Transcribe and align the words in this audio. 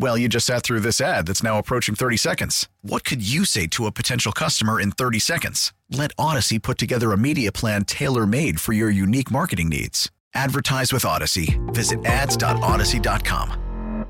Well, 0.00 0.16
you 0.16 0.30
just 0.30 0.46
sat 0.46 0.62
through 0.62 0.80
this 0.80 0.98
ad 0.98 1.26
that's 1.26 1.42
now 1.42 1.58
approaching 1.58 1.94
30 1.94 2.16
seconds. 2.16 2.70
What 2.80 3.04
could 3.04 3.20
you 3.20 3.44
say 3.44 3.66
to 3.66 3.84
a 3.84 3.92
potential 3.92 4.32
customer 4.32 4.80
in 4.80 4.92
30 4.92 5.18
seconds? 5.18 5.74
Let 5.90 6.16
Audacy 6.16 6.62
put 6.62 6.78
together 6.78 7.12
a 7.12 7.18
media 7.18 7.52
plan 7.52 7.84
tailor 7.84 8.26
made 8.26 8.62
for 8.62 8.72
your 8.72 8.88
unique 8.88 9.30
marketing 9.30 9.68
needs. 9.68 10.10
Advertise 10.32 10.90
with 10.90 11.02
Audacy. 11.02 11.60
Visit 11.74 12.02
ads.audacy.com. 12.06 14.06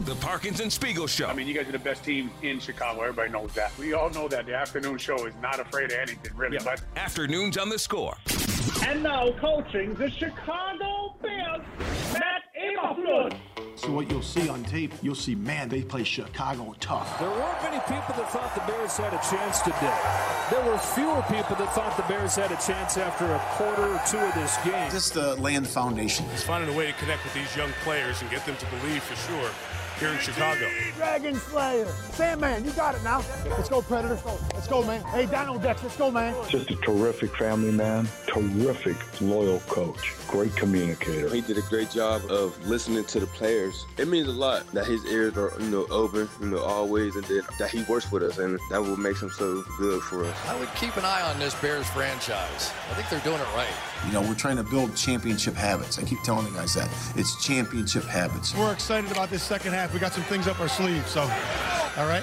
The 0.00 0.14
Parkins 0.14 0.60
and 0.60 0.72
Spiegel 0.72 1.06
Show. 1.06 1.26
I 1.26 1.34
mean, 1.34 1.46
you 1.46 1.52
guys 1.52 1.68
are 1.68 1.72
the 1.72 1.78
best 1.78 2.02
team 2.02 2.30
in 2.40 2.58
Chicago. 2.58 3.02
Everybody 3.02 3.32
knows 3.32 3.52
that. 3.52 3.76
We 3.76 3.92
all 3.92 4.08
know 4.08 4.28
that 4.28 4.46
the 4.46 4.54
afternoon 4.54 4.96
show 4.96 5.26
is 5.26 5.34
not 5.42 5.60
afraid 5.60 5.92
of 5.92 5.98
anything, 5.98 6.34
really. 6.34 6.56
But 6.64 6.80
Afternoons 6.96 7.58
on 7.58 7.68
the 7.68 7.78
score. 7.78 8.16
And 8.86 9.02
now 9.02 9.32
coaching 9.32 9.92
the 9.94 10.10
Chicago 10.10 11.16
Bears, 11.20 11.60
Matt 11.78 11.78
Eberflus. 11.78 11.95
So 13.76 13.92
what 13.92 14.10
you'll 14.10 14.22
see 14.22 14.48
on 14.48 14.64
tape, 14.64 14.92
you'll 15.02 15.14
see, 15.14 15.34
man, 15.34 15.68
they 15.68 15.82
play 15.82 16.02
Chicago 16.02 16.74
tough. 16.80 17.18
There 17.18 17.28
weren't 17.28 17.62
many 17.62 17.78
people 17.80 18.14
that 18.16 18.30
thought 18.30 18.54
the 18.54 18.72
Bears 18.72 18.96
had 18.96 19.12
a 19.12 19.20
chance 19.30 19.60
today. 19.60 19.94
There 20.50 20.64
were 20.64 20.78
fewer 20.78 21.22
people 21.28 21.56
that 21.56 21.74
thought 21.74 21.94
the 21.96 22.02
Bears 22.04 22.36
had 22.36 22.50
a 22.50 22.56
chance 22.56 22.96
after 22.96 23.26
a 23.26 23.38
quarter 23.50 23.82
or 23.82 24.00
two 24.08 24.18
of 24.18 24.34
this 24.34 24.56
game. 24.64 24.90
Just 24.90 25.16
uh, 25.18 25.34
to 25.34 25.42
lay 25.42 25.56
in 25.56 25.62
the 25.62 25.68
foundation. 25.68 26.24
He's 26.30 26.42
finding 26.42 26.74
a 26.74 26.76
way 26.76 26.86
to 26.86 26.92
connect 26.94 27.22
with 27.22 27.34
these 27.34 27.54
young 27.54 27.70
players 27.84 28.22
and 28.22 28.30
get 28.30 28.46
them 28.46 28.56
to 28.56 28.66
believe 28.66 29.02
for 29.02 29.16
sure 29.30 29.50
here 29.98 30.08
in 30.08 30.18
Chicago. 30.18 30.68
Dragon 30.96 31.34
Slayer. 31.36 31.86
Sandman, 32.12 32.64
you 32.64 32.70
got 32.72 32.94
it 32.94 33.02
now. 33.02 33.24
Let's 33.48 33.68
go, 33.68 33.82
Predators. 33.82 34.20
Let's 34.52 34.66
go, 34.66 34.84
man. 34.84 35.02
Hey, 35.04 35.26
Dino 35.26 35.58
Dex, 35.58 35.82
let's 35.82 35.96
go, 35.96 36.10
man. 36.10 36.34
Just 36.48 36.70
a 36.70 36.76
terrific 36.76 37.34
family 37.36 37.72
man, 37.72 38.08
terrific 38.26 38.96
loyal 39.20 39.60
coach, 39.60 40.14
great 40.28 40.54
communicator. 40.56 41.28
He 41.28 41.40
did 41.40 41.58
a 41.58 41.62
great 41.62 41.90
job 41.90 42.22
of 42.30 42.58
listening 42.66 43.04
to 43.04 43.20
the 43.20 43.26
players. 43.26 43.86
It 43.96 44.08
means 44.08 44.28
a 44.28 44.32
lot 44.32 44.66
that 44.72 44.86
his 44.86 45.04
ears 45.06 45.36
are, 45.36 45.52
you 45.58 45.68
know, 45.68 45.86
open, 45.90 46.28
you 46.40 46.46
know, 46.46 46.60
always, 46.60 47.14
and 47.16 47.24
then 47.24 47.42
that 47.58 47.70
he 47.70 47.82
works 47.84 48.10
with 48.12 48.22
us, 48.22 48.38
and 48.38 48.58
that 48.70 48.82
what 48.82 48.98
makes 48.98 49.22
him 49.22 49.30
so 49.30 49.64
good 49.78 50.02
for 50.02 50.24
us. 50.24 50.36
I 50.46 50.58
would 50.58 50.72
keep 50.74 50.96
an 50.96 51.04
eye 51.04 51.22
on 51.22 51.38
this 51.38 51.54
Bears 51.56 51.86
franchise. 51.88 52.72
I 52.90 52.94
think 52.94 53.08
they're 53.08 53.20
doing 53.20 53.40
it 53.40 53.54
right. 53.54 53.68
You 54.06 54.12
know, 54.12 54.20
we're 54.20 54.34
trying 54.34 54.56
to 54.56 54.62
build 54.62 54.94
championship 54.94 55.54
habits. 55.54 55.98
I 55.98 56.02
keep 56.02 56.20
telling 56.22 56.44
the 56.44 56.52
guys 56.52 56.74
that. 56.74 56.90
It's 57.16 57.42
championship 57.42 58.04
habits. 58.04 58.54
We're 58.54 58.72
excited 58.72 59.10
about 59.10 59.30
this 59.30 59.42
second 59.42 59.72
half. 59.72 59.85
We 59.92 59.98
got 60.00 60.12
some 60.12 60.24
things 60.24 60.46
up 60.48 60.60
our 60.60 60.68
sleeve, 60.68 61.06
so 61.08 61.22
all 61.22 62.06
right. 62.06 62.22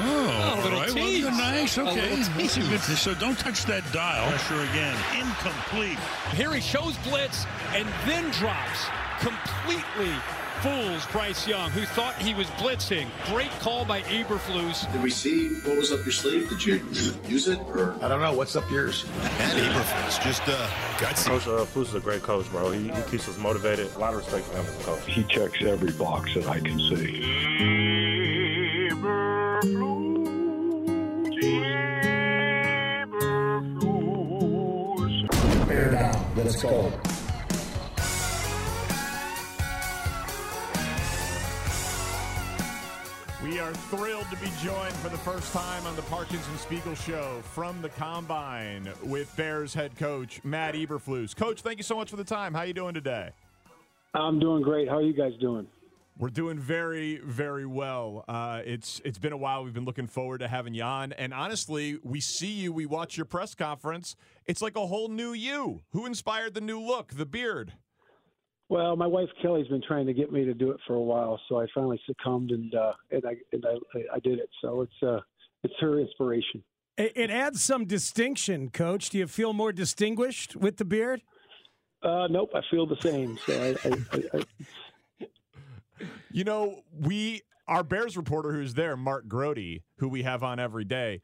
Oh, 0.00 0.54
a 0.58 0.62
little 0.62 0.78
all 0.78 0.84
right. 0.84 0.92
tease. 0.94 1.24
Well, 1.24 1.34
nice. 1.36 1.76
A 1.78 1.82
Okay. 1.82 2.10
little 2.16 2.34
a 2.36 2.48
tease. 2.48 2.58
good- 2.68 2.80
So 2.98 3.14
don't 3.14 3.38
touch 3.38 3.64
that 3.64 3.82
dial. 3.92 4.28
Pressure 4.30 4.62
again. 4.70 4.96
Incomplete. 5.18 5.98
Here 6.34 6.52
he 6.54 6.60
shows 6.60 6.96
blitz 6.98 7.46
and 7.74 7.86
then 8.06 8.30
drops. 8.30 8.86
Completely 9.20 10.14
fools 10.62 11.06
Bryce 11.06 11.46
Young, 11.46 11.70
who 11.70 11.84
thought 11.86 12.14
he 12.16 12.34
was 12.34 12.46
blitzing. 12.52 13.06
Great 13.26 13.50
call 13.60 13.84
by 13.84 14.02
Eberflus. 14.02 14.90
Did 14.92 15.02
we 15.02 15.10
see 15.10 15.48
what 15.60 15.76
was 15.76 15.92
up 15.92 16.04
your 16.04 16.12
sleeve? 16.12 16.48
Did 16.48 16.64
you 16.64 16.80
use 17.26 17.48
it 17.48 17.58
or? 17.68 17.94
I 18.02 18.08
don't 18.08 18.20
know. 18.20 18.32
What's 18.32 18.56
up 18.56 18.68
yours? 18.70 19.04
And 19.22 19.58
Eberflus 19.60 20.22
just 20.22 20.42
uh, 20.46 20.68
gutsy. 20.98 21.26
Coach 21.26 21.46
uh, 21.46 21.64
Flus 21.64 21.82
is 21.88 21.94
a 21.94 22.00
great 22.00 22.22
coach, 22.22 22.50
bro. 22.50 22.70
He, 22.70 22.88
he 22.88 23.02
keeps 23.10 23.28
us 23.28 23.38
motivated. 23.38 23.94
A 23.94 23.98
lot 23.98 24.14
of 24.14 24.18
respect 24.18 24.46
for 24.46 24.56
him 24.56 24.66
as 24.66 24.80
a 24.80 24.84
coach. 24.84 25.06
He 25.06 25.22
checks 25.24 25.62
every 25.62 25.92
box 25.92 26.34
that 26.34 26.46
I 26.46 26.60
can 26.60 26.78
see. 26.78 27.20
Bear 35.66 35.90
down. 35.92 36.34
Let's 36.36 36.62
go. 36.62 36.92
Are 43.68 43.74
thrilled 43.74 44.24
to 44.30 44.36
be 44.36 44.50
joined 44.62 44.94
for 44.94 45.10
the 45.10 45.18
first 45.18 45.52
time 45.52 45.84
on 45.84 45.94
the 45.94 46.00
Parkins 46.00 46.48
and 46.48 46.58
Spiegel 46.58 46.94
Show 46.94 47.42
from 47.52 47.82
the 47.82 47.90
Combine 47.90 48.88
with 49.02 49.36
Bears 49.36 49.74
head 49.74 49.94
coach 49.98 50.42
Matt 50.42 50.74
Eberflus. 50.74 51.36
Coach, 51.36 51.60
thank 51.60 51.76
you 51.76 51.82
so 51.82 51.94
much 51.94 52.08
for 52.08 52.16
the 52.16 52.24
time. 52.24 52.54
How 52.54 52.60
are 52.60 52.66
you 52.66 52.72
doing 52.72 52.94
today? 52.94 53.28
I'm 54.14 54.38
doing 54.38 54.62
great. 54.62 54.88
How 54.88 54.96
are 54.96 55.02
you 55.02 55.12
guys 55.12 55.32
doing? 55.38 55.66
We're 56.16 56.30
doing 56.30 56.58
very, 56.58 57.18
very 57.18 57.66
well. 57.66 58.24
Uh, 58.26 58.62
it's 58.64 59.02
it's 59.04 59.18
been 59.18 59.34
a 59.34 59.36
while. 59.36 59.64
We've 59.64 59.74
been 59.74 59.84
looking 59.84 60.06
forward 60.06 60.38
to 60.38 60.48
having 60.48 60.72
you 60.72 60.84
on, 60.84 61.12
and 61.12 61.34
honestly, 61.34 61.98
we 62.02 62.20
see 62.20 62.52
you. 62.52 62.72
We 62.72 62.86
watch 62.86 63.18
your 63.18 63.26
press 63.26 63.54
conference. 63.54 64.16
It's 64.46 64.62
like 64.62 64.76
a 64.76 64.86
whole 64.86 65.08
new 65.08 65.34
you. 65.34 65.82
Who 65.90 66.06
inspired 66.06 66.54
the 66.54 66.62
new 66.62 66.80
look, 66.80 67.12
the 67.12 67.26
beard? 67.26 67.74
Well, 68.68 68.96
my 68.96 69.06
wife 69.06 69.28
Kelly's 69.40 69.68
been 69.68 69.82
trying 69.86 70.06
to 70.06 70.12
get 70.12 70.30
me 70.30 70.44
to 70.44 70.54
do 70.54 70.70
it 70.70 70.80
for 70.86 70.94
a 70.94 71.00
while, 71.00 71.40
so 71.48 71.58
I 71.58 71.66
finally 71.74 72.00
succumbed 72.06 72.50
and 72.50 72.74
uh, 72.74 72.92
and 73.10 73.24
I 73.24 73.36
and 73.52 73.64
I, 73.66 74.16
I 74.16 74.18
did 74.18 74.38
it. 74.38 74.50
So 74.60 74.82
it's 74.82 75.02
uh 75.02 75.20
it's 75.64 75.74
her 75.80 75.98
inspiration. 75.98 76.62
It, 76.96 77.12
it 77.16 77.30
adds 77.30 77.62
some 77.62 77.86
distinction, 77.86 78.70
Coach. 78.70 79.10
Do 79.10 79.18
you 79.18 79.26
feel 79.26 79.52
more 79.52 79.72
distinguished 79.72 80.56
with 80.56 80.76
the 80.76 80.84
beard? 80.84 81.22
Uh, 82.02 82.26
nope, 82.28 82.50
I 82.54 82.60
feel 82.70 82.86
the 82.86 83.00
same. 83.00 83.38
So 83.46 83.52
I, 83.52 83.88
I, 83.88 83.92
I, 84.12 84.38
I 84.38 85.26
You 86.30 86.44
know, 86.44 86.82
we 86.92 87.42
our 87.66 87.82
Bears 87.82 88.16
reporter 88.16 88.52
who's 88.52 88.74
there, 88.74 88.96
Mark 88.96 89.28
Grote, 89.28 89.82
who 89.98 90.08
we 90.08 90.22
have 90.22 90.42
on 90.42 90.58
every 90.58 90.84
day. 90.84 91.20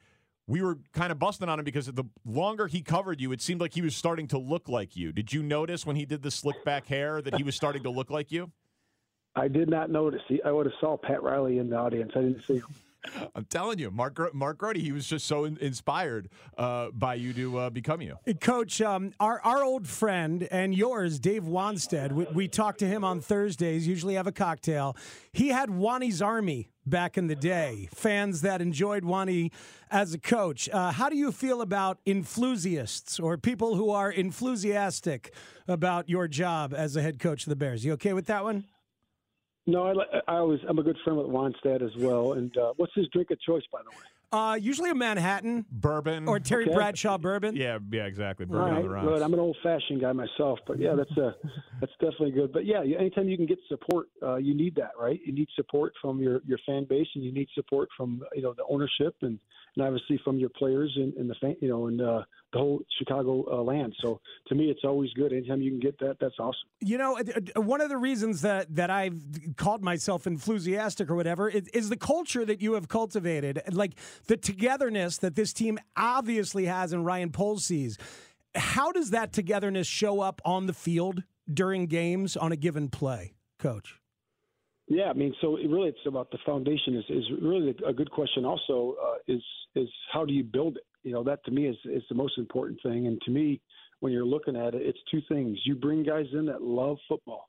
We 0.47 0.61
were 0.61 0.79
kind 0.93 1.11
of 1.11 1.19
busting 1.19 1.49
on 1.49 1.59
him 1.59 1.65
because 1.65 1.87
the 1.87 2.05
longer 2.27 2.67
he 2.67 2.83
covered 2.83 3.21
you, 3.21 3.33
it 3.33 3.41
seemed 3.41 3.61
like 3.61 3.73
he 3.73 3.81
was 3.81 3.97
starting 3.97 4.29
to 4.29 4.39
look 4.39 4.69
like 4.69 4.95
you. 4.95 5.11
Did 5.11 5.33
you 5.33 5.43
notice 5.43 5.87
when 5.87 5.97
he 5.97 6.05
did 6.05 6.23
the 6.23 6.31
slick 6.31 6.63
back 6.65 6.87
hair 6.87 7.23
that 7.23 7.37
he 7.37 7.43
was 7.43 7.55
starting 7.55 7.83
to 7.85 7.91
look 7.91 8.11
like 8.11 8.31
you? 8.31 8.53
I 9.37 9.49
did 9.49 9.71
not 9.71 9.91
notice. 9.91 10.21
I 10.45 10.53
would 10.53 10.67
have 10.67 10.75
saw 10.81 10.97
Pat 10.97 11.23
Riley 11.23 11.59
in 11.59 11.71
the 11.71 11.77
audience. 11.77 12.13
I 12.15 12.21
didn't 12.21 12.45
see 12.47 12.57
him. 12.57 12.67
I'm 13.35 13.45
telling 13.45 13.79
you, 13.79 13.91
Mark 13.91 14.35
Mark 14.35 14.59
Grote, 14.59 14.77
he 14.77 14.93
was 14.93 15.07
just 15.07 15.27
so 15.27 15.45
in- 15.45 15.59
inspired 15.59 16.29
uh, 16.57 16.89
by 16.93 17.15
you 17.15 17.33
to 17.35 17.59
uh, 17.59 17.71
become 17.71 18.01
you. 18.01 18.19
Coach, 18.41 18.81
um, 18.81 19.13
our 19.21 19.41
our 19.43 19.63
old 19.63 19.87
friend 19.87 20.47
and 20.51 20.75
yours, 20.75 21.19
Dave 21.19 21.45
Wannstedt. 21.45 22.13
We, 22.13 22.25
we 22.33 22.49
talk 22.49 22.79
to 22.79 22.87
him 22.87 23.05
on 23.05 23.21
Thursdays. 23.21 23.87
Usually 23.87 24.15
have 24.15 24.27
a 24.27 24.33
cocktail. 24.33 24.97
He 25.33 25.49
had 25.49 25.71
Wanny's 25.71 26.23
Army 26.23 26.71
back 26.87 27.17
in 27.17 27.27
the 27.27 27.35
day. 27.35 27.89
Fans 27.95 28.43
that 28.43 28.61
enjoyed 28.61 29.05
Wanny 29.05 29.53
as 29.91 30.15
a 30.15 30.19
coach. 30.19 30.69
Uh, 30.69 30.93
how 30.93 31.09
do 31.09 31.17
you 31.17 31.33
feel 31.33 31.63
about 31.63 31.99
influsiasts 32.05 33.23
or 33.23 33.39
people 33.39 33.75
who 33.77 33.91
are 33.91 34.11
enthusiastic 34.11 35.33
about 35.67 36.09
your 36.09 36.29
job 36.29 36.75
as 36.77 36.97
a 36.97 37.03
head 37.03 37.19
coach 37.19 37.45
of 37.45 37.51
the 37.51 37.57
Bears? 37.57 37.85
You 37.85 37.93
okay 37.95 38.13
with 38.13 38.27
that 38.27 38.45
one? 38.45 38.65
No, 39.67 39.87
I, 39.87 40.21
I 40.29 40.37
always 40.37 40.61
I'm 40.69 40.79
a 40.79 40.83
good 40.83 40.99
friend 41.05 41.19
with 41.19 41.29
Wannstedt 41.29 41.83
as 41.83 41.97
well. 41.99 42.35
And 42.35 42.57
uh, 42.57 42.75
what's 42.77 42.93
his 42.95 43.07
drink 43.13 43.31
of 43.31 43.41
choice, 43.41 43.63
by 43.73 43.81
the 43.83 43.91
way? 43.91 44.05
Uh, 44.33 44.57
usually 44.57 44.91
a 44.91 44.95
Manhattan 44.95 45.65
bourbon 45.71 46.27
or 46.29 46.41
Terry 46.41 46.65
Okay. 46.65 46.75
Bradshaw 46.75 47.19
bourbon. 47.19 47.55
Yeah, 47.55 47.79
yeah, 47.93 48.07
exactly. 48.07 48.47
All 48.47 48.53
Bourbon 48.53 48.69
on 48.69 48.75
right, 48.75 48.83
the 48.83 48.89
rocks. 48.91 49.07
good. 49.07 49.23
I'm 49.23 49.33
an 49.33 49.39
old-fashioned 49.39 50.01
guy 50.01 50.13
myself, 50.13 50.59
but 50.67 50.81
yeah, 50.81 50.95
that's 50.97 51.17
uh 51.17 51.33
that's 51.81 51.93
definitely 52.01 52.33
good. 52.33 52.53
But 52.53 52.67
yeah, 52.67 52.81
anytime 52.83 53.29
you 53.29 53.37
can 53.37 53.47
get 53.47 53.59
support, 53.69 54.09
uh, 54.23 54.37
you 54.37 54.55
need 54.55 54.75
that, 54.75 54.91
right? 55.01 55.21
You 55.25 55.33
need 55.33 55.49
support 55.55 55.93
from 56.03 56.19
your 56.21 56.41
your 56.45 56.59
fan 56.67 56.85
base, 56.89 57.07
and 57.15 57.23
you 57.25 57.33
need 57.33 57.49
support 57.55 57.89
from 57.97 58.23
you 58.35 58.43
know 58.43 58.55
the 58.55 58.65
ownership, 58.69 59.15
and 59.23 59.39
and 59.77 59.87
obviously 59.87 60.21
from 60.25 60.39
your 60.39 60.51
players 60.51 60.93
and, 60.97 61.15
and 61.15 61.31
the 61.31 61.35
fan, 61.41 61.57
you 61.61 61.69
know, 61.69 61.87
and 61.87 62.01
uh, 62.03 62.23
the 62.55 62.61
whole 62.61 62.81
Chicago 62.99 63.45
uh, 63.53 63.63
land. 63.63 63.95
So 64.01 64.21
to 64.47 64.55
me, 64.55 64.71
it's 64.71 64.85
always 64.85 65.13
good. 65.13 65.33
Anytime 65.33 65.61
you 65.61 65.71
can 65.71 65.81
get 65.81 65.99
that, 65.99 66.17
that's 66.21 66.37
awesome. 66.39 66.69
You 66.81 66.97
know, 66.97 67.19
one 67.57 67.81
of 67.81 67.89
the 67.89 67.97
reasons 67.97 68.41
that 68.43 68.75
that 68.77 68.91
I've 68.91 69.21
called 69.57 69.83
myself 69.83 70.27
enthusiastic 70.27 71.11
or 71.11 71.17
whatever 71.17 71.49
is, 71.49 71.69
is 71.69 71.89
the 71.91 71.97
culture 71.97 72.45
that 72.47 72.63
you 72.63 72.75
have 72.75 72.89
cultivated, 72.89 73.61
like 73.73 73.99
the 74.27 74.37
togetherness 74.37 75.19
that 75.19 75.35
this 75.35 75.53
team 75.53 75.79
obviously 75.97 76.67
has, 76.67 76.93
and 76.93 77.05
Ryan 77.05 77.31
Poles 77.31 77.65
sees. 77.65 77.99
How 78.55 78.93
does 78.93 79.11
that 79.11 79.33
togetherness 79.33 79.89
show 79.89 80.21
up 80.21 80.41
on 80.45 80.67
the 80.67 80.73
field 80.73 81.25
during 81.53 81.87
games 81.87 82.37
on 82.37 82.53
a 82.53 82.57
given 82.57 82.89
play, 82.89 83.35
Coach? 83.59 84.01
Yeah, 84.87 85.11
I 85.11 85.15
mean, 85.15 85.35
so 85.41 85.57
it 85.57 85.69
really, 85.69 85.89
it's 85.89 86.07
about 86.07 86.31
the 86.31 86.39
foundation. 86.47 86.95
is 86.95 87.05
is 87.09 87.25
really 87.43 87.75
a 87.87 87.93
good 87.93 88.11
question. 88.11 88.45
Also, 88.45 88.95
uh, 89.03 89.15
is 89.27 89.43
is 89.75 89.89
how 90.13 90.25
do 90.25 90.33
you 90.33 90.45
build 90.45 90.77
it? 90.77 90.85
You 91.05 91.13
know, 91.13 91.23
that 91.25 91.45
to 91.45 91.51
me 91.51 91.69
is 91.69 91.77
is 91.85 92.03
the 92.09 92.15
most 92.15 92.39
important 92.39 92.81
thing. 92.83 93.07
And 93.07 93.21
to 93.23 93.31
me, 93.31 93.61
when 94.01 94.13
you're 94.13 94.25
looking 94.25 94.57
at 94.57 94.75
it, 94.75 94.83
it's 94.83 94.99
two 95.11 95.21
things. 95.29 95.59
You 95.65 95.75
bring 95.75 96.03
guys 96.03 96.27
in 96.33 96.47
that 96.47 96.63
love 96.63 96.97
football, 97.09 97.49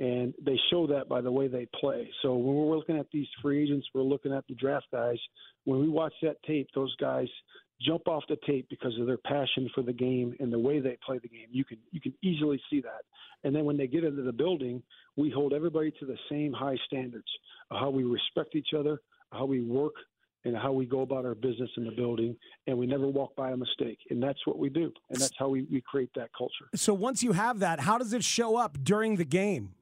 and 0.00 0.34
they 0.44 0.58
show 0.70 0.86
that 0.88 1.08
by 1.08 1.20
the 1.20 1.30
way 1.30 1.48
they 1.48 1.68
play. 1.78 2.10
So 2.22 2.34
when 2.34 2.56
we're 2.56 2.76
looking 2.76 2.98
at 2.98 3.06
these 3.12 3.28
free 3.40 3.62
agents, 3.62 3.86
we're 3.94 4.02
looking 4.02 4.32
at 4.32 4.46
the 4.48 4.54
draft 4.54 4.86
guys. 4.92 5.18
When 5.64 5.80
we 5.80 5.88
watch 5.88 6.14
that 6.22 6.42
tape, 6.46 6.68
those 6.74 6.94
guys 6.96 7.28
jump 7.80 8.08
off 8.08 8.24
the 8.28 8.38
tape 8.46 8.66
because 8.70 8.98
of 8.98 9.06
their 9.06 9.18
passion 9.18 9.68
for 9.74 9.82
the 9.82 9.92
game 9.92 10.34
and 10.40 10.52
the 10.52 10.58
way 10.58 10.80
they 10.80 10.96
play 11.04 11.18
the 11.18 11.28
game. 11.28 11.48
You 11.50 11.64
can 11.64 11.78
you 11.92 12.00
can 12.00 12.14
easily 12.22 12.60
see 12.70 12.80
that. 12.80 13.04
And 13.44 13.54
then 13.54 13.64
when 13.64 13.76
they 13.76 13.86
get 13.86 14.04
into 14.04 14.22
the 14.22 14.32
building, 14.32 14.82
we 15.16 15.30
hold 15.30 15.52
everybody 15.52 15.92
to 16.00 16.06
the 16.06 16.16
same 16.30 16.52
high 16.52 16.76
standards 16.86 17.28
how 17.70 17.90
we 17.90 18.04
respect 18.04 18.54
each 18.54 18.74
other, 18.76 19.00
how 19.32 19.44
we 19.44 19.62
work, 19.62 19.94
and 20.44 20.56
how 20.56 20.72
we 20.72 20.86
go 20.86 21.00
about 21.00 21.24
our 21.24 21.34
business 21.34 21.70
in 21.76 21.84
the 21.84 21.90
building. 21.90 22.36
And 22.66 22.76
we 22.76 22.86
never 22.86 23.06
walk 23.06 23.34
by 23.36 23.50
a 23.50 23.56
mistake. 23.56 23.98
And 24.10 24.22
that's 24.22 24.46
what 24.46 24.58
we 24.58 24.68
do. 24.68 24.92
And 25.10 25.20
that's 25.20 25.34
how 25.38 25.48
we, 25.48 25.62
we 25.70 25.80
create 25.80 26.10
that 26.16 26.30
culture. 26.36 26.66
So 26.74 26.92
once 26.94 27.22
you 27.22 27.32
have 27.32 27.60
that, 27.60 27.80
how 27.80 27.98
does 27.98 28.12
it 28.12 28.24
show 28.24 28.56
up 28.56 28.78
during 28.82 29.16
the 29.16 29.24
game? 29.24 29.74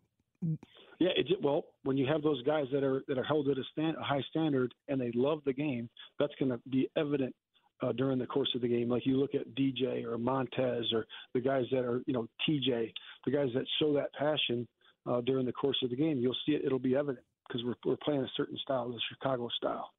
Yeah, 0.99 1.11
it, 1.17 1.27
well, 1.43 1.65
when 1.83 1.97
you 1.97 2.07
have 2.07 2.23
those 2.23 2.43
guys 2.43 2.67
that 2.73 2.85
are 2.85 3.03
that 3.09 3.19
are 3.19 3.25
held 3.25 3.49
at 3.49 3.59
a, 3.59 3.65
stand, 3.73 3.97
a 3.97 4.03
high 4.03 4.23
standard 4.31 4.73
and 4.89 5.01
they 5.01 5.11
love 5.15 5.41
the 5.45 5.53
game, 5.53 5.89
that's 6.19 6.35
going 6.39 6.51
to 6.51 6.61
be 6.69 6.89
evident 6.97 7.35
uh, 7.83 7.93
during 7.93 8.19
the 8.19 8.27
course 8.27 8.51
of 8.55 8.61
the 8.61 8.69
game. 8.69 8.89
Like 8.89 9.05
you 9.07 9.19
look 9.19 9.35
at 9.35 9.55
DJ 9.55 10.05
or 10.05 10.17
Montez 10.19 10.85
or 10.93 11.07
the 11.35 11.41
guys 11.41 11.65
that 11.73 11.81
are, 11.81 12.03
you 12.07 12.13
know, 12.13 12.29
TJ, 12.49 12.93
the 13.25 13.31
guys 13.33 13.49
that 13.55 13.65
show 13.81 13.93
that 13.95 14.13
passion 14.15 14.67
uh, 15.07 15.21
during 15.23 15.47
the 15.47 15.53
course 15.53 15.79
of 15.83 15.91
the 15.91 15.97
game, 15.97 16.19
you'll 16.19 16.37
see 16.47 16.53
it. 16.53 16.63
It'll 16.65 16.79
be 16.79 16.95
evident 16.95 17.25
because 17.49 17.65
we're, 17.65 17.75
we're 17.85 17.97
playing 18.05 18.23
a 18.23 18.31
certain 18.37 18.57
style, 18.59 18.89
the 18.89 19.01
Chicago 19.09 19.49
style. 19.57 19.91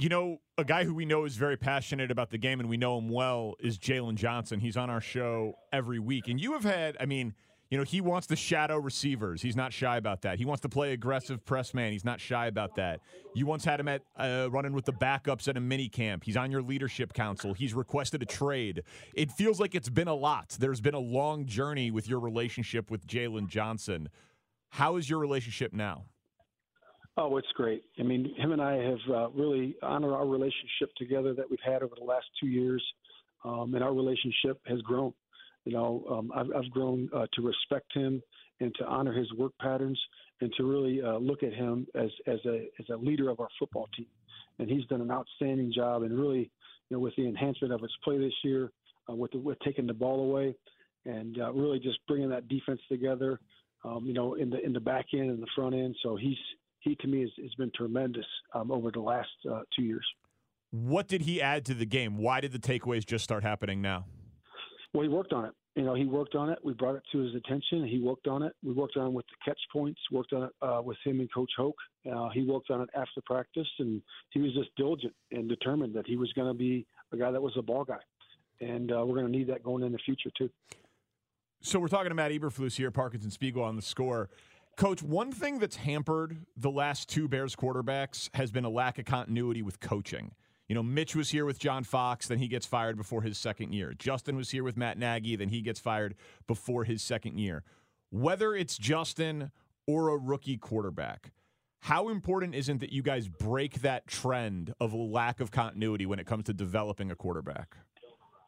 You 0.00 0.08
know, 0.08 0.38
a 0.56 0.62
guy 0.62 0.84
who 0.84 0.94
we 0.94 1.04
know 1.04 1.24
is 1.24 1.34
very 1.34 1.56
passionate 1.56 2.12
about 2.12 2.30
the 2.30 2.38
game 2.38 2.60
and 2.60 2.68
we 2.68 2.76
know 2.76 2.96
him 2.98 3.08
well 3.08 3.56
is 3.58 3.80
Jaylon 3.80 4.14
Johnson. 4.14 4.60
He's 4.60 4.76
on 4.76 4.90
our 4.90 5.00
show 5.00 5.54
every 5.72 5.98
week. 5.98 6.28
And 6.28 6.40
you 6.40 6.52
have 6.52 6.62
had, 6.62 6.96
I 7.00 7.04
mean, 7.04 7.34
you 7.68 7.76
know, 7.76 7.82
he 7.82 8.00
wants 8.00 8.28
to 8.28 8.36
shadow 8.36 8.76
receivers. 8.76 9.42
He's 9.42 9.56
not 9.56 9.72
shy 9.72 9.96
about 9.96 10.22
that. 10.22 10.38
He 10.38 10.44
wants 10.44 10.60
to 10.60 10.68
play 10.68 10.92
aggressive 10.92 11.44
press 11.44 11.74
man. 11.74 11.90
He's 11.90 12.04
not 12.04 12.20
shy 12.20 12.46
about 12.46 12.76
that. 12.76 13.00
You 13.34 13.46
once 13.46 13.64
had 13.64 13.80
him 13.80 13.88
at 13.88 14.02
uh, 14.16 14.46
running 14.52 14.72
with 14.72 14.84
the 14.84 14.92
backups 14.92 15.48
at 15.48 15.56
a 15.56 15.60
mini 15.60 15.88
camp. 15.88 16.22
He's 16.22 16.36
on 16.36 16.52
your 16.52 16.62
leadership 16.62 17.12
council. 17.12 17.52
He's 17.52 17.74
requested 17.74 18.22
a 18.22 18.26
trade. 18.26 18.84
It 19.14 19.32
feels 19.32 19.58
like 19.58 19.74
it's 19.74 19.88
been 19.88 20.06
a 20.06 20.14
lot. 20.14 20.56
There's 20.60 20.80
been 20.80 20.94
a 20.94 21.00
long 21.00 21.44
journey 21.44 21.90
with 21.90 22.08
your 22.08 22.20
relationship 22.20 22.88
with 22.88 23.04
Jaylon 23.04 23.48
Johnson. 23.48 24.10
How 24.68 24.94
is 24.94 25.10
your 25.10 25.18
relationship 25.18 25.72
now? 25.72 26.04
Oh, 27.20 27.36
it's 27.36 27.50
great. 27.54 27.82
I 27.98 28.04
mean, 28.04 28.32
him 28.36 28.52
and 28.52 28.62
I 28.62 28.76
have 28.76 28.98
uh, 29.12 29.28
really 29.30 29.74
honored 29.82 30.12
our 30.12 30.24
relationship 30.24 30.94
together 30.96 31.34
that 31.34 31.50
we've 31.50 31.58
had 31.66 31.82
over 31.82 31.96
the 31.98 32.04
last 32.04 32.26
two 32.40 32.46
years, 32.46 32.80
um, 33.44 33.74
and 33.74 33.82
our 33.82 33.92
relationship 33.92 34.60
has 34.66 34.80
grown. 34.82 35.12
You 35.64 35.72
know, 35.72 36.04
um, 36.08 36.30
I've, 36.32 36.46
I've 36.56 36.70
grown 36.70 37.10
uh, 37.12 37.26
to 37.32 37.42
respect 37.42 37.92
him 37.92 38.22
and 38.60 38.72
to 38.76 38.86
honor 38.86 39.12
his 39.12 39.26
work 39.32 39.50
patterns, 39.60 40.00
and 40.40 40.52
to 40.58 40.62
really 40.62 41.02
uh, 41.02 41.18
look 41.18 41.42
at 41.42 41.52
him 41.52 41.88
as 41.96 42.08
as 42.28 42.38
a 42.46 42.68
as 42.78 42.88
a 42.88 42.96
leader 42.96 43.30
of 43.30 43.40
our 43.40 43.48
football 43.58 43.88
team. 43.96 44.06
And 44.60 44.70
he's 44.70 44.86
done 44.86 45.00
an 45.00 45.10
outstanding 45.10 45.72
job, 45.74 46.04
and 46.04 46.16
really, 46.16 46.52
you 46.88 46.96
know, 46.96 47.00
with 47.00 47.16
the 47.16 47.26
enhancement 47.26 47.74
of 47.74 47.80
his 47.80 47.90
play 48.04 48.18
this 48.18 48.32
year, 48.44 48.70
uh, 49.10 49.14
with 49.16 49.32
the, 49.32 49.38
with 49.38 49.58
taking 49.64 49.88
the 49.88 49.92
ball 49.92 50.20
away, 50.20 50.54
and 51.04 51.36
uh, 51.40 51.52
really 51.52 51.80
just 51.80 51.98
bringing 52.06 52.30
that 52.30 52.46
defense 52.46 52.80
together. 52.88 53.40
Um, 53.84 54.04
you 54.06 54.14
know, 54.14 54.34
in 54.34 54.50
the 54.50 54.64
in 54.64 54.72
the 54.72 54.80
back 54.80 55.06
end 55.14 55.30
and 55.30 55.42
the 55.42 55.48
front 55.56 55.74
end. 55.74 55.96
So 56.04 56.14
he's 56.14 56.36
he 56.80 56.94
to 56.96 57.06
me 57.06 57.20
has, 57.22 57.30
has 57.40 57.54
been 57.54 57.70
tremendous 57.74 58.26
um, 58.54 58.70
over 58.70 58.90
the 58.90 59.00
last 59.00 59.28
uh, 59.50 59.60
two 59.74 59.82
years. 59.82 60.06
What 60.70 61.08
did 61.08 61.22
he 61.22 61.40
add 61.40 61.64
to 61.66 61.74
the 61.74 61.86
game? 61.86 62.18
Why 62.18 62.40
did 62.40 62.52
the 62.52 62.58
takeaways 62.58 63.06
just 63.06 63.24
start 63.24 63.42
happening 63.42 63.80
now? 63.80 64.04
Well, 64.92 65.02
he 65.02 65.08
worked 65.08 65.32
on 65.32 65.46
it. 65.46 65.52
You 65.76 65.84
know, 65.84 65.94
he 65.94 66.06
worked 66.06 66.34
on 66.34 66.50
it. 66.50 66.58
We 66.64 66.72
brought 66.72 66.96
it 66.96 67.02
to 67.12 67.18
his 67.18 67.34
attention. 67.36 67.86
He 67.86 68.00
worked 68.00 68.26
on 68.26 68.42
it. 68.42 68.52
We 68.64 68.72
worked 68.72 68.96
on 68.96 69.06
it 69.06 69.12
with 69.12 69.26
the 69.26 69.50
catch 69.50 69.60
points. 69.72 70.00
Worked 70.10 70.32
on 70.32 70.44
it 70.44 70.50
uh, 70.60 70.82
with 70.82 70.96
him 71.04 71.20
and 71.20 71.32
Coach 71.32 71.52
Hoke. 71.56 71.76
Uh, 72.10 72.30
he 72.30 72.42
worked 72.42 72.70
on 72.70 72.80
it 72.80 72.88
after 72.96 73.20
practice, 73.24 73.68
and 73.78 74.02
he 74.30 74.40
was 74.40 74.52
just 74.54 74.70
diligent 74.76 75.14
and 75.30 75.48
determined 75.48 75.94
that 75.94 76.06
he 76.06 76.16
was 76.16 76.32
going 76.32 76.48
to 76.48 76.58
be 76.58 76.84
a 77.12 77.16
guy 77.16 77.30
that 77.30 77.40
was 77.40 77.52
a 77.56 77.62
ball 77.62 77.84
guy, 77.84 78.00
and 78.60 78.90
uh, 78.90 79.04
we're 79.06 79.14
going 79.14 79.30
to 79.30 79.32
need 79.32 79.48
that 79.48 79.62
going 79.62 79.84
in 79.84 79.92
the 79.92 79.98
future 80.04 80.30
too. 80.36 80.50
So 81.60 81.78
we're 81.78 81.88
talking 81.88 82.08
to 82.08 82.14
Matt 82.14 82.32
Eberflus 82.32 82.76
here, 82.76 82.90
Parkins 82.90 83.24
and 83.24 83.32
Spiegel 83.32 83.62
on 83.62 83.76
the 83.76 83.82
score. 83.82 84.30
Coach, 84.78 85.02
one 85.02 85.32
thing 85.32 85.58
that's 85.58 85.74
hampered 85.74 86.46
the 86.56 86.70
last 86.70 87.08
two 87.08 87.26
Bears 87.26 87.56
quarterbacks 87.56 88.30
has 88.34 88.52
been 88.52 88.64
a 88.64 88.70
lack 88.70 89.00
of 89.00 89.06
continuity 89.06 89.60
with 89.60 89.80
coaching. 89.80 90.30
You 90.68 90.76
know, 90.76 90.84
Mitch 90.84 91.16
was 91.16 91.30
here 91.30 91.44
with 91.44 91.58
John 91.58 91.82
Fox, 91.82 92.28
then 92.28 92.38
he 92.38 92.46
gets 92.46 92.64
fired 92.64 92.96
before 92.96 93.22
his 93.22 93.38
second 93.38 93.72
year. 93.72 93.92
Justin 93.98 94.36
was 94.36 94.50
here 94.50 94.62
with 94.62 94.76
Matt 94.76 94.96
Nagy, 94.96 95.34
then 95.34 95.48
he 95.48 95.62
gets 95.62 95.80
fired 95.80 96.14
before 96.46 96.84
his 96.84 97.02
second 97.02 97.40
year. 97.40 97.64
Whether 98.10 98.54
it's 98.54 98.78
Justin 98.78 99.50
or 99.88 100.10
a 100.10 100.16
rookie 100.16 100.58
quarterback, 100.58 101.32
how 101.80 102.08
important 102.08 102.54
isn't 102.54 102.78
that 102.78 102.92
you 102.92 103.02
guys 103.02 103.26
break 103.26 103.80
that 103.80 104.06
trend 104.06 104.74
of 104.78 104.94
lack 104.94 105.40
of 105.40 105.50
continuity 105.50 106.06
when 106.06 106.20
it 106.20 106.26
comes 106.26 106.44
to 106.44 106.52
developing 106.52 107.10
a 107.10 107.16
quarterback? 107.16 107.76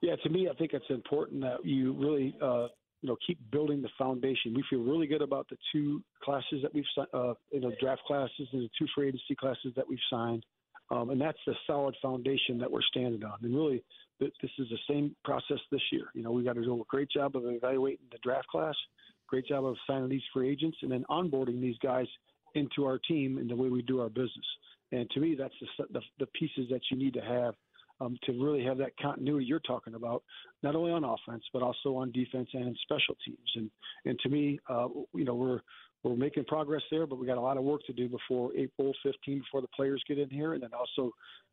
Yeah, 0.01 0.15
to 0.23 0.29
me, 0.29 0.49
I 0.49 0.55
think 0.55 0.75
it's 0.75 0.91
important 0.91 1.41
that 1.41 1.65
you 1.65 1.93
really, 1.93 2.37
uh, 2.41 2.69
you 3.03 3.09
know, 3.09 3.17
keep 3.27 3.39
building 3.51 3.81
the 3.81 3.89
foundation. 3.99 4.55
We 4.55 4.65
feel 4.69 4.81
really 4.81 5.07
good 5.07 5.23
about 5.23 5.49
the 5.49 5.57
two 5.73 6.03
classes 6.23 6.61
that 6.63 6.75
we've, 6.75 6.85
uh, 7.15 7.35
you 7.51 7.61
know, 7.61 7.73
draft 7.81 8.03
classes 8.07 8.49
and 8.53 8.63
the 8.63 8.71
two 8.79 8.87
free 8.95 9.09
agency 9.09 9.35
classes 9.39 9.73
that 9.77 9.89
we've 9.89 9.99
signed, 10.11 10.45
um, 10.91 11.11
and 11.11 11.21
that's 11.21 11.39
the 11.47 11.55
solid 11.67 11.97
foundation 12.03 12.59
that 12.59 12.71
we're 12.71 12.83
standing 12.83 13.25
on. 13.25 13.39
And 13.43 13.55
really, 13.55 13.83
th- 14.19 14.35
this 14.43 14.51
is 14.59 14.69
the 14.69 14.79
same 14.89 15.15
process 15.25 15.59
this 15.71 15.81
year. 15.93 16.07
You 16.15 16.23
know, 16.23 16.33
we 16.33 16.45
got 16.45 16.57
to 16.57 16.63
do 16.63 16.81
a 16.81 16.85
great 16.89 17.11
job 17.11 17.37
of 17.37 17.45
evaluating 17.47 18.07
the 18.13 18.19
draft 18.23 18.49
class, 18.49 18.75
great 19.29 19.47
job 19.47 19.65
of 19.65 19.77
signing 19.87 20.09
these 20.09 20.23
free 20.33 20.51
agents, 20.51 20.79
and 20.83 20.91
then 20.91 21.05
onboarding 21.09 21.61
these 21.61 21.79
guys 21.83 22.07
into 22.55 22.85
our 22.85 22.99
team 22.99 23.39
and 23.39 23.49
the 23.49 23.57
way 23.57 23.69
we 23.69 23.83
do 23.83 24.01
our 24.01 24.09
business. 24.09 24.47
And 24.93 25.09
to 25.11 25.21
me, 25.21 25.37
that's 25.39 25.55
the, 25.79 25.85
the, 25.93 26.01
the 26.19 26.27
pieces 26.27 26.67
that 26.71 26.81
you 26.91 26.99
need 26.99 27.15
to 27.15 27.21
have 27.21 27.55
um, 28.01 28.19
to 28.25 28.33
really 28.33 28.65
have 28.65 28.79
that 28.79 28.97
continuity 28.99 29.45
you're 29.45 29.61
talking 29.61 29.95
about, 29.95 30.23
not 30.63 30.75
only 30.75 30.93
on 30.93 31.05
offense 31.05 31.45
but 31.53 31.63
also 31.63 31.97
on 31.97 32.11
defense 32.13 32.49
and 32.55 32.77
special 32.83 33.17
teams. 33.25 33.39
And 33.57 33.71
and 34.05 34.19
to 34.21 34.29
me, 34.29 34.59
uh, 34.69 34.89
you 35.15 35.25
know, 35.25 35.35
we're 35.35 35.61
we're 36.03 36.17
making 36.17 36.45
progress 36.45 36.83
there, 36.91 37.07
but 37.07 37.19
we 37.19 37.27
got 37.27 37.37
a 37.37 37.41
lot 37.41 37.57
of 37.57 37.65
work 37.65 37.83
to 37.87 37.93
do 37.93 38.09
before 38.09 38.51
April 38.57 38.93
15, 39.03 39.41
before 39.41 39.61
the 39.61 39.69
players 39.69 40.03
get 40.09 40.19
in 40.19 40.31
here, 40.31 40.55
and 40.55 40.63
then 40.63 40.71
also 40.73 41.13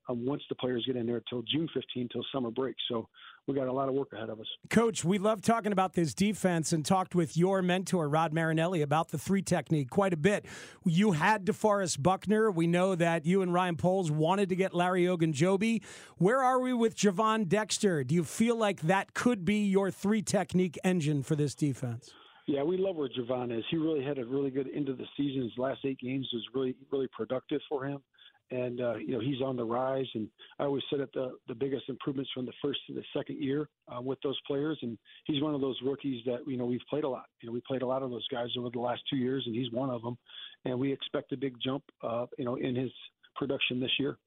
um, 0.10 0.26
once 0.26 0.42
the 0.48 0.56
players 0.56 0.86
get 0.86 0.96
in 0.96 1.06
there 1.06 1.18
until 1.18 1.42
June 1.42 1.68
15, 1.74 2.08
till 2.12 2.26
summer 2.34 2.50
break. 2.50 2.76
So 2.88 3.10
we 3.46 3.56
got 3.56 3.68
a 3.68 3.74
lot 3.74 3.90
of 3.90 3.96
work 3.96 4.14
ahead 4.14 4.30
of 4.30 4.40
us. 4.40 4.46
Coach, 4.70 5.04
we 5.04 5.18
love 5.18 5.42
talking 5.42 5.74
about 5.74 5.94
this 5.94 6.14
defense 6.14 6.72
and 6.72 6.86
talked 6.86 7.14
with 7.14 7.36
your 7.36 7.62
mentor, 7.62 8.08
Rod 8.08 8.32
Marinelli, 8.32 8.82
about 8.82 9.10
the 9.10 9.18
three 9.18 9.42
technique 9.42 9.90
quite 9.90 10.14
a 10.14 10.18
bit. 10.18 10.46
You 10.86 11.12
had 11.12 11.46
DeForest 11.46 12.02
Buckner. 12.02 12.50
We 12.50 12.68
know 12.68 12.96
that 12.96 13.26
you 13.26 13.42
and 13.42 13.54
Ryan 13.54 13.76
Poles 13.76 14.10
wanted 14.10 14.48
to 14.50 14.56
get 14.56 14.74
Larry 14.74 15.04
Ogunjobi. 15.04 15.84
Where 16.18 16.42
are 16.42 16.60
we 16.60 16.74
with 16.74 16.96
Gervon 16.96 17.50
Dexter? 17.50 18.06
Do 18.06 18.16
you 18.16 18.24
feel 18.24 18.56
like 18.56 18.82
that 18.82 19.14
could 19.14 19.44
be 19.44 19.66
your 19.66 19.92
three 19.92 20.22
technique 20.22 20.78
engine 20.86 21.22
for 21.22 21.36
this 21.36 21.54
defense? 21.54 22.14
Yeah, 22.48 22.64
we 22.64 22.78
love 22.78 22.96
where 22.96 23.10
Gervon 23.10 23.56
is. 23.58 23.66
He 23.70 23.76
really 23.76 24.02
had 24.02 24.18
a 24.18 24.26
really 24.26 24.50
good 24.50 24.70
end 24.74 24.88
of 24.88 24.98
the 24.98 25.06
season. 25.18 25.44
His 25.44 25.58
last 25.58 25.80
eight 25.84 26.00
games 26.00 26.30
was 26.32 26.44
really, 26.54 26.76
really 26.92 27.10
productive 27.16 27.60
for 27.68 27.86
him. 27.86 28.02
And, 28.50 28.80
uh, 28.80 28.96
you 28.96 29.12
know, 29.12 29.20
he's 29.20 29.42
on 29.42 29.58
the 29.58 29.66
rise. 29.66 30.06
And 30.16 30.30
I 30.58 30.64
always 30.64 30.84
said 30.90 31.02
that 31.02 31.12
the, 31.12 31.38
the 31.50 31.56
biggest 31.56 31.90
improvements 31.90 32.32
from 32.34 32.46
the 32.46 32.54
first 32.62 32.80
to 32.88 32.94
the 32.94 33.04
second 33.14 33.44
year 33.44 33.68
uh, 33.94 34.02
with 34.02 34.20
those 34.24 34.40
players. 34.48 34.80
And 34.82 34.98
he's 35.26 35.44
one 35.44 35.54
of 35.54 35.60
those 35.60 35.78
rookies 35.84 36.24
that, 36.26 36.40
you 36.48 36.56
know, 36.56 36.66
we've 36.66 36.80
played 36.90 37.04
a 37.04 37.10
lot. 37.10 37.26
You 37.42 37.48
know, 37.48 37.54
we 37.54 37.62
played 37.68 37.82
a 37.82 37.86
lot 37.86 38.02
of 38.02 38.12
those 38.12 38.26
guys 38.30 38.48
over 38.58 38.70
the 38.70 38.80
last 38.80 39.02
two 39.10 39.18
years, 39.18 39.44
and 39.46 39.54
he's 39.54 39.70
one 39.74 39.90
of 39.90 40.02
them. 40.02 40.18
And 40.64 40.80
we 40.80 40.94
expect 40.94 41.34
a 41.34 41.38
big 41.38 41.56
jump, 41.62 41.84
uh, 42.02 42.28
you 42.38 42.46
know, 42.46 42.56
in 42.56 42.78
his 42.78 42.92
production 43.36 43.82
this 43.82 43.92
year. 44.00 44.18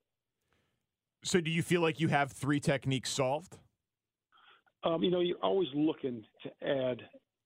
So, 1.25 1.41
do 1.41 1.51
you 1.51 1.63
feel 1.63 1.81
like 1.81 2.01
you 2.01 2.09
have 2.09 2.33
three 2.33 2.61
techniques 2.61 3.11
solved? 3.11 3.57
Um, 4.85 5.03
you 5.03 5.11
know, 5.11 5.21
you're 5.21 5.43
always 5.43 5.69
looking 5.75 6.25
to 6.43 6.67
add 6.67 7.03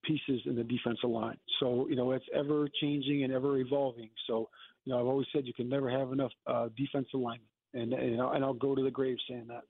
pieces 0.06 0.42
in 0.46 0.56
the 0.56 0.64
defensive 0.64 1.10
line. 1.10 1.36
So, 1.60 1.86
you 1.88 1.96
know, 1.96 2.12
it's 2.12 2.24
ever 2.34 2.68
changing 2.80 3.24
and 3.24 3.32
ever 3.32 3.58
evolving. 3.58 4.10
So, 4.26 4.48
you 4.84 4.92
know, 4.92 5.00
I've 5.00 5.06
always 5.06 5.26
said 5.32 5.46
you 5.46 5.54
can 5.54 5.68
never 5.68 5.90
have 5.90 6.12
enough 6.12 6.32
uh, 6.46 6.68
defensive 6.76 7.20
linemen, 7.20 7.46
and 7.72 7.92
and 7.92 8.20
I'll, 8.20 8.32
and 8.32 8.44
I'll 8.44 8.54
go 8.54 8.74
to 8.74 8.82
the 8.82 8.90
grave 8.90 9.16
saying 9.28 9.46
that. 9.48 9.62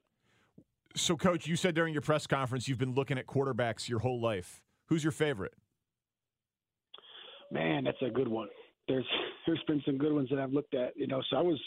So, 0.97 1.17
coach, 1.17 1.47
you 1.47 1.57
said 1.57 1.75
during 1.75 1.93
your 1.93 2.03
press 2.03 2.27
conference 2.27 2.69
you've 2.69 2.79
been 2.79 2.95
looking 2.95 3.19
at 3.19 3.27
quarterbacks 3.27 3.89
your 3.89 4.01
whole 4.01 4.21
life. 4.21 4.61
Who's 4.87 5.03
your 5.03 5.13
favorite? 5.13 5.55
Man, 7.51 7.85
that's 7.85 8.03
a 8.03 8.11
good 8.11 8.29
one. 8.29 8.49
There's 8.89 9.07
there's 9.47 9.63
been 9.67 9.83
some 9.87 9.99
good 9.99 10.13
ones 10.13 10.29
that 10.31 10.39
I've 10.39 10.53
looked 10.53 10.75
at. 10.75 10.97
You 10.97 11.07
know, 11.07 11.23
so 11.31 11.37
I 11.37 11.43
was 11.43 11.61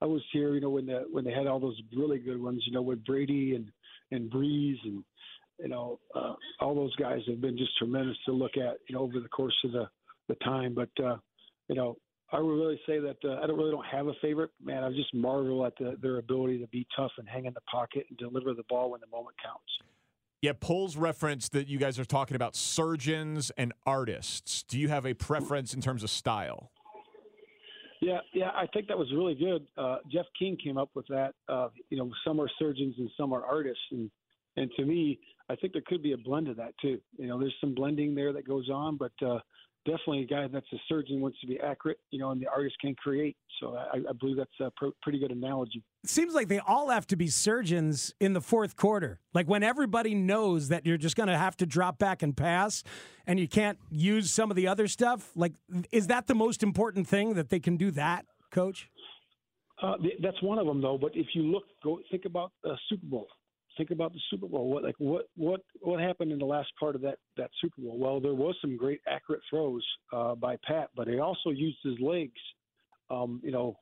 I 0.00 0.06
was 0.06 0.22
here. 0.32 0.54
You 0.54 0.60
know, 0.60 0.70
when 0.70 0.86
the 0.86 1.04
when 1.10 1.24
they 1.24 1.32
had 1.32 1.46
all 1.46 1.60
those 1.60 1.80
really 1.96 2.18
good 2.18 2.40
ones. 2.40 2.62
You 2.66 2.72
know, 2.72 2.82
with 2.82 3.04
Brady 3.04 3.54
and 3.54 3.70
and 4.12 4.30
Brees 4.30 4.76
and 4.84 5.04
you 5.58 5.68
know 5.68 5.98
uh, 6.14 6.34
all 6.60 6.74
those 6.74 6.94
guys 6.96 7.20
have 7.28 7.40
been 7.40 7.56
just 7.56 7.76
tremendous 7.78 8.16
to 8.26 8.32
look 8.32 8.56
at. 8.56 8.78
You 8.88 8.94
know, 8.96 9.02
over 9.02 9.20
the 9.20 9.28
course 9.28 9.56
of 9.64 9.72
the 9.72 9.88
the 10.28 10.34
time. 10.36 10.74
But 10.74 10.90
uh, 11.04 11.16
you 11.68 11.74
know, 11.74 11.96
I 12.32 12.40
would 12.40 12.52
really 12.52 12.80
say 12.86 12.98
that 12.98 13.16
uh, 13.24 13.40
I 13.42 13.46
don't 13.46 13.56
really 13.56 13.70
don't 13.70 13.86
have 13.86 14.08
a 14.08 14.14
favorite. 14.20 14.50
Man, 14.62 14.82
I 14.82 14.90
just 14.90 15.14
marvel 15.14 15.64
at 15.64 15.74
the, 15.78 15.96
their 16.00 16.18
ability 16.18 16.58
to 16.58 16.66
be 16.68 16.86
tough 16.96 17.12
and 17.18 17.28
hang 17.28 17.46
in 17.46 17.54
the 17.54 17.60
pocket 17.62 18.06
and 18.08 18.18
deliver 18.18 18.54
the 18.54 18.64
ball 18.68 18.90
when 18.90 19.00
the 19.00 19.16
moment 19.16 19.36
counts. 19.42 19.62
Yeah, 20.42 20.52
Poles 20.58 20.96
reference 20.96 21.48
that 21.50 21.66
you 21.66 21.78
guys 21.78 21.98
are 21.98 22.04
talking 22.04 22.36
about 22.36 22.54
surgeons 22.54 23.50
and 23.56 23.72
artists. 23.86 24.62
Do 24.62 24.78
you 24.78 24.88
have 24.88 25.06
a 25.06 25.14
preference 25.14 25.72
in 25.72 25.80
terms 25.80 26.02
of 26.02 26.10
style? 26.10 26.70
Yeah, 28.02 28.18
yeah, 28.34 28.50
I 28.54 28.66
think 28.72 28.88
that 28.88 28.98
was 28.98 29.10
really 29.12 29.34
good. 29.34 29.66
Uh, 29.78 29.96
Jeff 30.12 30.26
King 30.38 30.58
came 30.62 30.76
up 30.76 30.90
with 30.94 31.06
that. 31.08 31.32
Uh, 31.48 31.68
you 31.88 31.96
know, 31.96 32.10
some 32.24 32.40
are 32.40 32.50
surgeons 32.58 32.94
and 32.98 33.10
some 33.16 33.32
are 33.32 33.44
artists, 33.44 33.82
and 33.90 34.10
and 34.56 34.70
to 34.76 34.84
me, 34.84 35.18
I 35.48 35.56
think 35.56 35.72
there 35.72 35.82
could 35.86 36.02
be 36.02 36.12
a 36.12 36.16
blend 36.16 36.48
of 36.48 36.56
that 36.56 36.72
too. 36.80 36.98
You 37.18 37.28
know, 37.28 37.38
there's 37.38 37.54
some 37.60 37.74
blending 37.74 38.14
there 38.14 38.32
that 38.32 38.46
goes 38.46 38.68
on, 38.68 38.96
but 38.96 39.12
uh, 39.24 39.38
definitely 39.84 40.22
a 40.22 40.26
guy 40.26 40.48
that's 40.48 40.66
a 40.72 40.76
surgeon 40.88 41.20
wants 41.20 41.38
to 41.40 41.46
be 41.46 41.58
accurate, 41.60 41.98
you 42.10 42.18
know, 42.18 42.30
and 42.32 42.40
the 42.40 42.48
artist 42.48 42.76
can 42.80 42.94
create. 42.96 43.36
So 43.60 43.76
I, 43.76 43.98
I 43.98 44.12
believe 44.18 44.36
that's 44.36 44.50
a 44.60 44.72
pr- 44.76 44.94
pretty 45.02 45.18
good 45.18 45.30
analogy. 45.30 45.84
It 46.02 46.10
seems 46.10 46.34
like 46.34 46.48
they 46.48 46.58
all 46.58 46.88
have 46.90 47.06
to 47.08 47.16
be 47.16 47.28
surgeons 47.28 48.12
in 48.20 48.32
the 48.32 48.40
fourth 48.40 48.76
quarter. 48.76 49.20
Like 49.32 49.48
when 49.48 49.62
everybody 49.62 50.14
knows 50.14 50.68
that 50.68 50.84
you're 50.84 50.96
just 50.96 51.16
going 51.16 51.28
to 51.28 51.38
have 51.38 51.56
to 51.58 51.66
drop 51.66 51.98
back 51.98 52.22
and 52.22 52.36
pass 52.36 52.82
and 53.26 53.38
you 53.38 53.46
can't 53.46 53.78
use 53.90 54.32
some 54.32 54.50
of 54.50 54.56
the 54.56 54.66
other 54.66 54.88
stuff. 54.88 55.30
Like, 55.36 55.52
is 55.92 56.08
that 56.08 56.26
the 56.26 56.34
most 56.34 56.62
important 56.62 57.06
thing 57.06 57.34
that 57.34 57.50
they 57.50 57.60
can 57.60 57.76
do 57.76 57.92
that, 57.92 58.26
coach? 58.50 58.90
Uh, 59.80 59.94
that's 60.22 60.42
one 60.42 60.58
of 60.58 60.66
them, 60.66 60.80
though. 60.80 60.98
But 60.98 61.12
if 61.14 61.26
you 61.34 61.42
look, 61.42 61.64
go 61.84 62.00
think 62.10 62.24
about 62.24 62.52
uh, 62.64 62.74
Super 62.88 63.06
Bowl 63.06 63.28
think 63.76 63.90
about 63.90 64.12
the 64.12 64.20
Super 64.30 64.46
Bowl. 64.46 64.70
What 64.70 64.82
like 64.82 64.96
what 64.98 65.28
what 65.36 65.60
what 65.80 66.00
happened 66.00 66.32
in 66.32 66.38
the 66.38 66.46
last 66.46 66.68
part 66.78 66.94
of 66.94 67.02
that 67.02 67.18
that 67.36 67.50
Super 67.60 67.82
Bowl? 67.82 67.98
Well, 67.98 68.20
there 68.20 68.34
was 68.34 68.56
some 68.60 68.76
great 68.76 69.00
accurate 69.08 69.42
throws 69.48 69.84
uh, 70.12 70.34
by 70.34 70.56
Pat, 70.66 70.90
but 70.96 71.08
he 71.08 71.18
also 71.18 71.50
used 71.50 71.78
his 71.82 71.98
legs, 72.00 72.40
um, 73.10 73.40
you 73.42 73.52
know, 73.52 73.78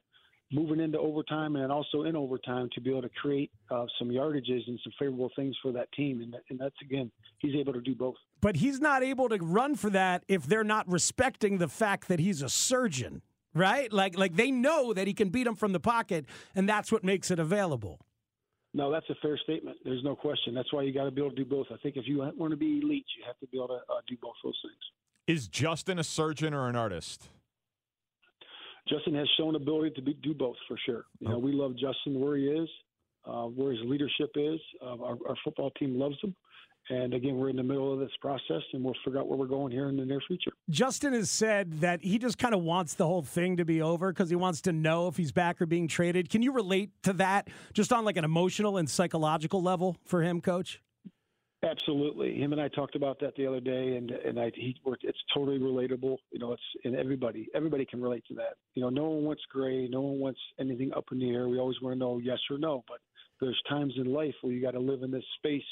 moving 0.52 0.80
into 0.80 0.98
overtime 0.98 1.56
and 1.56 1.72
also 1.72 2.02
in 2.02 2.16
overtime 2.16 2.68
to 2.74 2.80
be 2.80 2.90
able 2.90 3.02
to 3.02 3.08
create 3.10 3.50
uh, 3.70 3.86
some 3.98 4.08
yardages 4.08 4.66
and 4.66 4.78
some 4.82 4.92
favorable 4.98 5.30
things 5.34 5.56
for 5.62 5.72
that 5.72 5.90
team. 5.92 6.20
And, 6.22 6.36
and 6.50 6.58
that's 6.58 6.76
again, 6.82 7.10
he's 7.38 7.54
able 7.56 7.72
to 7.72 7.80
do 7.80 7.94
both. 7.94 8.16
But 8.40 8.56
he's 8.56 8.80
not 8.80 9.02
able 9.02 9.28
to 9.28 9.36
run 9.36 9.74
for 9.74 9.90
that 9.90 10.24
if 10.28 10.46
they're 10.46 10.64
not 10.64 10.88
respecting 10.90 11.58
the 11.58 11.68
fact 11.68 12.08
that 12.08 12.20
he's 12.20 12.42
a 12.42 12.48
surgeon. 12.48 13.22
Right? 13.56 13.92
Like 13.92 14.18
like 14.18 14.34
they 14.34 14.50
know 14.50 14.92
that 14.94 15.06
he 15.06 15.14
can 15.14 15.28
beat 15.28 15.44
them 15.44 15.54
from 15.54 15.72
the 15.72 15.78
pocket 15.78 16.26
and 16.56 16.68
that's 16.68 16.90
what 16.90 17.04
makes 17.04 17.30
it 17.30 17.38
available. 17.38 18.00
No, 18.76 18.90
that's 18.90 19.09
a 19.09 19.14
fair 19.23 19.38
statement. 19.38 19.76
There's 19.85 20.02
no 20.02 20.16
question. 20.16 20.52
That's 20.52 20.73
why 20.73 20.83
you 20.83 20.93
got 20.93 21.04
to 21.04 21.12
be 21.12 21.21
able 21.21 21.31
to 21.31 21.37
do 21.37 21.45
both. 21.45 21.69
I 21.71 21.76
think 21.81 21.97
if 21.97 22.09
you 22.09 22.19
want 22.37 22.50
to 22.50 22.57
be 22.57 22.81
elite, 22.83 23.07
you 23.16 23.25
have 23.25 23.38
to 23.38 23.47
be 23.47 23.57
able 23.57 23.69
to 23.69 23.75
uh, 23.75 24.00
do 24.09 24.16
both 24.21 24.35
those 24.43 24.59
things. 24.62 25.38
Is 25.38 25.47
Justin 25.47 26.00
a 26.00 26.04
surgeon 26.04 26.52
or 26.52 26.69
an 26.69 26.75
artist? 26.75 27.28
Justin 28.88 29.14
has 29.14 29.28
shown 29.38 29.54
ability 29.54 29.95
to 29.95 30.02
be, 30.02 30.14
do 30.14 30.35
both 30.35 30.57
for 30.69 30.76
sure. 30.85 31.04
You 31.21 31.28
know, 31.28 31.38
we 31.38 31.52
love 31.52 31.73
Justin 31.73 32.21
where 32.21 32.37
he 32.37 32.47
is, 32.47 32.69
uh, 33.25 33.45
where 33.45 33.71
his 33.71 33.81
leadership 33.85 34.33
is. 34.35 34.61
Uh, 34.83 35.02
our, 35.02 35.16
our 35.28 35.37
football 35.43 35.71
team 35.78 35.99
loves 35.99 36.16
him. 36.23 36.35
And 36.90 37.14
again, 37.14 37.36
we're 37.36 37.48
in 37.48 37.56
the 37.56 37.62
middle 37.62 37.92
of 37.92 37.98
this 37.98 38.10
process, 38.20 38.62
and 38.72 38.84
we'll 38.84 38.94
figure 39.04 39.18
out 39.18 39.26
where 39.26 39.38
we're 39.38 39.46
going 39.46 39.72
here 39.72 39.88
in 39.88 39.96
the 39.96 40.04
near 40.04 40.20
future. 40.26 40.52
Justin 40.68 41.14
has 41.14 41.30
said 41.30 41.80
that 41.80 42.02
he 42.02 42.18
just 42.18 42.36
kind 42.36 42.54
of 42.54 42.62
wants 42.62 42.94
the 42.94 43.06
whole 43.06 43.22
thing 43.22 43.56
to 43.56 43.64
be 43.64 43.80
over 43.80 44.12
because 44.12 44.28
he 44.28 44.36
wants 44.36 44.60
to 44.62 44.72
know 44.72 45.08
if 45.08 45.16
he's 45.16 45.32
back 45.32 45.62
or 45.62 45.66
being 45.66 45.88
traded. 45.88 46.28
Can 46.28 46.42
you 46.42 46.52
relate 46.52 46.90
to 47.04 47.14
that, 47.14 47.48
just 47.72 47.92
on 47.92 48.04
like 48.04 48.18
an 48.18 48.24
emotional 48.24 48.76
and 48.76 48.88
psychological 48.88 49.62
level 49.62 49.96
for 50.04 50.22
him, 50.22 50.42
Coach? 50.42 50.82
Absolutely. 51.64 52.38
Him 52.38 52.52
and 52.52 52.60
I 52.60 52.68
talked 52.68 52.94
about 52.94 53.18
that 53.20 53.34
the 53.36 53.46
other 53.46 53.60
day, 53.60 53.96
and 53.96 54.10
and 54.10 54.38
I 54.38 54.52
he 54.54 54.76
worked. 54.84 55.04
It's 55.04 55.18
totally 55.32 55.58
relatable. 55.58 56.18
You 56.30 56.38
know, 56.38 56.52
it's 56.52 56.62
and 56.84 56.94
everybody 56.94 57.48
everybody 57.54 57.86
can 57.86 58.02
relate 58.02 58.24
to 58.28 58.34
that. 58.34 58.56
You 58.74 58.82
know, 58.82 58.90
no 58.90 59.04
one 59.04 59.24
wants 59.24 59.42
gray. 59.50 59.88
No 59.88 60.02
one 60.02 60.18
wants 60.18 60.40
anything 60.60 60.92
up 60.94 61.06
in 61.12 61.18
the 61.18 61.30
air. 61.30 61.48
We 61.48 61.58
always 61.58 61.80
want 61.80 61.94
to 61.94 61.98
know 61.98 62.18
yes 62.18 62.38
or 62.50 62.58
no. 62.58 62.84
But 62.86 62.98
there's 63.40 63.58
times 63.66 63.94
in 63.96 64.12
life 64.12 64.34
where 64.42 64.52
you 64.52 64.60
got 64.60 64.72
to 64.72 64.80
live 64.80 65.02
in 65.02 65.10
this 65.10 65.24
space 65.38 65.64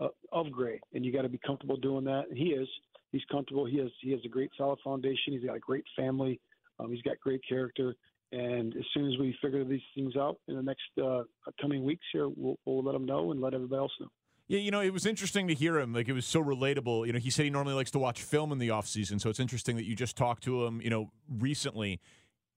uh, 0.00 0.08
of 0.32 0.50
Gray, 0.50 0.80
and 0.94 1.04
you 1.04 1.12
got 1.12 1.22
to 1.22 1.28
be 1.28 1.40
comfortable 1.46 1.76
doing 1.76 2.04
that. 2.04 2.24
And 2.28 2.38
he 2.38 2.46
is. 2.46 2.68
He's 3.10 3.24
comfortable. 3.30 3.64
He 3.64 3.78
has 3.78 3.90
he 4.02 4.10
has 4.12 4.20
a 4.24 4.28
great 4.28 4.50
solid 4.56 4.78
foundation. 4.84 5.32
He's 5.32 5.44
got 5.44 5.56
a 5.56 5.60
great 5.60 5.84
family. 5.96 6.40
Um, 6.78 6.92
he's 6.92 7.02
got 7.02 7.18
great 7.20 7.40
character. 7.48 7.94
And 8.30 8.76
as 8.76 8.84
soon 8.92 9.10
as 9.10 9.18
we 9.18 9.36
figure 9.40 9.64
these 9.64 9.80
things 9.94 10.14
out 10.16 10.38
in 10.48 10.56
the 10.56 10.62
next 10.62 10.82
uh, 11.02 11.22
coming 11.60 11.82
weeks 11.82 12.04
here, 12.12 12.28
we'll, 12.28 12.58
we'll 12.66 12.84
let 12.84 12.94
him 12.94 13.06
know 13.06 13.30
and 13.30 13.40
let 13.40 13.54
everybody 13.54 13.78
else 13.78 13.92
know. 14.00 14.08
Yeah, 14.48 14.60
you 14.60 14.70
know, 14.70 14.80
it 14.80 14.92
was 14.92 15.06
interesting 15.06 15.48
to 15.48 15.54
hear 15.54 15.78
him. 15.78 15.92
Like, 15.92 16.08
it 16.08 16.14
was 16.14 16.26
so 16.26 16.42
relatable. 16.42 17.06
You 17.06 17.12
know, 17.12 17.18
he 17.18 17.30
said 17.30 17.44
he 17.44 17.50
normally 17.50 17.74
likes 17.74 17.90
to 17.92 17.98
watch 17.98 18.22
film 18.22 18.50
in 18.52 18.58
the 18.58 18.70
off 18.70 18.86
season, 18.86 19.18
so 19.18 19.28
it's 19.28 19.40
interesting 19.40 19.76
that 19.76 19.84
you 19.84 19.94
just 19.94 20.16
talked 20.16 20.42
to 20.44 20.64
him, 20.64 20.80
you 20.80 20.88
know, 20.88 21.10
recently. 21.38 22.00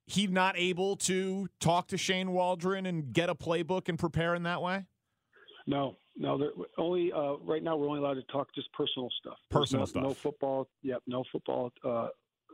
He 0.08 0.28
not 0.28 0.56
able 0.58 0.96
to 0.98 1.48
talk 1.60 1.88
to 1.88 1.98
Shane 1.98 2.32
Waldron 2.32 2.86
and 2.86 3.12
get 3.14 3.30
a 3.30 3.36
playbook 3.36 3.88
and 3.90 4.00
prepare 4.00 4.36
in 4.36 4.44
that 4.44 4.62
way? 4.62 4.86
No, 5.68 5.96
no, 6.15 6.51
only 6.77 7.12
uh, 7.12 7.36
right 7.44 7.63
now 7.63 7.77
we're 7.77 7.88
only 7.88 8.00
allowed 8.00 8.15
to 8.15 8.24
talk 8.24 8.53
just 8.53 8.72
personal 8.74 9.10
stuff. 9.20 9.38
Personal 9.50 9.82
no, 9.82 9.86
stuff. 9.86 10.03
No 10.03 10.13
football. 10.13 10.68
Yep, 10.84 11.01
no 11.08 11.24
football. 11.32 11.72
Uh, 11.84 12.08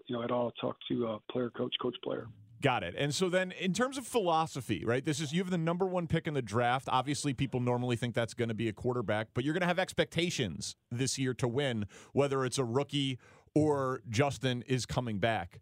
you 0.07 0.15
know, 0.15 0.23
at 0.23 0.31
all. 0.31 0.51
Talk 0.61 0.77
to 0.89 1.07
uh, 1.07 1.17
player, 1.31 1.49
coach, 1.49 1.73
coach, 1.81 1.95
player. 2.03 2.27
Got 2.61 2.83
it. 2.83 2.95
And 2.97 3.13
so 3.13 3.29
then, 3.29 3.51
in 3.51 3.73
terms 3.73 3.99
of 3.99 4.07
philosophy, 4.07 4.83
right? 4.83 5.05
This 5.05 5.19
is 5.19 5.31
you 5.31 5.41
have 5.41 5.51
the 5.51 5.59
number 5.59 5.85
one 5.85 6.07
pick 6.07 6.25
in 6.25 6.33
the 6.33 6.41
draft. 6.41 6.87
Obviously, 6.91 7.33
people 7.33 7.59
normally 7.59 7.95
think 7.95 8.15
that's 8.15 8.33
going 8.33 8.49
to 8.49 8.55
be 8.55 8.67
a 8.67 8.73
quarterback, 8.73 9.27
but 9.35 9.43
you're 9.43 9.53
going 9.53 9.61
to 9.61 9.67
have 9.67 9.79
expectations 9.79 10.75
this 10.89 11.19
year 11.19 11.35
to 11.35 11.47
win, 11.47 11.85
whether 12.13 12.45
it's 12.45 12.57
a 12.57 12.63
rookie 12.63 13.19
or 13.53 14.01
Justin 14.09 14.63
is 14.67 14.85
coming 14.85 15.19
back. 15.19 15.59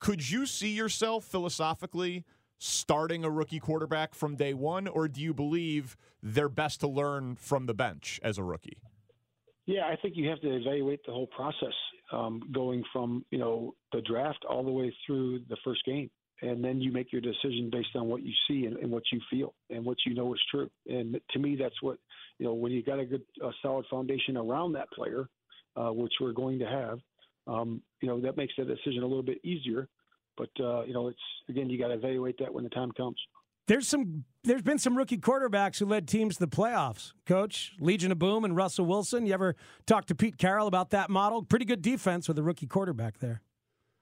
Could 0.00 0.30
you 0.30 0.46
see 0.46 0.72
yourself 0.72 1.24
philosophically? 1.24 2.24
Starting 2.62 3.24
a 3.24 3.30
rookie 3.30 3.58
quarterback 3.58 4.14
from 4.14 4.36
day 4.36 4.54
one, 4.54 4.86
or 4.86 5.08
do 5.08 5.20
you 5.20 5.34
believe 5.34 5.96
they're 6.22 6.48
best 6.48 6.80
to 6.80 6.86
learn 6.86 7.34
from 7.34 7.66
the 7.66 7.74
bench 7.74 8.20
as 8.22 8.38
a 8.38 8.44
rookie? 8.44 8.78
Yeah, 9.66 9.86
I 9.86 9.96
think 9.96 10.16
you 10.16 10.28
have 10.28 10.40
to 10.40 10.54
evaluate 10.54 11.00
the 11.04 11.12
whole 11.12 11.26
process, 11.28 11.74
um, 12.12 12.40
going 12.52 12.84
from 12.92 13.24
you 13.30 13.38
know 13.38 13.74
the 13.92 14.00
draft 14.02 14.44
all 14.48 14.64
the 14.64 14.70
way 14.70 14.94
through 15.04 15.40
the 15.48 15.56
first 15.64 15.84
game, 15.84 16.10
and 16.40 16.64
then 16.64 16.80
you 16.80 16.92
make 16.92 17.12
your 17.12 17.20
decision 17.20 17.68
based 17.70 17.94
on 17.96 18.06
what 18.06 18.22
you 18.22 18.32
see 18.48 18.66
and, 18.66 18.76
and 18.76 18.90
what 18.90 19.04
you 19.12 19.20
feel 19.30 19.54
and 19.70 19.84
what 19.84 19.98
you 20.06 20.14
know 20.14 20.32
is 20.32 20.40
true. 20.50 20.70
And 20.86 21.20
to 21.30 21.38
me, 21.38 21.56
that's 21.56 21.80
what 21.82 21.98
you 22.38 22.46
know 22.46 22.54
when 22.54 22.72
you 22.72 22.82
got 22.82 23.00
a 23.00 23.04
good, 23.04 23.22
uh, 23.44 23.50
solid 23.60 23.86
foundation 23.90 24.36
around 24.36 24.72
that 24.72 24.90
player, 24.90 25.28
uh, 25.76 25.92
which 25.92 26.12
we're 26.20 26.32
going 26.32 26.58
to 26.60 26.66
have. 26.66 26.98
Um, 27.48 27.82
you 28.00 28.08
know 28.08 28.20
that 28.20 28.36
makes 28.36 28.54
that 28.56 28.68
decision 28.68 29.02
a 29.02 29.06
little 29.06 29.24
bit 29.24 29.40
easier 29.44 29.88
but 30.36 30.50
uh, 30.60 30.84
you 30.84 30.94
know, 30.94 31.08
it's 31.08 31.20
again, 31.48 31.70
you 31.70 31.78
got 31.78 31.88
to 31.88 31.94
evaluate 31.94 32.36
that 32.38 32.52
when 32.52 32.64
the 32.64 32.70
time 32.70 32.92
comes. 32.92 33.16
There's 33.68 33.86
some. 33.86 34.24
There's 34.44 34.62
been 34.62 34.78
some 34.78 34.96
rookie 34.96 35.18
quarterbacks 35.18 35.78
who 35.78 35.86
led 35.86 36.08
teams 36.08 36.36
to 36.36 36.40
the 36.40 36.48
playoffs. 36.48 37.12
Coach 37.26 37.74
Legion 37.78 38.10
of 38.10 38.18
Boom 38.18 38.44
and 38.44 38.56
Russell 38.56 38.86
Wilson. 38.86 39.24
You 39.24 39.34
ever 39.34 39.54
talk 39.86 40.06
to 40.06 40.16
Pete 40.16 40.36
Carroll 40.36 40.66
about 40.66 40.90
that 40.90 41.10
model? 41.10 41.44
Pretty 41.44 41.64
good 41.64 41.80
defense 41.80 42.26
with 42.26 42.38
a 42.38 42.42
rookie 42.42 42.66
quarterback 42.66 43.18
there. 43.20 43.40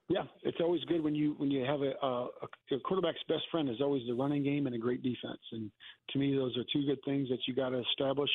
Yeah, 0.09 0.23
it's 0.43 0.57
always 0.59 0.83
good 0.85 1.03
when 1.03 1.15
you 1.15 1.35
when 1.37 1.51
you 1.51 1.63
have 1.63 1.81
a, 1.81 1.93
a, 2.05 2.27
a 2.75 2.79
quarterback's 2.83 3.21
best 3.29 3.43
friend 3.49 3.69
is 3.69 3.79
always 3.81 4.01
the 4.07 4.13
running 4.13 4.43
game 4.43 4.65
and 4.65 4.75
a 4.75 4.79
great 4.79 5.03
defense. 5.03 5.39
And 5.51 5.71
to 6.09 6.19
me, 6.19 6.35
those 6.35 6.57
are 6.57 6.63
two 6.73 6.85
good 6.85 6.99
things 7.05 7.29
that 7.29 7.39
you 7.47 7.55
got 7.55 7.69
to 7.69 7.81
establish 7.91 8.29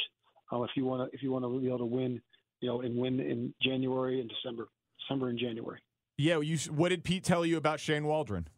uh, 0.53 0.63
if 0.63 0.71
you 0.77 0.87
want 0.87 1.11
to 1.11 1.15
if 1.15 1.23
you 1.23 1.33
want 1.33 1.45
to 1.45 1.61
be 1.61 1.67
able 1.67 1.79
to 1.79 1.85
win, 1.85 2.21
you 2.61 2.69
know, 2.69 2.81
and 2.81 2.97
win 2.97 3.21
in 3.21 3.53
January 3.63 4.21
and 4.21 4.31
December, 4.31 4.69
December 5.01 5.29
and 5.29 5.39
January. 5.39 5.81
Yeah, 6.19 6.41
you. 6.41 6.57
What 6.71 6.89
did 6.89 7.05
Pete 7.05 7.25
tell 7.25 7.45
you 7.45 7.57
about 7.57 7.81
Shane 7.81 8.07
Waldron? 8.07 8.49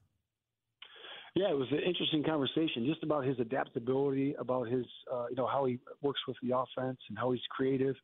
Yeah, 1.35 1.51
it 1.51 1.57
was 1.57 1.69
an 1.71 1.81
interesting 1.87 2.25
conversation, 2.25 2.87
just 2.87 3.03
about 3.03 3.25
his 3.25 3.39
adaptability, 3.39 4.35
about 4.39 4.69
his, 4.69 4.85
uh, 5.13 5.27
you 5.31 5.37
know, 5.37 5.47
how 5.47 5.67
he 5.67 5.79
works 6.03 6.21
with 6.27 6.37
the 6.43 6.57
offense 6.57 6.99
and 7.09 7.19
how 7.19 7.31
he's 7.31 7.43
creative, 7.51 7.95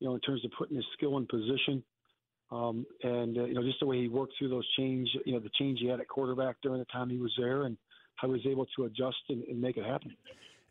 you 0.00 0.08
know, 0.08 0.14
in 0.14 0.20
terms 0.20 0.44
of 0.44 0.50
putting 0.58 0.76
his 0.76 0.84
skill 0.96 1.16
in 1.18 1.26
position, 1.26 1.84
um, 2.50 2.84
and 3.02 3.38
uh, 3.38 3.44
you 3.44 3.54
know, 3.54 3.62
just 3.62 3.78
the 3.80 3.86
way 3.86 4.00
he 4.00 4.08
worked 4.08 4.32
through 4.38 4.48
those 4.48 4.66
change, 4.76 5.08
you 5.24 5.32
know, 5.32 5.38
the 5.38 5.50
change 5.58 5.78
he 5.80 5.88
had 5.88 6.00
at 6.00 6.08
quarterback 6.08 6.56
during 6.62 6.80
the 6.80 6.84
time 6.86 7.08
he 7.10 7.18
was 7.18 7.32
there, 7.38 7.64
and 7.64 7.76
how 8.16 8.28
he 8.28 8.32
was 8.32 8.46
able 8.46 8.66
to 8.76 8.84
adjust 8.84 9.18
and, 9.28 9.44
and 9.44 9.60
make 9.60 9.76
it 9.76 9.84
happen. 9.84 10.16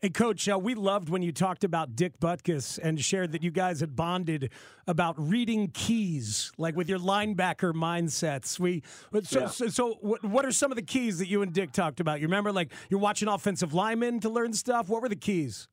Hey, 0.01 0.09
Coach, 0.09 0.47
uh, 0.47 0.57
we 0.57 0.75
loved 0.75 1.09
when 1.09 1.21
you 1.21 1.33
talked 1.33 1.65
about 1.65 1.93
Dick 1.93 2.21
Butkus 2.21 2.79
and 2.81 3.03
shared 3.03 3.33
that 3.33 3.43
you 3.43 3.51
guys 3.51 3.81
had 3.81 3.97
bonded 3.97 4.49
about 4.87 5.15
reading 5.19 5.71
keys, 5.73 6.53
like 6.57 6.77
with 6.77 6.87
your 6.87 6.99
linebacker 6.99 7.73
mindsets. 7.73 8.57
We 8.57 8.81
so 9.23 9.41
Yeah. 9.41 9.47
so, 9.47 9.67
so 9.67 9.97
what, 9.99 10.23
what 10.23 10.45
are 10.45 10.53
some 10.53 10.71
of 10.71 10.77
the 10.77 10.83
keys 10.83 11.19
that 11.19 11.27
you 11.27 11.41
and 11.41 11.51
Dick 11.51 11.73
talked 11.73 11.99
about? 11.99 12.21
You 12.21 12.27
remember, 12.27 12.53
like 12.53 12.71
you're 12.89 13.01
watching 13.01 13.27
offensive 13.27 13.73
linemen 13.73 14.21
to 14.21 14.29
learn 14.29 14.53
stuff. 14.53 14.87
What 14.87 15.01
were 15.01 15.09
the 15.09 15.17
keys? 15.17 15.67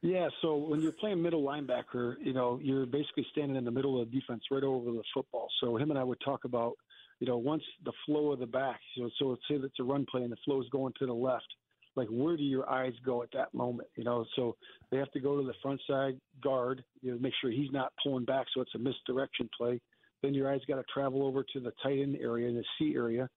Yeah, 0.00 0.28
so 0.40 0.56
when 0.56 0.80
you're 0.80 0.90
playing 0.90 1.22
middle 1.22 1.44
linebacker, 1.44 2.16
you 2.20 2.32
know, 2.32 2.58
you're 2.60 2.86
basically 2.86 3.24
standing 3.30 3.54
in 3.56 3.64
the 3.64 3.70
middle 3.70 4.02
of 4.02 4.10
the 4.10 4.18
defense 4.18 4.42
right 4.50 4.64
over 4.64 4.90
the 4.90 5.04
football. 5.14 5.46
So 5.60 5.76
him 5.76 5.90
and 5.90 5.98
I 6.00 6.02
would 6.02 6.18
talk 6.24 6.44
about, 6.44 6.72
you 7.20 7.28
know, 7.28 7.36
once 7.36 7.62
the 7.84 7.92
flow 8.06 8.32
of 8.32 8.40
the 8.40 8.46
back, 8.46 8.80
you 8.96 9.04
know, 9.04 9.10
so 9.20 9.26
let's 9.26 9.42
say 9.48 9.58
that's 9.58 9.78
a 9.78 9.84
run 9.84 10.04
play 10.10 10.22
and 10.22 10.32
the 10.32 10.36
flow 10.44 10.60
is 10.60 10.68
going 10.70 10.94
to 10.98 11.06
the 11.06 11.12
left, 11.14 11.46
like 11.96 12.08
where 12.08 12.36
do 12.36 12.42
your 12.42 12.68
eyes 12.68 12.94
go 13.04 13.22
at 13.22 13.30
that 13.32 13.52
moment? 13.54 13.88
You 13.96 14.04
know, 14.04 14.24
so 14.36 14.56
they 14.90 14.98
have 14.98 15.10
to 15.12 15.20
go 15.20 15.36
to 15.36 15.46
the 15.46 15.54
front 15.62 15.80
side 15.88 16.18
guard, 16.42 16.82
you 17.02 17.12
know, 17.12 17.18
make 17.18 17.34
sure 17.40 17.50
he's 17.50 17.72
not 17.72 17.92
pulling 18.02 18.24
back 18.24 18.46
so 18.54 18.60
it's 18.60 18.74
a 18.74 18.78
misdirection 18.78 19.48
play. 19.56 19.80
Then 20.22 20.34
your 20.34 20.50
eyes 20.50 20.60
got 20.68 20.76
to 20.76 20.84
travel 20.92 21.26
over 21.26 21.44
to 21.52 21.60
the 21.60 21.72
tight 21.82 21.98
end 21.98 22.16
area, 22.20 22.52
the 22.52 22.64
C 22.78 22.94
area, 22.94 23.28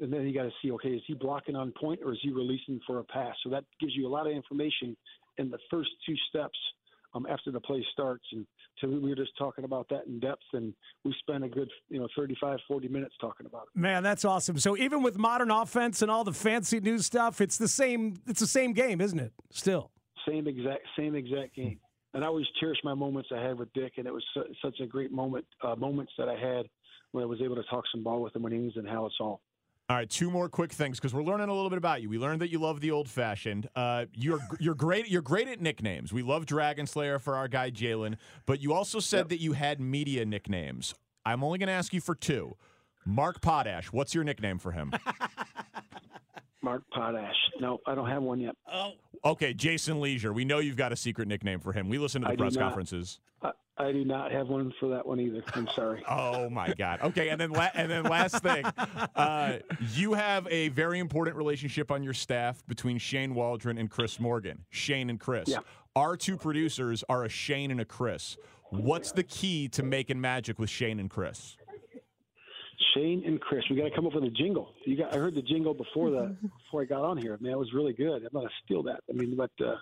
and 0.00 0.12
then 0.12 0.26
you 0.26 0.34
got 0.34 0.44
to 0.44 0.52
see, 0.62 0.72
okay, 0.72 0.90
is 0.90 1.02
he 1.06 1.14
blocking 1.14 1.54
on 1.54 1.72
point 1.78 2.00
or 2.04 2.12
is 2.12 2.18
he 2.22 2.32
releasing 2.32 2.80
for 2.86 3.00
a 3.00 3.04
pass? 3.04 3.34
So 3.44 3.50
that 3.50 3.64
gives 3.78 3.94
you 3.94 4.06
a 4.06 4.10
lot 4.10 4.26
of 4.26 4.32
information 4.32 4.96
in 5.38 5.50
the 5.50 5.58
first 5.70 5.90
two 6.06 6.14
steps 6.28 6.58
um, 7.14 7.26
after 7.28 7.50
the 7.50 7.60
play 7.60 7.84
starts. 7.92 8.24
And 8.32 8.46
so 8.78 8.88
we 8.88 8.98
were 8.98 9.14
just 9.14 9.32
talking 9.38 9.64
about 9.64 9.88
that 9.90 10.06
in 10.06 10.20
depth, 10.20 10.42
and 10.52 10.72
we 11.04 11.14
spent 11.20 11.44
a 11.44 11.48
good, 11.48 11.68
you 11.88 12.00
know, 12.00 12.08
35, 12.16 12.58
40 12.66 12.88
minutes 12.88 13.14
talking 13.20 13.46
about 13.46 13.62
it. 13.74 13.78
Man, 13.78 14.02
that's 14.02 14.24
awesome. 14.24 14.58
So 14.58 14.76
even 14.76 15.02
with 15.02 15.18
modern 15.18 15.50
offense 15.50 16.02
and 16.02 16.10
all 16.10 16.24
the 16.24 16.32
fancy 16.32 16.80
new 16.80 16.98
stuff, 16.98 17.40
it's 17.40 17.58
the 17.58 17.68
same. 17.68 18.20
It's 18.26 18.40
the 18.40 18.46
same 18.46 18.72
game, 18.72 19.00
isn't 19.00 19.18
it? 19.18 19.32
Still. 19.50 19.90
Same 20.28 20.46
exact, 20.46 20.82
same 20.98 21.14
exact 21.14 21.54
game. 21.56 21.80
And 22.12 22.24
I 22.24 22.26
always 22.26 22.46
cherish 22.58 22.78
my 22.82 22.94
moments 22.94 23.30
I 23.32 23.40
had 23.40 23.58
with 23.58 23.72
Dick, 23.72 23.94
and 23.96 24.06
it 24.06 24.12
was 24.12 24.24
su- 24.34 24.52
such 24.62 24.80
a 24.80 24.86
great 24.86 25.12
moment, 25.12 25.46
uh, 25.62 25.76
moments 25.76 26.12
that 26.18 26.28
I 26.28 26.34
had 26.34 26.66
when 27.12 27.22
I 27.22 27.26
was 27.26 27.40
able 27.40 27.56
to 27.56 27.62
talk 27.64 27.84
some 27.92 28.02
ball 28.02 28.20
with 28.20 28.34
him 28.34 28.42
when 28.42 28.52
he 28.52 28.58
was 28.58 28.76
in 28.76 28.84
Halas 28.84 29.10
Hall. 29.18 29.40
All 29.90 29.96
right, 29.96 30.08
two 30.08 30.30
more 30.30 30.48
quick 30.48 30.70
things 30.70 31.00
because 31.00 31.12
we're 31.12 31.24
learning 31.24 31.48
a 31.48 31.52
little 31.52 31.68
bit 31.68 31.76
about 31.76 32.00
you. 32.00 32.08
We 32.08 32.16
learned 32.16 32.40
that 32.42 32.50
you 32.52 32.60
love 32.60 32.80
the 32.80 32.92
old 32.92 33.08
fashioned. 33.08 33.68
Uh, 33.74 34.04
you're 34.14 34.38
you're 34.60 34.76
great. 34.76 35.08
You're 35.08 35.20
great 35.20 35.48
at 35.48 35.60
nicknames. 35.60 36.12
We 36.12 36.22
love 36.22 36.46
Dragon 36.46 36.86
Slayer 36.86 37.18
for 37.18 37.34
our 37.34 37.48
guy 37.48 37.72
Jaylon, 37.72 38.14
but 38.46 38.62
you 38.62 38.72
also 38.72 39.00
said 39.00 39.30
that 39.30 39.40
you 39.40 39.54
had 39.54 39.80
media 39.80 40.24
nicknames. 40.24 40.94
I'm 41.26 41.42
only 41.42 41.58
going 41.58 41.66
to 41.66 41.72
ask 41.72 41.92
you 41.92 42.00
for 42.00 42.14
two. 42.14 42.56
Mark 43.04 43.40
Potash. 43.40 43.92
What's 43.92 44.14
your 44.14 44.22
nickname 44.22 44.60
for 44.60 44.70
him? 44.70 44.92
Mark 46.62 46.82
Potash. 46.92 47.34
No, 47.60 47.78
I 47.86 47.94
don't 47.94 48.08
have 48.08 48.22
one 48.22 48.40
yet. 48.40 48.54
Oh. 48.72 48.92
Okay, 49.24 49.52
Jason 49.52 50.00
Lieser. 50.00 50.32
We 50.32 50.44
know 50.44 50.58
you've 50.58 50.76
got 50.76 50.92
a 50.92 50.96
secret 50.96 51.28
nickname 51.28 51.60
for 51.60 51.72
him. 51.72 51.88
We 51.88 51.98
listen 51.98 52.22
to 52.22 52.26
the 52.28 52.32
I 52.32 52.36
press 52.36 52.56
conferences. 52.56 53.20
I, 53.42 53.52
I 53.76 53.92
do 53.92 54.04
not 54.04 54.30
have 54.32 54.48
one 54.48 54.72
for 54.80 54.88
that 54.90 55.06
one 55.06 55.20
either. 55.20 55.42
I'm 55.54 55.68
sorry. 55.74 56.02
Oh 56.08 56.48
my 56.50 56.72
God. 56.74 57.00
Okay, 57.02 57.28
and 57.28 57.40
then 57.40 57.50
la- 57.50 57.68
and 57.74 57.90
then 57.90 58.04
last 58.04 58.42
thing, 58.42 58.64
uh, 59.14 59.58
you 59.94 60.14
have 60.14 60.46
a 60.50 60.68
very 60.68 60.98
important 60.98 61.36
relationship 61.36 61.90
on 61.90 62.02
your 62.02 62.14
staff 62.14 62.62
between 62.66 62.98
Shane 62.98 63.34
Waldron 63.34 63.78
and 63.78 63.90
Chris 63.90 64.18
Morgan. 64.20 64.64
Shane 64.70 65.10
and 65.10 65.18
Chris. 65.20 65.48
Yeah. 65.48 65.58
Our 65.96 66.16
two 66.16 66.36
producers 66.36 67.04
are 67.08 67.24
a 67.24 67.28
Shane 67.28 67.70
and 67.70 67.80
a 67.80 67.84
Chris. 67.84 68.36
What's 68.70 69.12
the 69.12 69.24
key 69.24 69.68
to 69.70 69.82
making 69.82 70.20
magic 70.20 70.58
with 70.58 70.70
Shane 70.70 71.00
and 71.00 71.10
Chris? 71.10 71.56
Shane 72.94 73.22
and 73.26 73.40
Chris, 73.40 73.64
we 73.70 73.76
got 73.76 73.84
to 73.84 73.94
come 73.94 74.06
up 74.06 74.14
with 74.14 74.24
a 74.24 74.30
jingle. 74.30 74.74
You 74.84 74.96
got, 74.96 75.14
I 75.14 75.18
heard 75.18 75.34
the 75.34 75.42
jingle 75.42 75.74
before 75.74 76.10
the 76.10 76.36
before 76.64 76.82
I 76.82 76.84
got 76.84 77.02
on 77.04 77.18
here. 77.18 77.36
Man, 77.40 77.52
it 77.52 77.58
was 77.58 77.72
really 77.72 77.92
good. 77.92 78.22
I'm 78.22 78.30
gonna 78.32 78.48
steal 78.64 78.82
that. 78.84 79.00
I 79.08 79.12
mean, 79.12 79.36
but 79.36 79.50
uh, 79.64 79.76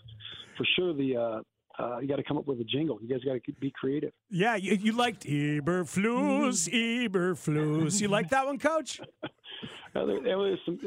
for 0.57 0.67
sure, 0.77 0.95
the 0.95 1.17
uh, 1.17 1.41
uh, 1.79 1.99
you 2.01 2.09
got 2.09 2.17
to 2.17 2.25
come 2.25 2.37
up 2.37 2.47
with 2.47 2.61
a 2.61 2.65
jingle. 2.65 2.99
You 3.01 3.09
guys 3.09 3.25
got 3.25 3.35
to 3.35 3.53
be 3.61 3.71
creative. 3.71 4.13
Yeah, 4.31 4.57
you, 4.57 4.75
you 4.75 4.93
liked 4.93 5.25
Eberflus, 5.25 6.69
Eberflus. 6.69 8.01
You 8.01 8.09
like 8.09 8.31
that 8.31 8.47
one, 8.47 8.59
Coach? 8.59 9.01
Uh, 9.95 10.05
there, 10.07 10.21
there 10.23 10.39
was 10.39 10.59
some 10.65 10.79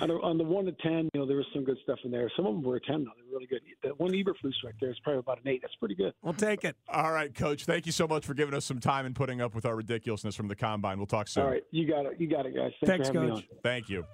on 0.00 0.08
the, 0.08 0.14
on 0.14 0.38
the 0.38 0.44
one 0.44 0.64
to 0.66 0.72
ten. 0.72 1.08
You 1.12 1.20
know, 1.20 1.26
there 1.26 1.36
was 1.36 1.46
some 1.52 1.64
good 1.64 1.78
stuff 1.82 1.98
in 2.04 2.10
there. 2.10 2.30
Some 2.36 2.46
of 2.46 2.54
them 2.54 2.62
were 2.62 2.76
a 2.76 2.80
ten. 2.80 3.04
though. 3.04 3.10
They 3.16 3.22
were 3.22 3.38
really 3.38 3.46
good. 3.46 3.60
The 3.82 3.90
one 3.90 4.12
Eberflus 4.12 4.52
right 4.64 4.74
there 4.80 4.90
is 4.90 4.98
probably 5.02 5.20
about 5.20 5.40
an 5.40 5.48
eight. 5.48 5.62
That's 5.62 5.74
pretty 5.76 5.94
good. 5.94 6.12
We'll 6.22 6.34
take 6.34 6.64
it. 6.64 6.76
All 6.88 7.12
right, 7.12 7.34
Coach. 7.34 7.64
Thank 7.64 7.86
you 7.86 7.92
so 7.92 8.06
much 8.06 8.24
for 8.26 8.34
giving 8.34 8.54
us 8.54 8.64
some 8.64 8.80
time 8.80 9.06
and 9.06 9.14
putting 9.14 9.40
up 9.40 9.54
with 9.54 9.66
our 9.66 9.76
ridiculousness 9.76 10.34
from 10.34 10.48
the 10.48 10.56
combine. 10.56 10.98
We'll 10.98 11.06
talk 11.06 11.28
soon. 11.28 11.44
All 11.44 11.50
right, 11.50 11.64
you 11.70 11.86
got 11.86 12.06
it. 12.06 12.20
You 12.20 12.28
got 12.28 12.46
it, 12.46 12.54
guys. 12.54 12.72
Thanks, 12.84 13.08
Thanks, 13.08 13.34
Coach. 13.34 13.44
Thank 13.62 13.88
you. 13.88 14.04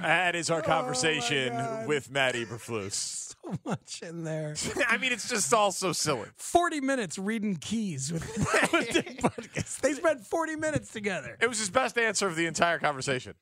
That 0.00 0.34
is 0.34 0.50
our 0.50 0.62
conversation 0.62 1.86
with 1.86 2.10
Matt 2.10 2.34
Eberflus. 2.34 3.26
So 3.48 3.54
much 3.64 4.02
in 4.02 4.24
there. 4.24 4.54
I 4.88 4.98
mean, 4.98 5.12
it's 5.12 5.28
just 5.28 5.54
all 5.54 5.70
so 5.72 5.92
silly. 5.92 6.28
40 6.36 6.80
minutes 6.80 7.18
reading 7.18 7.56
keys 7.56 8.12
with, 8.12 8.26
with 8.72 8.90
Dick 8.90 9.22
Butkus. 9.22 9.80
They 9.80 9.94
spent 9.94 10.26
40 10.26 10.56
minutes 10.56 10.92
together. 10.92 11.36
It 11.40 11.48
was 11.48 11.58
his 11.58 11.70
best 11.70 11.96
answer 11.96 12.26
of 12.26 12.36
the 12.36 12.46
entire 12.46 12.78
conversation. 12.78 13.34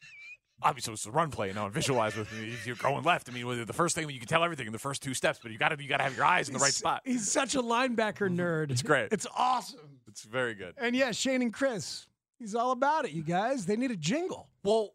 Obviously, 0.62 0.94
it's 0.94 1.06
a 1.06 1.10
run 1.10 1.30
play. 1.30 1.52
Now, 1.52 1.66
and 1.66 1.74
visualize 1.74 2.16
with 2.16 2.32
me 2.32 2.48
if 2.48 2.66
you're 2.66 2.76
going 2.76 3.04
left. 3.04 3.28
I 3.28 3.32
mean, 3.32 3.66
the 3.66 3.72
first 3.72 3.94
thing 3.94 4.08
you 4.08 4.18
can 4.18 4.28
tell 4.28 4.42
everything 4.42 4.66
in 4.66 4.72
the 4.72 4.78
first 4.78 5.02
two 5.02 5.12
steps, 5.12 5.38
but 5.42 5.52
you 5.52 5.58
got 5.58 5.68
to 5.68 5.82
you 5.82 5.88
got 5.88 5.98
to 5.98 6.04
have 6.04 6.16
your 6.16 6.24
eyes 6.24 6.48
in 6.48 6.54
the 6.54 6.60
right 6.60 6.72
spot. 6.72 7.02
He's 7.04 7.30
such 7.30 7.54
a 7.54 7.62
linebacker 7.62 8.28
mm-hmm. 8.28 8.40
nerd. 8.40 8.70
It's 8.70 8.82
great. 8.82 9.08
It's 9.12 9.26
awesome. 9.36 10.00
It's 10.08 10.24
very 10.24 10.54
good. 10.54 10.74
And 10.78 10.96
yeah, 10.96 11.12
Shane 11.12 11.42
and 11.42 11.52
Chris. 11.52 12.06
He's 12.38 12.54
all 12.54 12.70
about 12.70 13.06
it, 13.06 13.12
you 13.12 13.22
guys. 13.22 13.66
They 13.66 13.76
need 13.76 13.90
a 13.90 13.96
jingle. 13.96 14.48
Well, 14.62 14.94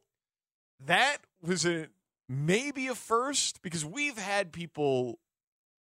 that 0.86 1.18
was 1.42 1.66
a 1.66 1.88
maybe 2.28 2.88
a 2.88 2.96
first 2.96 3.62
because 3.62 3.86
we've 3.86 4.18
had 4.18 4.52
people 4.52 5.20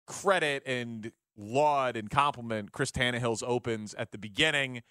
credit 0.07 0.63
and 0.65 1.11
laud 1.37 1.95
and 1.95 2.09
compliment 2.09 2.71
Chris 2.71 2.91
Tannehill's 2.91 3.43
opens 3.45 3.93
at 3.93 4.11
the 4.11 4.17
beginning 4.17 4.81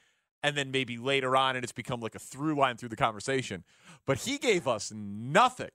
and 0.42 0.56
then 0.56 0.70
maybe 0.70 0.96
later 0.96 1.36
on 1.36 1.56
and 1.56 1.64
it's 1.64 1.72
become 1.72 2.00
like 2.00 2.14
a 2.14 2.18
through 2.18 2.56
line 2.56 2.76
through 2.76 2.88
the 2.88 2.96
conversation. 2.96 3.64
But 4.06 4.18
he 4.18 4.38
gave 4.38 4.66
us 4.66 4.92
nothing 4.94 5.70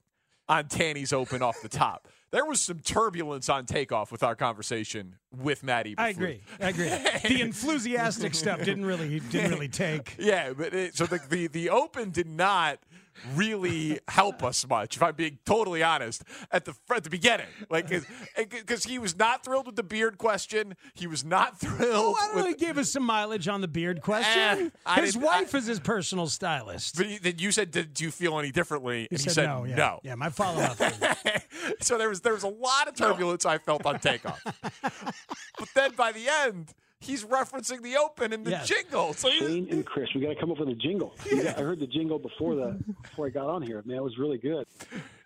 on 0.47 0.67
Tanny's 0.67 1.11
open 1.13 1.41
off 1.41 1.61
the 1.61 1.69
top. 1.69 2.07
There 2.31 2.45
was 2.45 2.59
some 2.59 2.79
turbulence 2.79 3.49
on 3.49 3.65
takeoff 3.65 4.11
with 4.11 4.23
our 4.23 4.35
conversation 4.35 5.15
with 5.35 5.63
Matt 5.63 5.85
Eberflus. 5.85 5.99
I 5.99 6.09
agree. 6.09 6.41
I 6.59 6.69
agree. 6.69 6.89
the 6.89 7.41
enthusiastic 7.41 8.35
stuff 8.35 8.59
didn't 8.59 8.85
really 8.85 9.19
didn't 9.19 9.51
really 9.51 9.67
take. 9.69 10.15
Yeah, 10.19 10.53
but 10.53 10.73
it, 10.73 10.95
so 10.95 11.05
the, 11.05 11.19
the 11.29 11.47
the 11.47 11.69
open 11.69 12.11
did 12.11 12.27
not 12.27 12.79
really 13.33 13.99
help 14.07 14.43
us 14.43 14.67
much, 14.67 14.95
if 14.97 15.03
I'm 15.03 15.15
being 15.15 15.39
totally 15.45 15.83
honest, 15.83 16.23
at 16.51 16.65
the 16.65 16.73
at 16.93 17.03
the 17.03 17.09
beginning, 17.09 17.47
like 17.69 17.89
because 18.37 18.83
he 18.85 18.99
was 18.99 19.17
not 19.17 19.43
thrilled 19.43 19.65
with 19.65 19.75
the 19.75 19.83
beard 19.83 20.17
question. 20.17 20.75
He 20.93 21.07
was 21.07 21.23
not 21.23 21.59
thrilled. 21.59 21.81
Oh, 21.81 22.15
I 22.19 22.27
don't 22.27 22.35
with, 22.35 22.43
know. 22.45 22.49
He 22.49 22.55
gave 22.55 22.77
us 22.77 22.91
some 22.91 23.03
mileage 23.03 23.47
on 23.47 23.61
the 23.61 23.67
beard 23.67 24.01
question. 24.01 24.67
Eh, 24.67 24.69
I 24.85 25.01
his 25.01 25.17
wife 25.17 25.53
is 25.55 25.65
his 25.65 25.79
personal 25.79 26.27
stylist. 26.27 26.97
But 26.97 27.05
he- 27.07 27.17
then 27.17 27.35
you 27.37 27.51
said, 27.51 27.71
"Did 27.71 27.99
you 27.99 28.11
feel 28.11 28.37
any 28.39 28.51
differently?" 28.51 29.01
He 29.01 29.07
and 29.11 29.19
he 29.19 29.23
said, 29.23 29.33
said, 29.33 29.45
no. 29.45 29.63
Yeah. 29.65 29.75
no. 29.75 29.99
Yeah, 30.03 30.15
my 30.15 30.29
follow 30.29 30.61
up. 30.61 30.77
so 31.81 31.97
there 31.97 32.09
was 32.09 32.21
there 32.21 32.33
was 32.33 32.43
a 32.43 32.49
lot 32.49 32.87
of 32.87 32.95
turbulence 32.95 33.45
I 33.45 33.57
felt 33.57 33.85
on 33.85 33.99
takeoff. 33.99 34.41
but 34.81 35.69
then 35.73 35.91
by 35.95 36.11
the 36.11 36.27
end, 36.27 36.73
he's 37.05 37.23
referencing 37.23 37.81
the 37.81 37.97
open 37.97 38.33
and 38.33 38.45
the 38.45 38.51
Yes. 38.51 38.67
jingle. 38.67 39.13
So 39.13 39.29
he- 39.29 39.39
Shane 39.39 39.67
and 39.71 39.85
Chris, 39.85 40.09
we 40.13 40.21
got 40.21 40.29
to 40.29 40.35
come 40.39 40.51
up 40.51 40.59
with 40.59 40.69
a 40.69 40.75
jingle. 40.75 41.15
You 41.31 41.43
got- 41.43 41.57
I 41.57 41.61
heard 41.61 41.79
the 41.79 41.87
jingle 41.87 42.19
before 42.19 42.55
the 42.55 42.77
before 43.03 43.27
I 43.27 43.29
got 43.29 43.47
on 43.47 43.61
here. 43.61 43.81
Man, 43.85 43.97
it 43.97 44.03
was 44.03 44.17
really 44.17 44.37
good. 44.37 44.65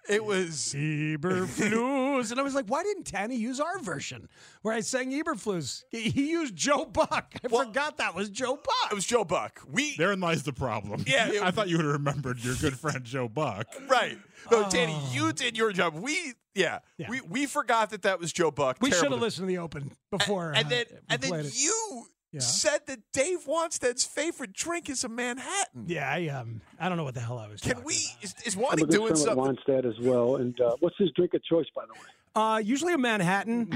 It 0.09 0.25
was 0.25 0.73
Eberflus, 0.75 2.31
and 2.31 2.39
I 2.39 2.43
was 2.43 2.55
like, 2.55 2.65
why 2.65 2.81
didn't 2.81 3.03
Tanny 3.03 3.35
use 3.35 3.59
our 3.59 3.77
version 3.79 4.27
where 4.63 4.73
I 4.73 4.79
sang 4.79 5.11
Eberflus? 5.11 5.83
He 5.91 6.09
he 6.09 6.31
used 6.31 6.55
Joe 6.55 6.85
Buck. 6.85 7.35
I 7.45 7.47
forgot 7.47 7.97
that 7.97 8.15
was 8.15 8.29
Joe 8.31 8.55
Buck. 8.55 8.91
It 8.91 8.95
was 8.95 9.05
Joe 9.05 9.23
Buck. 9.23 9.61
We 9.71 9.95
Therein 9.97 10.19
lies 10.19 10.41
the 10.41 10.51
problem. 10.53 11.03
Yeah, 11.05 11.29
it- 11.29 11.43
I 11.43 11.51
thought 11.51 11.69
you 11.69 11.77
would 11.77 11.85
have 11.85 11.93
remembered 11.93 12.43
your 12.43 12.55
good 12.55 12.77
friend 12.77 13.03
Joe 13.03 13.27
Buck. 13.29 13.67
Right. 13.87 14.17
No, 14.51 14.67
Danny, 14.69 14.99
you 15.11 15.31
did 15.31 15.55
your 15.57 15.71
job. 15.71 15.93
We, 15.93 16.33
yeah, 16.55 16.79
we 17.07 17.21
we 17.21 17.45
forgot 17.45 17.91
that 17.91 18.01
that 18.01 18.19
was 18.19 18.33
Joe 18.33 18.49
Buck. 18.49 18.77
We 18.81 18.89
should 18.91 19.11
have 19.11 19.21
listened 19.21 19.47
to 19.47 19.53
the 19.53 19.59
open 19.59 19.91
before. 20.09 20.53
And 20.53 20.65
uh, 20.65 20.69
then 20.69 20.85
we 20.89 20.97
and 21.09 21.21
then 21.21 21.33
it. 21.45 21.53
you 21.55 22.07
Yeah. 22.31 22.41
said 22.41 22.81
that 22.87 22.99
Dave 23.11 23.45
Wannstedt's 23.47 24.05
favorite 24.05 24.53
drink 24.53 24.87
is 24.89 25.03
a 25.03 25.09
Manhattan. 25.09 25.85
Yeah, 25.87 26.09
I 26.09 26.27
um, 26.27 26.61
I 26.79 26.87
don't 26.87 26.97
know 26.97 27.03
what 27.03 27.15
the 27.15 27.21
hell 27.21 27.39
I 27.39 27.47
was. 27.47 27.61
Can 27.61 27.83
we? 27.83 27.95
Is, 28.21 28.35
is 28.45 28.55
I'm 28.55 28.61
Wanny 28.61 28.83
doing 28.83 28.91
friend 28.91 29.11
with 29.11 29.17
something? 29.17 29.55
Wannstedt 29.75 29.85
as 29.85 29.99
well. 29.99 30.35
And 30.35 30.59
uh, 30.61 30.75
what's 30.79 30.97
his 30.97 31.09
drink 31.15 31.33
of 31.33 31.43
choice, 31.43 31.65
by 31.75 31.83
the 31.85 31.93
way? 31.93 31.99
Uh, 32.35 32.57
usually 32.59 32.93
a 32.93 32.97
Manhattan. 32.97 33.67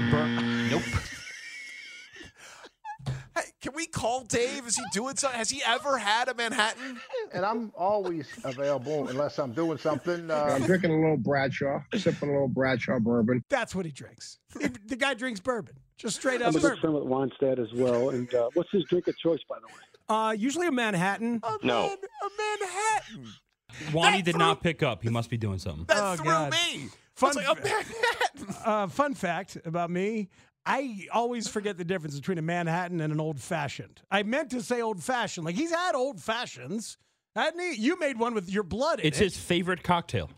Nope. 0.70 0.82
Hey, 3.36 3.42
can 3.60 3.72
we 3.74 3.86
call 3.86 4.22
Dave? 4.24 4.66
Is 4.66 4.76
he 4.76 4.82
doing 4.92 5.16
something? 5.16 5.36
Has 5.38 5.50
he 5.50 5.60
ever 5.66 5.98
had 5.98 6.28
a 6.28 6.34
Manhattan? 6.34 7.00
And 7.32 7.44
I'm 7.44 7.72
always 7.76 8.28
available 8.44 9.08
unless 9.08 9.38
I'm 9.38 9.52
doing 9.52 9.78
something. 9.78 10.30
Uh, 10.30 10.50
I'm 10.54 10.62
drinking 10.62 10.92
a 10.92 10.94
little 11.00 11.16
Bradshaw, 11.16 11.80
sipping 11.96 12.28
a 12.28 12.32
little 12.32 12.48
Bradshaw 12.48 12.98
bourbon. 13.00 13.42
That's 13.50 13.74
what 13.74 13.86
he 13.86 13.92
drinks. 13.92 14.38
The 14.54 14.96
guy 14.96 15.14
drinks 15.14 15.40
bourbon, 15.40 15.74
just 15.96 16.16
straight 16.16 16.42
up 16.42 16.48
I'm 16.48 16.56
a 16.56 16.60
good 16.60 16.62
bourbon. 16.62 16.80
friend 16.80 16.94
with 16.94 17.04
Wannstedt 17.04 17.58
as 17.58 17.72
well. 17.74 18.10
And 18.10 18.32
uh, 18.34 18.50
what's 18.54 18.70
his 18.70 18.84
drink 18.84 19.08
of 19.08 19.16
choice, 19.18 19.40
by 19.48 19.56
the 19.58 19.66
way? 19.66 19.80
Uh, 20.08 20.32
usually 20.32 20.66
a 20.68 20.72
Manhattan. 20.72 21.40
No. 21.62 21.86
A 21.86 22.28
Manhattan. 22.38 23.32
Wanny 23.92 24.22
did 24.22 24.36
not 24.38 24.62
pick 24.62 24.82
up. 24.82 25.02
He 25.02 25.08
must 25.08 25.28
be 25.30 25.36
doing 25.36 25.58
something. 25.58 25.86
That 25.86 25.96
Oh, 26.00 26.14
threw 26.16 26.24
God. 26.26 26.52
me. 26.52 26.88
Fun, 27.16 27.34
like, 27.36 27.46
a 27.46 27.84
uh, 28.68 28.86
fun 28.88 29.14
fact 29.14 29.56
about 29.64 29.88
me. 29.90 30.28
I 30.66 31.08
always 31.12 31.46
forget 31.48 31.76
the 31.76 31.84
difference 31.84 32.16
between 32.18 32.38
a 32.38 32.42
Manhattan 32.42 33.00
and 33.00 33.12
an 33.12 33.20
old 33.20 33.38
fashioned. 33.40 34.00
I 34.10 34.22
meant 34.22 34.50
to 34.50 34.62
say 34.62 34.80
old 34.80 35.02
fashioned. 35.02 35.44
Like 35.44 35.56
he's 35.56 35.70
had 35.70 35.94
old 35.94 36.20
fashions, 36.20 36.96
hadn't 37.36 37.60
he? 37.60 37.74
You 37.74 37.98
made 37.98 38.18
one 38.18 38.34
with 38.34 38.48
your 38.50 38.62
blood 38.62 39.00
in 39.00 39.06
It's 39.06 39.20
it. 39.20 39.24
his 39.24 39.36
favorite 39.36 39.82
cocktail. 39.82 40.30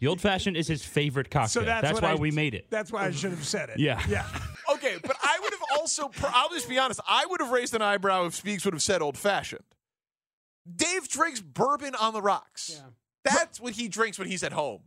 the 0.00 0.06
old 0.08 0.20
fashioned 0.20 0.56
is 0.56 0.66
his 0.66 0.84
favorite 0.84 1.30
cocktail. 1.30 1.62
So 1.62 1.66
that's, 1.66 1.92
what 1.92 2.02
why 2.02 2.12
I- 2.12 2.14
we 2.16 2.32
made 2.32 2.54
it. 2.54 2.66
That's 2.70 2.90
why 2.90 3.04
I 3.06 3.12
should 3.12 3.30
have 3.30 3.44
said 3.44 3.70
it. 3.70 3.78
Yeah. 3.78 4.02
Yeah. 4.08 4.26
Okay, 4.70 4.98
but 5.02 5.16
I 5.22 5.38
would 5.42 5.50
have 5.54 5.62
also, 5.78 6.10
I'll 6.24 6.50
just 6.50 6.68
be 6.68 6.78
honest, 6.78 7.00
I 7.08 7.24
would 7.24 7.40
have 7.40 7.50
raised 7.50 7.74
an 7.74 7.80
eyebrow 7.80 8.26
if 8.26 8.34
Speaks 8.34 8.66
would 8.66 8.74
have 8.74 8.82
said 8.82 9.00
old 9.00 9.16
fashioned. 9.16 9.64
Dave 10.76 11.08
drinks 11.08 11.40
bourbon 11.40 11.94
on 11.94 12.12
the 12.12 12.20
rocks. 12.20 12.82
That's 13.24 13.58
what 13.58 13.72
he 13.72 13.88
drinks 13.88 14.18
when 14.18 14.28
he's 14.28 14.42
at 14.42 14.52
home. 14.52 14.80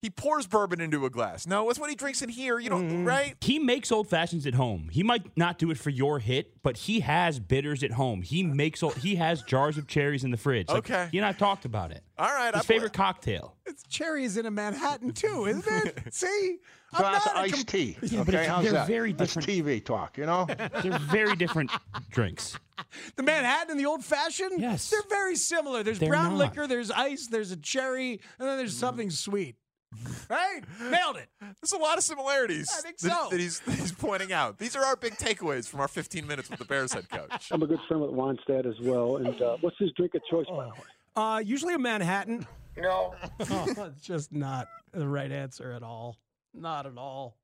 He 0.00 0.10
pours 0.10 0.46
bourbon 0.46 0.80
into 0.80 1.04
a 1.06 1.10
glass. 1.10 1.44
No, 1.44 1.68
it's 1.70 1.78
what 1.78 1.90
he 1.90 1.96
drinks 1.96 2.22
in 2.22 2.28
here. 2.28 2.60
You 2.60 2.70
don't, 2.70 2.88
mm-hmm. 2.88 3.04
right? 3.04 3.34
He 3.40 3.58
makes 3.58 3.90
old 3.90 4.08
fashions 4.08 4.46
at 4.46 4.54
home. 4.54 4.90
He 4.92 5.02
might 5.02 5.36
not 5.36 5.58
do 5.58 5.72
it 5.72 5.78
for 5.78 5.90
your 5.90 6.20
hit, 6.20 6.62
but 6.62 6.76
he 6.76 7.00
has 7.00 7.40
bitters 7.40 7.82
at 7.82 7.90
home. 7.90 8.22
He 8.22 8.44
uh. 8.44 8.48
makes 8.48 8.80
old, 8.82 8.96
he 8.98 9.16
has 9.16 9.42
jars 9.42 9.76
of 9.76 9.88
cherries 9.88 10.22
in 10.22 10.30
the 10.30 10.36
fridge. 10.36 10.68
Like, 10.68 10.78
Okay. 10.88 11.08
he 11.10 11.18
and 11.18 11.26
I 11.26 11.32
talked 11.32 11.64
about 11.64 11.90
it. 11.90 12.04
All 12.16 12.28
right. 12.28 12.54
His 12.54 12.64
favorite 12.64 12.92
cocktail. 12.92 13.56
It's 13.66 13.82
cherries 13.82 14.36
in 14.36 14.46
a 14.46 14.52
Manhattan 14.52 15.12
too, 15.12 15.46
isn't 15.48 15.66
it? 15.86 16.14
See, 16.14 16.58
I'm 16.92 17.00
Glass 17.00 17.26
not 17.26 17.36
of 17.36 17.42
iced 17.42 17.54
com- 17.54 17.64
tea. 17.64 17.96
Yeah, 18.02 18.22
but 18.22 18.28
okay, 18.34 18.44
it's- 18.44 18.46
how's 18.48 18.62
they're 18.64 18.72
that? 18.74 18.86
very 18.86 19.12
That's 19.12 19.34
different. 19.34 19.66
TV 19.66 19.84
talk, 19.84 20.16
you 20.16 20.26
know. 20.26 20.46
They're 20.82 20.98
very 20.98 21.34
different 21.34 21.72
drinks. 22.10 22.56
The 23.16 23.24
Manhattan 23.24 23.72
and 23.72 23.80
the 23.80 23.86
old 23.86 24.04
fashioned? 24.04 24.60
Yes. 24.60 24.88
They're 24.88 25.02
very 25.10 25.34
similar. 25.34 25.82
There's 25.82 25.98
They're 25.98 26.08
brown 26.08 26.38
not. 26.38 26.38
liquor, 26.38 26.68
there's 26.68 26.92
ice, 26.92 27.26
there's 27.26 27.50
a 27.50 27.56
cherry, 27.56 28.20
and 28.38 28.48
then 28.48 28.56
there's 28.56 28.76
something 28.76 29.10
sweet. 29.10 29.56
Right? 30.28 30.60
Nailed 30.82 31.16
it. 31.16 31.28
There's 31.40 31.72
a 31.72 31.78
lot 31.78 31.96
of 31.96 32.04
similarities 32.04 32.68
I 32.76 32.82
think 32.82 32.98
that, 32.98 33.10
so. 33.10 33.28
that 33.30 33.40
he's, 33.40 33.60
that 33.66 33.76
he's 33.76 33.92
pointing 33.92 34.30
out. 34.30 34.58
These 34.58 34.76
are 34.76 34.84
our 34.84 34.94
big 34.94 35.14
takeaways 35.14 35.66
from 35.66 35.80
our 35.80 35.88
15 35.88 36.26
minutes 36.26 36.50
with 36.50 36.58
the 36.58 36.66
Bears 36.66 36.92
head 36.92 37.08
coach. 37.08 37.48
I'm 37.50 37.62
a 37.62 37.66
good 37.66 37.80
friend 37.88 38.02
with 38.02 38.10
Wannstedt 38.10 38.66
as 38.66 38.78
well. 38.80 39.16
And 39.16 39.40
uh, 39.40 39.56
what's 39.62 39.78
his 39.78 39.90
drink 39.92 40.14
of 40.14 40.20
choice, 40.30 40.46
by 40.46 40.64
the 40.64 40.70
way? 40.70 40.76
Uh, 41.16 41.38
usually 41.38 41.72
a 41.72 41.78
Manhattan. 41.78 42.46
No. 42.76 43.14
it's 43.40 44.02
just 44.02 44.32
not 44.32 44.68
the 44.92 45.08
right 45.08 45.32
answer 45.32 45.72
at 45.72 45.82
all. 45.82 46.16
Not 46.52 46.84
at 46.84 46.98
all. 46.98 47.38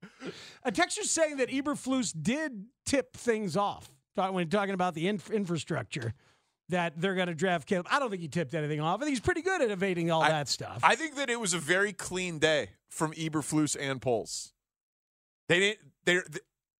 A 0.62 0.70
texture's 0.70 1.10
saying 1.10 1.38
that 1.38 1.48
Eberflus 1.48 2.14
did 2.20 2.66
tip 2.84 3.16
things 3.16 3.56
off 3.56 3.90
when 4.14 4.48
talking 4.48 4.74
about 4.74 4.94
the 4.94 5.08
inf- 5.08 5.30
infrastructure 5.30 6.12
that 6.70 7.00
they're 7.00 7.14
going 7.14 7.28
to 7.28 7.34
draft 7.34 7.66
Caleb. 7.68 7.86
I 7.90 7.98
don't 7.98 8.10
think 8.10 8.22
he 8.22 8.28
tipped 8.28 8.54
anything 8.54 8.80
off. 8.80 9.00
I 9.00 9.04
think 9.04 9.10
he's 9.10 9.20
pretty 9.20 9.42
good 9.42 9.60
at 9.62 9.70
evading 9.70 10.10
all 10.10 10.22
that 10.22 10.48
stuff. 10.48 10.80
I 10.82 10.94
think 10.96 11.16
that 11.16 11.28
it 11.30 11.38
was 11.38 11.52
a 11.54 11.58
very 11.58 11.92
clean 11.92 12.38
day 12.38 12.70
from 12.88 13.12
Eberflus 13.12 13.76
and 13.78 14.00
Poles. 14.00 14.52
They 15.48 15.60
didn't. 15.60 15.78
They. 16.04 16.20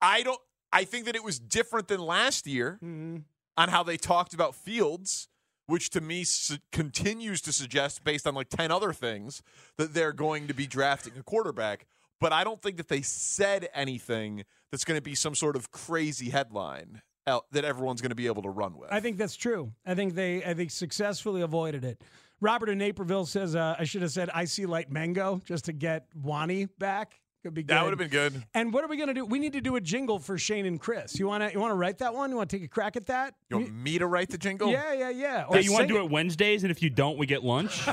I 0.01 0.23
don't. 0.23 0.40
I 0.73 0.85
think 0.85 1.05
that 1.07 1.14
it 1.14 1.23
was 1.23 1.38
different 1.38 1.88
than 1.88 2.01
last 2.01 2.47
year 2.47 2.79
Mm-hmm. 2.83 3.18
on 3.57 3.68
how 3.68 3.83
they 3.83 3.97
talked 3.97 4.35
about 4.35 4.55
Fields, 4.55 5.29
which 5.66 5.90
to 5.90 6.01
me 6.01 6.25
su- 6.25 6.57
continues 6.73 7.40
to 7.42 7.53
suggest, 7.53 8.03
based 8.05 8.27
on 8.27 8.35
like 8.35 8.49
ten 8.49 8.70
other 8.70 8.92
things, 8.92 9.42
that 9.77 9.92
they're 9.94 10.12
going 10.12 10.47
to 10.49 10.55
be 10.55 10.66
drafting 10.66 11.12
a 11.18 11.23
quarterback. 11.23 11.87
But 12.20 12.33
I 12.33 12.42
don't 12.42 12.62
think 12.62 12.79
that 12.79 12.88
they 12.88 13.03
said 13.03 13.68
anything 13.75 14.44
that's 14.70 14.85
going 14.85 14.97
to 14.99 15.03
be 15.03 15.14
some 15.14 15.35
sort 15.35 15.57
of 15.57 15.70
crazy 15.70 16.31
headline 16.31 17.03
out, 17.27 17.47
that 17.53 17.65
everyone's 17.65 18.01
going 18.01 18.11
to 18.11 18.15
be 18.17 18.27
able 18.27 18.43
to 18.43 18.51
run 18.51 18.77
with. 18.77 18.93
I 18.93 19.01
think 19.01 19.17
that's 19.17 19.37
true. 19.37 19.73
I 19.87 19.95
think 19.95 20.15
they, 20.15 20.45
I 20.45 20.55
think 20.55 20.71
successfully 20.71 21.43
avoided 21.43 21.85
it. 21.85 22.03
Robert 22.41 22.69
in 22.69 22.79
Naperville 22.79 23.27
says 23.27 23.57
uh, 23.57 23.77
I 23.79 23.85
should 23.85 24.03
have 24.03 24.11
said 24.11 24.29
I 24.35 24.45
see 24.45 24.67
light 24.67 24.91
mango 24.91 25.41
just 25.45 25.65
to 25.67 25.73
get 25.73 26.07
Wanny 26.15 26.67
back. 26.79 27.21
Could 27.43 27.55
be 27.55 27.63
good. 27.63 27.77
That 27.77 27.85
would 27.85 27.91
have 27.91 27.99
been 27.99 28.09
good. 28.09 28.43
And 28.55 28.73
what 28.73 28.85
are 28.85 28.89
we 28.89 28.97
going 28.97 29.09
to 29.09 29.15
do? 29.15 29.27
We 29.27 29.39
need 29.39 29.53
to 29.53 29.61
do 29.61 29.77
a 29.77 29.81
jingle 29.81 30.19
for 30.19 30.39
Shane 30.39 30.65
and 30.65 30.81
Chris. 30.81 31.19
You 31.19 31.27
want 31.27 31.43
to 31.43 31.53
you 31.53 31.61
want 31.61 31.73
to 31.73 31.77
write 31.77 31.99
that 31.99 32.15
one? 32.15 32.31
You 32.31 32.39
want 32.39 32.49
to 32.49 32.57
take 32.57 32.65
a 32.65 32.69
crack 32.69 32.97
at 32.97 33.05
that? 33.07 33.35
You 33.51 33.59
want 33.59 33.75
me 33.75 33.99
to 33.99 34.07
write 34.07 34.31
the 34.31 34.39
jingle? 34.39 34.71
Yeah, 34.71 34.95
yeah, 34.95 35.11
yeah. 35.11 35.45
Yeah, 35.51 35.59
you 35.59 35.71
want 35.71 35.87
to 35.87 35.95
do 35.95 36.03
it 36.03 36.11
Wednesdays, 36.11 36.65
and 36.65 36.71
if 36.71 36.83
you 36.83 36.89
don't, 36.89 37.19
we 37.19 37.27
get 37.27 37.45
lunch. 37.45 37.87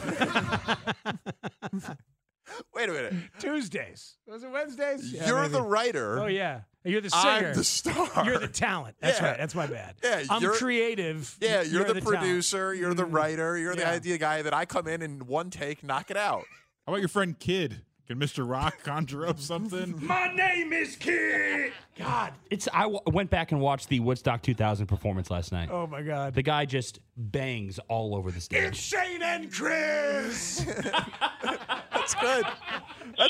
Wait 2.74 2.90
a 2.90 2.92
minute. 2.92 3.14
Tuesdays. 3.40 4.16
Was 4.28 4.44
it 4.44 4.52
Wednesdays? 4.52 5.12
Yeah, 5.14 5.28
You're 5.28 5.42
maybe. 5.42 5.54
the 5.54 5.62
writer. 5.62 6.20
Oh 6.20 6.28
yeah, 6.28 6.62
you're 6.84 7.02
the 7.02 7.10
singer. 7.10 7.50
I'm 7.50 7.54
the 7.54 7.64
star. 7.64 8.26
You're 8.26 8.40
the 8.40 8.48
talent. 8.48 8.96
That's 9.00 9.20
Yeah. 9.20 9.28
right. 9.28 9.38
That's 9.38 9.56
my 9.56 9.68
bad. 9.68 9.96
Yeah, 10.04 10.24
I'm 10.30 10.42
you're- 10.42 10.58
creative. 10.58 11.38
Yeah, 11.40 11.62
you're, 11.62 11.84
the, 11.84 12.00
talent. 12.00 12.06
producer. 12.06 12.74
You're 12.74 12.94
the 12.94 13.06
mm. 13.06 13.14
writer. 13.14 13.58
You're 13.58 13.76
the 13.76 13.88
idea 13.88 14.18
guy 14.18 14.42
that 14.42 14.54
I 14.54 14.66
come 14.66 14.88
in 14.88 15.02
and 15.02 15.24
one 15.28 15.50
take, 15.50 15.84
knock 15.84 16.12
it 16.12 16.18
out. 16.18 16.46
How 16.86 16.94
about 16.94 17.00
your 17.00 17.10
friend 17.10 17.38
Kid? 17.38 17.82
Can 18.08 18.20
Mr. 18.20 18.48
Rock 18.50 18.80
conjure 18.84 19.26
up 19.26 19.40
something? 19.40 19.96
My 20.06 20.34
name 20.34 20.74
is 20.74 20.96
Kid. 20.96 21.72
God, 21.98 22.34
it's. 22.50 22.68
I 22.74 22.82
w- 22.82 23.00
went 23.08 23.30
back 23.30 23.52
and 23.52 23.62
watched 23.62 23.88
the 23.90 24.00
Woodstock 24.00 24.42
2000 24.42 24.88
performance 24.88 25.30
last 25.30 25.52
night. 25.52 25.70
Oh 25.72 25.88
my 25.88 26.02
God. 26.02 26.34
The 26.34 26.42
guy 26.42 26.66
just 26.66 27.00
bangs 27.16 27.80
all 27.88 28.16
over 28.16 28.32
the 28.32 28.42
stage. 28.42 28.64
It's 28.64 28.80
Shane 28.80 29.22
and 29.22 29.52
Chris. 29.52 30.66
That's 31.92 32.16
good. 32.16 32.46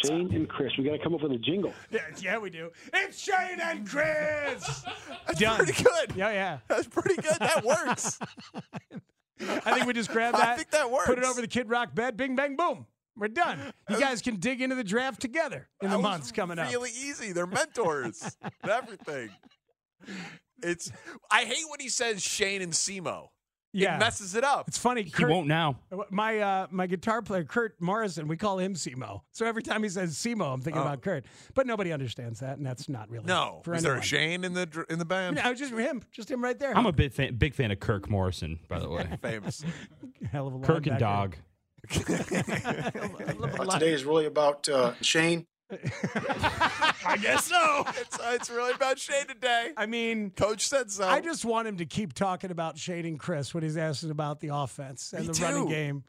Shane 0.05 0.33
and 0.33 0.49
Chris. 0.49 0.71
We 0.77 0.85
got 0.85 0.91
to 0.93 0.99
come 0.99 1.13
up 1.13 1.21
with 1.21 1.33
a 1.33 1.37
jingle. 1.37 1.73
Yeah, 1.91 1.99
yeah, 2.19 2.37
we 2.37 2.49
do. 2.49 2.71
It's 2.93 3.19
Shane 3.21 3.59
and 3.61 3.87
Chris. 3.87 4.83
That's 5.27 5.39
Done. 5.39 5.57
pretty 5.57 5.83
good. 5.83 6.15
Yeah, 6.15 6.31
yeah. 6.31 6.57
That's 6.67 6.87
pretty 6.87 7.21
good. 7.21 7.37
That 7.39 7.63
works. 7.65 8.17
I 9.41 9.73
think 9.73 9.85
we 9.85 9.93
just 9.93 10.09
grab 10.09 10.33
that. 10.33 10.49
I 10.49 10.55
think 10.55 10.69
that 10.71 10.89
works. 10.89 11.07
Put 11.07 11.17
it 11.17 11.23
over 11.23 11.41
the 11.41 11.47
Kid 11.47 11.69
Rock 11.69 11.93
bed. 11.93 12.15
Bing, 12.15 12.35
bang, 12.35 12.55
boom. 12.55 12.85
We're 13.17 13.27
done. 13.27 13.59
You 13.89 13.99
guys 13.99 14.21
can 14.21 14.37
dig 14.37 14.61
into 14.61 14.75
the 14.75 14.83
draft 14.83 15.21
together 15.21 15.67
in 15.81 15.89
the 15.89 15.97
months 15.99 16.31
coming 16.31 16.57
up. 16.59 16.71
Really 16.71 16.91
easy. 16.91 17.31
They're 17.33 17.45
mentors 17.45 18.35
and 18.41 18.53
everything. 18.71 19.29
It's. 20.63 20.91
I 21.29 21.41
hate 21.43 21.65
when 21.69 21.79
he 21.79 21.89
says 21.89 22.21
Shane 22.23 22.61
and 22.61 22.71
Simo. 22.73 23.27
Yeah. 23.73 23.95
It 23.95 23.99
messes 23.99 24.35
it 24.35 24.43
up. 24.43 24.67
It's 24.67 24.77
funny. 24.77 25.03
He 25.03 25.11
Kurt, 25.11 25.29
won't 25.29 25.47
now. 25.47 25.77
My 26.09 26.39
uh, 26.39 26.67
my 26.71 26.87
guitar 26.87 27.21
player 27.21 27.45
Kurt 27.45 27.79
Morrison, 27.81 28.27
we 28.27 28.35
call 28.35 28.59
him 28.59 28.73
Simo. 28.75 29.21
So 29.31 29.45
every 29.45 29.63
time 29.63 29.81
he 29.81 29.87
says 29.89 30.13
Simo, 30.15 30.53
I'm 30.53 30.59
thinking 30.61 30.81
Oh. 30.81 30.85
about 30.85 31.01
Kurt. 31.01 31.25
But 31.53 31.67
nobody 31.67 31.93
understands 31.93 32.41
that, 32.41 32.57
and 32.57 32.65
that's 32.65 32.89
not 32.89 33.09
really 33.09 33.25
No. 33.25 33.61
For 33.63 33.73
Is 33.73 33.83
there 33.83 33.95
a. 33.95 34.01
Shane 34.03 34.43
in 34.43 34.53
the 34.53 34.85
in 34.89 34.99
the 34.99 35.05
band? 35.05 35.37
No, 35.37 35.53
just 35.53 35.71
him, 35.73 36.03
just 36.11 36.29
him 36.29 36.43
right 36.43 36.59
there. 36.59 36.77
I'm 36.77 36.85
a 36.85 36.91
big 36.91 37.13
fan, 37.13 37.35
big 37.35 37.55
fan 37.55 37.71
of 37.71 37.79
Kirk 37.79 38.09
Morrison, 38.09 38.59
by 38.67 38.79
the 38.79 38.89
way. 38.89 39.07
Famous. 39.21 39.63
hell 40.31 40.47
of 40.47 40.55
a 40.55 40.59
Kirk 40.59 40.85
and 40.87 40.99
linebacker. 40.99 41.33
Dog. 41.89 43.71
Today 43.71 43.93
is 43.93 44.05
really 44.05 44.25
about 44.25 44.67
uh, 44.69 44.93
Shane. 45.01 45.47
I 45.71 47.17
guess 47.21 47.45
so. 47.45 47.85
It's, 47.99 48.19
uh, 48.19 48.31
it's 48.33 48.49
really 48.49 48.73
about 48.73 48.99
Shane 48.99 49.27
today. 49.27 49.71
I 49.77 49.85
mean, 49.85 50.31
Coach 50.31 50.67
said 50.67 50.91
so. 50.91 51.07
I 51.07 51.21
just 51.21 51.45
want 51.45 51.67
him 51.67 51.77
to 51.77 51.85
keep 51.85 52.13
talking 52.13 52.51
about 52.51 52.77
Shane 52.77 53.05
and 53.05 53.19
Chris 53.19 53.53
when 53.53 53.63
he's 53.63 53.77
asking 53.77 54.11
about 54.11 54.41
the 54.41 54.49
offense 54.49 55.13
and 55.13 55.27
Me 55.27 55.33
the 55.33 55.41
running 55.41 55.69
game. 55.69 56.03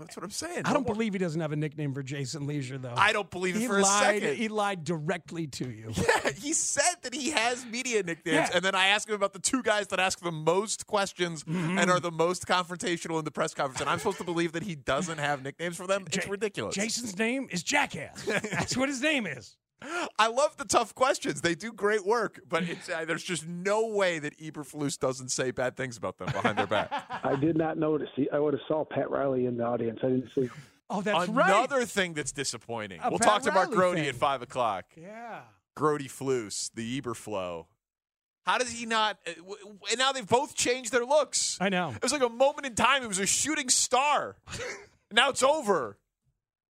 That's 0.00 0.16
what 0.16 0.24
I'm 0.24 0.30
saying. 0.30 0.62
I 0.64 0.70
No 0.70 0.74
don't 0.74 0.86
more- 0.86 0.94
believe 0.94 1.12
he 1.12 1.18
doesn't 1.18 1.40
have 1.40 1.52
a 1.52 1.56
nickname 1.56 1.94
for 1.94 2.02
Jason 2.02 2.46
Lieser, 2.46 2.78
though. 2.78 2.94
I 2.96 3.12
don't 3.12 3.30
believe 3.30 3.54
it 3.54 3.60
he 3.60 3.66
for 3.66 3.78
a 3.78 3.82
lied, 3.82 4.20
second. 4.22 4.36
He 4.36 4.48
lied 4.48 4.84
directly 4.84 5.46
to 5.46 5.70
you. 5.70 5.92
Yeah, 6.24 6.30
he 6.32 6.52
said 6.54 6.96
that 7.02 7.14
he 7.14 7.30
has 7.30 7.64
media 7.66 8.02
nicknames, 8.02 8.48
Yeah. 8.48 8.50
and 8.54 8.64
then 8.64 8.74
I 8.74 8.86
asked 8.88 9.08
him 9.08 9.14
about 9.14 9.32
the 9.32 9.38
two 9.38 9.62
guys 9.62 9.86
that 9.88 10.00
ask 10.00 10.20
the 10.20 10.32
most 10.32 10.86
questions 10.86 11.44
Mm-hmm. 11.44 11.78
and 11.78 11.90
are 11.90 12.00
the 12.00 12.10
most 12.10 12.46
confrontational 12.46 13.18
in 13.18 13.24
the 13.24 13.30
press 13.30 13.54
conference. 13.54 13.80
And 13.80 13.88
I'm 13.90 13.98
supposed 13.98 14.18
to 14.18 14.24
believe 14.24 14.52
that 14.52 14.62
he 14.62 14.74
doesn't 14.74 15.18
have 15.18 15.42
nicknames 15.42 15.76
for 15.76 15.86
them. 15.86 16.04
It's 16.06 16.24
Ja- 16.26 16.30
ridiculous. 16.32 16.74
Jason's 16.74 17.16
name 17.18 17.48
is 17.50 17.62
Jackass. 17.62 18.22
That's 18.26 18.76
what 18.76 18.88
his 18.88 19.00
name 19.02 19.26
is. 19.26 19.56
I 20.18 20.26
love 20.28 20.56
the 20.56 20.64
tough 20.64 20.94
questions. 20.94 21.40
They 21.40 21.54
do 21.54 21.72
great 21.72 22.04
work, 22.06 22.40
but 22.48 22.64
it's, 22.64 22.88
uh, 22.88 23.04
there's 23.06 23.22
just 23.22 23.46
no 23.48 23.86
way 23.86 24.18
that 24.18 24.38
Eberflus 24.38 24.98
doesn't 24.98 25.30
say 25.30 25.50
bad 25.50 25.76
things 25.76 25.96
about 25.96 26.18
them 26.18 26.28
behind 26.32 26.58
their 26.58 26.66
back. 26.66 26.90
I 27.24 27.36
did 27.36 27.56
not 27.56 27.78
notice. 27.78 28.08
I 28.32 28.38
would 28.38 28.52
have 28.54 28.62
saw 28.68 28.84
Pat 28.84 29.10
Riley 29.10 29.46
in 29.46 29.56
the 29.56 29.64
audience. 29.64 30.00
I 30.02 30.08
didn't 30.08 30.30
see. 30.34 30.42
Him. 30.42 30.50
Oh, 30.90 31.00
that's 31.02 31.28
right. 31.28 31.48
Another 31.50 31.84
thing 31.86 32.14
that's 32.14 32.32
disappointing. 32.32 33.00
A 33.02 33.10
we'll 33.10 33.18
Pat 33.20 33.28
talk 33.28 33.42
to 33.42 33.52
Mark 33.52 33.70
Grote 33.70 33.96
thing. 33.96 34.06
at 34.06 34.14
five 34.16 34.42
o'clock. 34.42 34.84
Yeah. 34.96 35.40
Grote 35.76 36.00
Flus, 36.02 36.70
the 36.74 37.00
Eberflow. 37.00 37.66
How 38.44 38.58
does 38.58 38.72
he 38.72 38.86
not? 38.86 39.18
uh, 39.26 39.32
w- 39.34 39.56
w- 39.58 39.78
And 39.90 39.98
now 39.98 40.12
they've 40.12 40.26
both 40.26 40.54
changed 40.54 40.92
their 40.92 41.04
looks. 41.04 41.56
I 41.60 41.68
know. 41.68 41.90
It 41.94 42.02
was 42.02 42.12
like 42.12 42.22
a 42.22 42.28
moment 42.28 42.66
in 42.66 42.74
time. 42.74 43.02
It 43.02 43.08
was 43.08 43.18
a 43.20 43.26
shooting 43.26 43.68
star. 43.68 44.36
now 45.12 45.30
it's 45.30 45.42
over. 45.42 45.98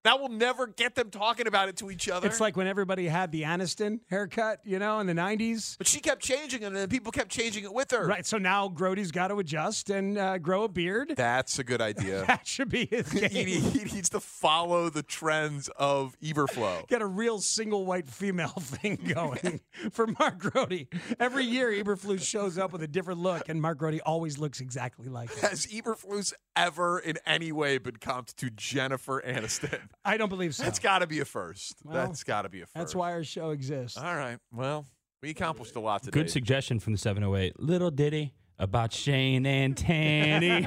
That 0.05 0.19
will 0.19 0.31
never 0.31 0.67
get 0.67 0.95
them 0.95 1.11
talking 1.11 1.47
about 1.47 1.69
it 1.69 1.77
to 1.79 1.91
each 1.91 2.09
other. 2.09 2.27
It's 2.27 2.41
like 2.41 2.57
when 2.57 2.67
everybody 2.67 3.07
had 3.07 3.33
the 3.33 3.43
Aniston 3.43 4.01
haircut, 4.09 4.61
you 4.65 4.79
know, 4.79 4.99
in 5.01 5.07
the 5.07 5.13
90s. 5.13 5.77
but 5.77 5.87
she 5.87 6.01
kept 6.01 6.23
changing 6.23 6.63
it, 6.63 6.67
and 6.67 6.77
then 6.77 6.89
people 6.89 7.13
kept 7.13 7.31
changing 7.31 7.65
it 7.65 7.73
with 7.75 7.91
her. 7.91 8.07
Right. 8.07 8.25
So 8.25 8.39
now 8.39 8.69
Grote's 8.69 9.11
got 9.11 9.29
to 9.29 9.39
adjust 9.39 9.91
and 9.91 10.17
uh, 10.17 10.39
grow 10.39 10.65
a 10.65 10.69
beard. 10.69 11.13
That's 11.17 11.59
a 11.59 11.65
good 11.65 11.81
idea. 11.83 12.25
That 12.31 12.47
should 12.47 12.69
be 12.69 12.87
his 12.87 13.11
he, 13.13 13.21
game. 13.29 13.47
he 13.63 13.85
needs 13.85 14.09
to 14.11 14.21
follow 14.21 14.89
the 14.89 15.03
trends 15.03 15.69
of 15.77 16.17
Eberflow. 16.21 16.87
Get 16.89 17.03
a 17.03 17.07
real 17.07 17.41
single 17.41 17.85
white 17.87 18.09
female 18.09 18.49
thing 18.49 18.97
going 19.15 19.61
for 19.91 20.07
Mark 20.07 20.39
Grote. 20.39 20.87
Every 21.19 21.45
year, 21.45 21.71
Eberflus 21.71 22.23
shows 22.23 22.57
up 22.57 22.73
with 22.73 22.83
a 22.83 22.89
different 22.89 23.21
look, 23.21 23.49
and 23.49 23.61
Mark 23.61 23.79
Grote 23.79 24.01
always 24.07 24.39
looks 24.39 24.61
exactly 24.61 25.09
like 25.09 25.31
it. 25.31 25.39
Has 25.41 25.67
Eberflus 25.67 26.33
ever 26.57 26.99
in 26.99 27.19
any 27.27 27.53
way 27.53 27.79
been 27.79 27.97
comped 27.97 28.37
to 28.37 28.51
Jennifer 28.51 29.23
Aniston? 29.27 29.81
I 30.05 30.17
don't 30.17 30.29
believe 30.29 30.55
so. 30.55 30.65
That's 30.65 30.79
got 30.79 31.01
to 31.01 31.07
be 31.07 31.21
a 31.21 31.25
first. 31.25 31.77
Well, 31.85 31.95
That's 31.95 32.25
got 32.25 32.43
to 32.43 32.49
be 32.49 32.61
a 32.61 32.67
first. 32.67 32.75
That's 32.75 32.95
why 32.95 33.13
our 33.13 33.25
show 33.25 33.51
exists. 33.51 33.99
All 33.99 34.17
right. 34.17 34.39
Well, 34.53 34.87
we 35.23 35.31
accomplished 35.31 35.77
a 35.77 35.81
lot 35.81 36.03
today. 36.03 36.21
Good 36.21 36.31
suggestion 36.31 36.81
from 36.81 36.93
the 36.95 36.99
708. 36.99 37.61
Little 37.61 37.91
ditty 37.91 38.33
about 38.59 38.93
Shane 38.93 39.45
and 39.47 39.77
Tanny. 39.77 40.67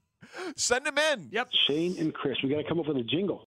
Send 0.56 0.84
them 0.86 0.98
in. 0.98 1.28
Yep. 1.32 1.48
Shane 1.66 1.96
and 1.98 2.12
Chris, 2.12 2.36
we 2.42 2.50
got 2.50 2.56
to 2.56 2.64
come 2.68 2.78
up 2.78 2.86
with 2.86 2.98
a 2.98 3.02
jingle. 3.02 3.48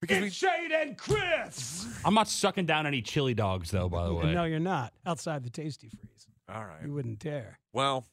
Because 0.00 0.22
we 0.22 0.30
Shane 0.30 0.70
and 0.72 0.96
Chris. 0.98 1.86
I'm 2.04 2.14
not 2.14 2.28
sucking 2.28 2.66
down 2.66 2.86
any 2.86 3.02
chili 3.02 3.34
dogs, 3.34 3.70
though, 3.70 3.88
by 3.88 4.04
the 4.06 4.14
way. 4.14 4.34
No, 4.34 4.44
you're 4.44 4.58
not. 4.60 4.92
Outside 5.06 5.42
the 5.44 5.50
Tastee-Freez. 5.50 6.26
All 6.48 6.64
right. 6.64 6.84
You 6.84 6.92
wouldn't 6.92 7.18
dare. 7.18 7.58
Well, 7.72 8.04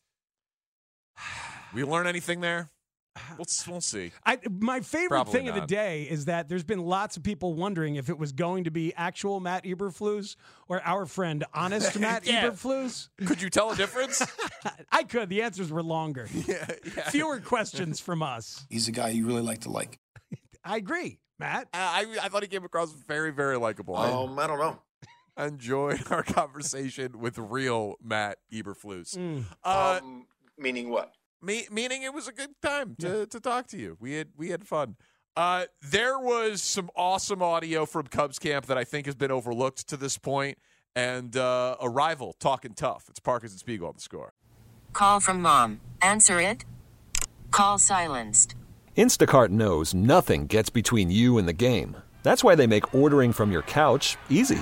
we 1.74 1.84
learn 1.84 2.08
anything 2.08 2.42
there? 2.42 2.70
We'll, 3.38 3.46
we'll 3.68 3.82
see. 3.82 4.12
I, 4.26 4.38
my 4.50 4.80
favorite 4.80 5.10
Probably 5.10 5.34
thing 5.34 5.50
of 5.50 5.56
the 5.56 5.66
day 5.68 6.04
is 6.04 6.26
that 6.26 6.48
there's 6.48 6.64
been 6.64 6.80
lots 6.80 7.18
of 7.18 7.24
people 7.24 7.54
wondering 7.54 7.96
if 7.98 8.10
it 8.10 8.18
was 8.18 8.32
going 8.32 8.64
to 8.64 8.72
be 8.72 8.94
actual 8.96 9.40
Matt 9.42 9.66
Eberflus 9.66 10.38
or 10.70 10.82
our 10.86 11.06
friend 11.06 11.44
honest 11.54 12.00
Matt 12.00 12.26
Yeah. 12.26 12.50
Eberflus. 12.50 13.10
Could 13.26 13.42
you 13.42 13.50
tell 13.50 13.72
a 13.72 13.76
difference? 13.76 14.22
I 14.92 15.04
could. 15.04 15.28
The 15.30 15.42
answers 15.42 15.72
were 15.72 15.84
longer. 15.84 16.28
Yeah. 16.48 16.66
Fewer 17.10 17.40
questions 17.40 18.00
from 18.00 18.24
us. 18.24 18.66
He's 18.70 18.88
a 18.88 18.92
guy 18.92 19.10
you 19.10 19.26
really 19.28 19.42
like 19.42 19.60
to 19.62 19.70
like. 19.72 20.00
I 20.64 20.78
agree, 20.78 21.20
Matt. 21.40 21.68
I, 21.74 22.06
I 22.22 22.30
thought 22.30 22.44
he 22.44 22.48
came 22.50 22.64
across 22.64 22.94
very, 22.94 23.32
very 23.32 23.58
likable. 23.58 23.96
Um, 23.98 24.38
I 24.40 24.48
don't 24.48 24.60
know. 24.60 24.80
I 25.38 25.48
enjoyed 25.48 26.02
our 26.12 26.24
conversation 26.24 27.20
with 27.20 27.38
real 27.38 27.96
Matt 28.04 28.38
Eberflus. 28.54 29.18
Mm. 29.18 29.46
Uh, 29.64 30.00
um, 30.02 30.26
meaning 30.58 30.90
what? 30.90 31.14
Me, 31.42 31.66
meaning 31.72 32.04
it 32.04 32.14
was 32.14 32.28
a 32.28 32.32
good 32.32 32.52
time 32.62 32.96
to, 33.00 33.26
to 33.26 33.40
talk 33.40 33.68
to 33.68 33.78
you. 33.78 33.98
We 34.00 34.14
had 34.14 34.30
we 34.38 34.50
had 34.50 34.68
fun. 34.68 34.96
Uh, 35.36 35.66
there 35.82 36.20
was 36.20 36.62
some 36.62 36.90
awesome 36.96 37.42
audio 37.42 37.86
from 37.86 38.08
Cubs 38.08 38.38
camp 38.38 38.66
that 38.68 38.78
I 38.78 38.84
think 38.84 39.06
has 39.06 39.16
been 39.16 39.32
overlooked 39.32 39.88
to 39.88 39.98
this 39.98 40.18
point, 40.18 40.58
and 40.96 41.36
uh, 41.36 41.78
a 41.82 41.90
rival 41.90 42.34
talking 42.40 42.74
tough. 42.74 43.06
It's 43.10 43.20
Parkins 43.20 43.54
and 43.54 43.60
Spiegel 43.60 43.88
on 43.88 43.96
the 43.96 44.02
score. 44.02 44.34
Call 44.94 45.20
from 45.20 45.42
mom. 45.42 45.80
Answer 46.02 46.42
it. 46.42 46.66
Call 47.50 47.80
silenced. 47.80 48.56
Instacart 48.98 49.50
knows 49.50 49.94
nothing 49.94 50.48
gets 50.48 50.70
between 50.70 51.10
you 51.10 51.38
and 51.38 51.48
the 51.48 51.54
game. 51.54 51.98
That's 52.24 52.44
why 52.44 52.56
they 52.56 52.68
make 52.68 52.94
ordering 52.94 53.32
from 53.32 53.52
your 53.52 53.64
couch 53.64 54.18
easy. 54.30 54.62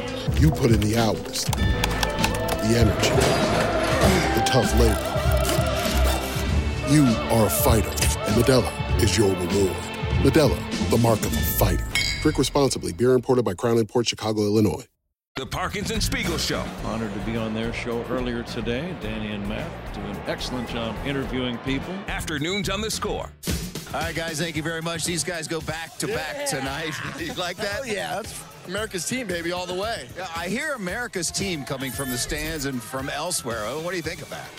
You 0.39 0.49
put 0.49 0.71
in 0.71 0.79
the 0.79 0.97
hours, 0.97 1.45
the 1.45 2.75
energy, 2.77 3.09
the 4.35 4.43
tough 4.45 4.71
labor. 4.79 5.07
You 6.91 7.03
are 7.29 7.45
a 7.45 7.49
fighter, 7.49 7.89
and 7.89 8.35
Modelo 8.35 9.03
is 9.03 9.17
your 9.17 9.29
reward. 9.29 9.75
Modelo, 10.23 10.89
the 10.89 10.97
mark 10.97 11.19
of 11.19 11.33
a 11.33 11.37
fighter. 11.37 11.85
Drink 12.21 12.37
responsibly. 12.37 12.93
Beer 12.93 13.13
imported 13.13 13.45
by 13.45 13.53
Crown 13.53 13.85
Port 13.85 14.07
Chicago, 14.07 14.41
Illinois. 14.41 14.85
The 15.37 15.45
Parkins 15.45 15.91
and 15.91 16.03
Spiegel 16.03 16.37
Show. 16.37 16.63
Honored 16.85 17.13
to 17.13 17.19
be 17.21 17.37
on 17.37 17.53
their 17.53 17.71
show 17.73 18.03
earlier 18.09 18.43
today. 18.43 18.95
Danny 19.01 19.31
and 19.31 19.47
Matt 19.47 19.71
do 19.93 20.01
an 20.01 20.17
excellent 20.27 20.69
job 20.69 20.95
interviewing 21.05 21.57
people. 21.59 21.93
Afternoons 22.07 22.69
on 22.69 22.81
the 22.81 22.91
score. 22.91 23.31
All 23.93 24.01
right, 24.01 24.15
guys, 24.15 24.39
thank 24.39 24.55
you 24.55 24.63
very 24.63 24.81
much. 24.81 25.05
These 25.05 25.23
guys 25.23 25.47
go 25.47 25.61
back 25.61 25.97
to 25.97 26.07
back 26.07 26.45
tonight. 26.47 26.93
you 27.19 27.33
like 27.33 27.57
that? 27.57 27.67
Hell 27.67 27.87
yeah, 27.87 28.15
that's 28.15 28.33
America's 28.67 29.07
team, 29.07 29.27
baby, 29.27 29.51
all 29.51 29.65
the 29.65 29.73
way. 29.73 30.07
Yeah, 30.17 30.27
I 30.35 30.47
hear 30.47 30.73
America's 30.73 31.31
team 31.31 31.63
coming 31.63 31.91
from 31.91 32.09
the 32.09 32.17
stands 32.17 32.65
and 32.65 32.81
from 32.81 33.09
elsewhere. 33.09 33.63
What 33.79 33.91
do 33.91 33.97
you 33.97 34.03
think 34.03 34.21
of 34.21 34.29
that? 34.29 34.49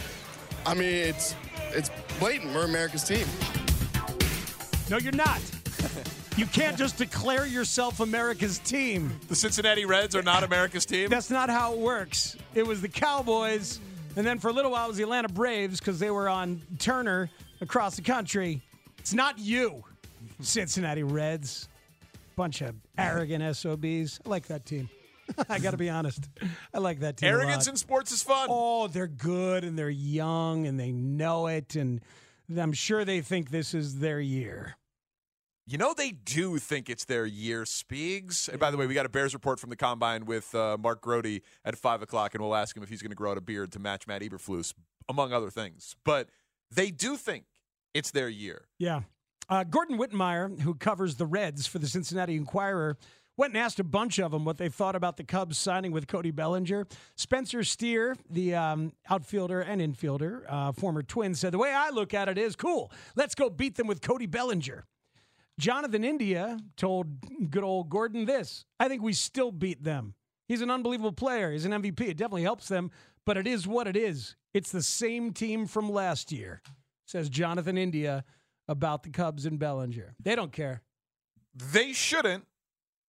I 0.66 0.74
mean, 0.74 0.88
it's 0.92 1.34
it's 1.70 1.90
blatant. 2.18 2.54
We're 2.54 2.64
America's 2.64 3.04
team. 3.04 3.26
No, 4.90 4.98
you're 4.98 5.12
not. 5.12 5.40
You 6.34 6.46
can't 6.46 6.78
just 6.78 6.96
declare 6.96 7.44
yourself 7.44 8.00
America's 8.00 8.58
team. 8.58 9.12
The 9.28 9.34
Cincinnati 9.34 9.84
Reds 9.84 10.16
are 10.16 10.22
not 10.22 10.42
America's 10.44 10.86
team. 10.86 11.10
That's 11.10 11.28
not 11.28 11.50
how 11.50 11.74
it 11.74 11.78
works. 11.78 12.38
It 12.54 12.66
was 12.66 12.80
the 12.80 12.88
Cowboys, 12.88 13.80
and 14.16 14.26
then 14.26 14.38
for 14.38 14.48
a 14.48 14.52
little 14.52 14.70
while 14.70 14.86
it 14.86 14.88
was 14.88 14.96
the 14.96 15.02
Atlanta 15.02 15.28
Braves 15.28 15.78
because 15.78 15.98
they 15.98 16.10
were 16.10 16.30
on 16.30 16.62
Turner 16.78 17.28
across 17.60 17.96
the 17.96 18.02
country. 18.02 18.62
It's 18.96 19.12
not 19.12 19.38
you, 19.38 19.84
Cincinnati 20.40 21.02
Reds. 21.02 21.68
Bunch 22.36 22.62
of 22.62 22.74
arrogant 22.96 23.56
SOBs. 23.56 24.20
I 24.24 24.28
like 24.28 24.46
that 24.48 24.64
team. 24.66 24.88
I 25.48 25.58
got 25.58 25.72
to 25.72 25.76
be 25.76 25.88
honest. 25.90 26.28
I 26.74 26.78
like 26.78 27.00
that 27.00 27.16
team. 27.16 27.28
a 27.28 27.32
Arrogance 27.32 27.66
in 27.66 27.76
sports 27.76 28.12
is 28.12 28.22
fun. 28.22 28.48
Oh, 28.50 28.88
they're 28.88 29.06
good 29.06 29.64
and 29.64 29.78
they're 29.78 29.90
young 29.90 30.66
and 30.66 30.78
they 30.78 30.92
know 30.92 31.46
it, 31.46 31.76
and 31.76 32.00
I'm 32.56 32.72
sure 32.72 33.04
they 33.04 33.20
think 33.20 33.50
this 33.50 33.74
is 33.74 34.00
their 34.00 34.20
year. 34.20 34.76
You 35.64 35.78
know 35.78 35.94
they 35.96 36.10
do 36.10 36.58
think 36.58 36.90
it's 36.90 37.04
their 37.04 37.24
year, 37.24 37.62
Spiegs. 37.62 38.48
And 38.48 38.58
by 38.58 38.72
the 38.72 38.76
way, 38.76 38.86
we 38.86 38.94
got 38.94 39.06
a 39.06 39.08
Bears 39.08 39.32
report 39.32 39.60
from 39.60 39.70
the 39.70 39.76
combine 39.76 40.24
with 40.24 40.52
uh, 40.54 40.76
Mark 40.78 41.00
Grote 41.00 41.40
at 41.64 41.78
five 41.78 42.02
o'clock, 42.02 42.34
and 42.34 42.42
we'll 42.42 42.56
ask 42.56 42.76
him 42.76 42.82
if 42.82 42.88
he's 42.88 43.00
going 43.00 43.10
to 43.10 43.16
grow 43.16 43.30
out 43.30 43.38
a 43.38 43.40
beard 43.40 43.70
to 43.72 43.78
match 43.78 44.06
Matt 44.08 44.22
Eberflus, 44.22 44.74
among 45.08 45.32
other 45.32 45.50
things. 45.50 45.94
But 46.04 46.30
they 46.70 46.90
do 46.90 47.16
think 47.16 47.44
it's 47.94 48.10
their 48.10 48.28
year. 48.28 48.66
Yeah. 48.78 49.02
Uh, 49.52 49.64
Gordon 49.64 49.98
Wittenmyer, 49.98 50.58
who 50.62 50.74
covers 50.74 51.16
the 51.16 51.26
Reds 51.26 51.66
for 51.66 51.78
the 51.78 51.86
Cincinnati 51.86 52.36
Enquirer, 52.36 52.96
went 53.36 53.52
and 53.52 53.62
asked 53.62 53.78
a 53.80 53.84
bunch 53.84 54.18
of 54.18 54.30
them 54.30 54.46
what 54.46 54.56
they 54.56 54.70
thought 54.70 54.96
about 54.96 55.18
the 55.18 55.24
Cubs 55.24 55.58
signing 55.58 55.92
with 55.92 56.06
Cody 56.06 56.30
Bellinger. 56.30 56.86
Spencer 57.16 57.62
Steer, 57.62 58.16
the 58.30 58.54
um, 58.54 58.94
outfielder 59.10 59.60
and 59.60 59.82
infielder, 59.82 60.44
uh, 60.48 60.72
former 60.72 61.02
twin, 61.02 61.34
said, 61.34 61.52
The 61.52 61.58
way 61.58 61.70
I 61.70 61.90
look 61.90 62.14
at 62.14 62.30
it 62.30 62.38
is 62.38 62.56
cool. 62.56 62.90
Let's 63.14 63.34
go 63.34 63.50
beat 63.50 63.74
them 63.74 63.86
with 63.86 64.00
Cody 64.00 64.24
Bellinger. 64.24 64.86
Jonathan 65.60 66.02
India 66.02 66.58
told 66.78 67.50
good 67.50 67.62
old 67.62 67.90
Gordon 67.90 68.24
this 68.24 68.64
I 68.80 68.88
think 68.88 69.02
we 69.02 69.12
still 69.12 69.52
beat 69.52 69.84
them. 69.84 70.14
He's 70.48 70.62
an 70.62 70.70
unbelievable 70.70 71.12
player. 71.12 71.52
He's 71.52 71.66
an 71.66 71.72
MVP. 71.72 72.00
It 72.00 72.16
definitely 72.16 72.44
helps 72.44 72.68
them, 72.68 72.90
but 73.26 73.36
it 73.36 73.46
is 73.46 73.66
what 73.66 73.86
it 73.86 73.98
is. 73.98 74.34
It's 74.54 74.72
the 74.72 74.82
same 74.82 75.30
team 75.30 75.66
from 75.66 75.92
last 75.92 76.32
year, 76.32 76.62
says 77.04 77.28
Jonathan 77.28 77.76
India 77.76 78.24
about 78.68 79.02
the 79.02 79.10
Cubs 79.10 79.46
and 79.46 79.58
Bellinger. 79.58 80.14
They 80.22 80.34
don't 80.34 80.52
care. 80.52 80.82
They 81.54 81.92
shouldn't. 81.92 82.46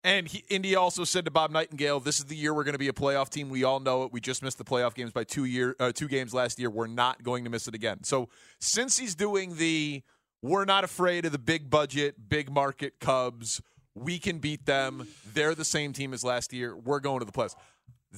And 0.05 0.27
he, 0.27 0.43
India 0.49 0.77
also 0.77 1.05
said 1.05 1.23
to 1.25 1.31
Bob 1.31 1.51
Nightingale, 1.51 2.01
"This 2.01 2.19
is 2.19 2.25
the 2.25 2.35
year 2.35 2.53
we're 2.53 2.65
going 2.65 2.73
to 2.73 2.79
be 2.79 2.89
a 2.89 2.93
playoff 2.93 3.29
team. 3.29 3.49
We 3.49 3.63
all 3.63 3.79
know 3.79 4.03
it. 4.03 4.11
We 4.11 4.19
just 4.19 4.43
missed 4.43 4.57
the 4.57 4.65
playoff 4.65 4.95
games 4.95 5.11
by 5.11 5.23
two 5.23 5.45
year, 5.45 5.77
uh, 5.79 5.93
two 5.93 6.09
games 6.09 6.33
last 6.33 6.59
year. 6.59 6.69
We're 6.69 6.87
not 6.87 7.23
going 7.23 7.45
to 7.45 7.49
miss 7.49 7.69
it 7.69 7.73
again." 7.73 8.03
So 8.03 8.27
since 8.59 8.97
he's 8.97 9.15
doing 9.15 9.55
the, 9.55 10.03
we're 10.41 10.65
not 10.65 10.83
afraid 10.83 11.25
of 11.25 11.31
the 11.31 11.39
big 11.39 11.69
budget, 11.69 12.27
big 12.27 12.51
market 12.51 12.99
Cubs. 12.99 13.61
We 13.95 14.19
can 14.19 14.39
beat 14.39 14.65
them. 14.65 15.07
They're 15.33 15.55
the 15.55 15.63
same 15.63 15.93
team 15.93 16.13
as 16.13 16.23
last 16.23 16.51
year. 16.51 16.75
We're 16.75 16.99
going 16.99 17.19
to 17.19 17.25
the 17.25 17.31
playoffs. 17.31 17.55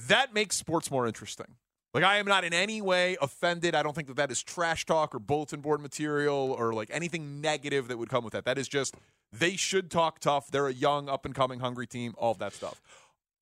That 0.08 0.34
makes 0.34 0.56
sports 0.56 0.90
more 0.90 1.06
interesting. 1.06 1.54
Like 1.96 2.04
I 2.04 2.18
am 2.18 2.26
not 2.26 2.44
in 2.44 2.52
any 2.52 2.82
way 2.82 3.16
offended. 3.22 3.74
I 3.74 3.82
don't 3.82 3.96
think 3.96 4.08
that 4.08 4.16
that 4.16 4.30
is 4.30 4.42
trash 4.42 4.84
talk 4.84 5.14
or 5.14 5.18
bulletin 5.18 5.62
board 5.62 5.80
material 5.80 6.54
or 6.58 6.74
like 6.74 6.90
anything 6.92 7.40
negative 7.40 7.88
that 7.88 7.96
would 7.96 8.10
come 8.10 8.22
with 8.22 8.34
that. 8.34 8.44
That 8.44 8.58
is 8.58 8.68
just 8.68 8.96
they 9.32 9.56
should 9.56 9.90
talk 9.90 10.18
tough. 10.18 10.50
They're 10.50 10.66
a 10.66 10.74
young, 10.74 11.08
up 11.08 11.24
and 11.24 11.34
coming, 11.34 11.60
hungry 11.60 11.86
team. 11.86 12.12
All 12.18 12.32
of 12.32 12.38
that 12.40 12.52
stuff. 12.52 12.82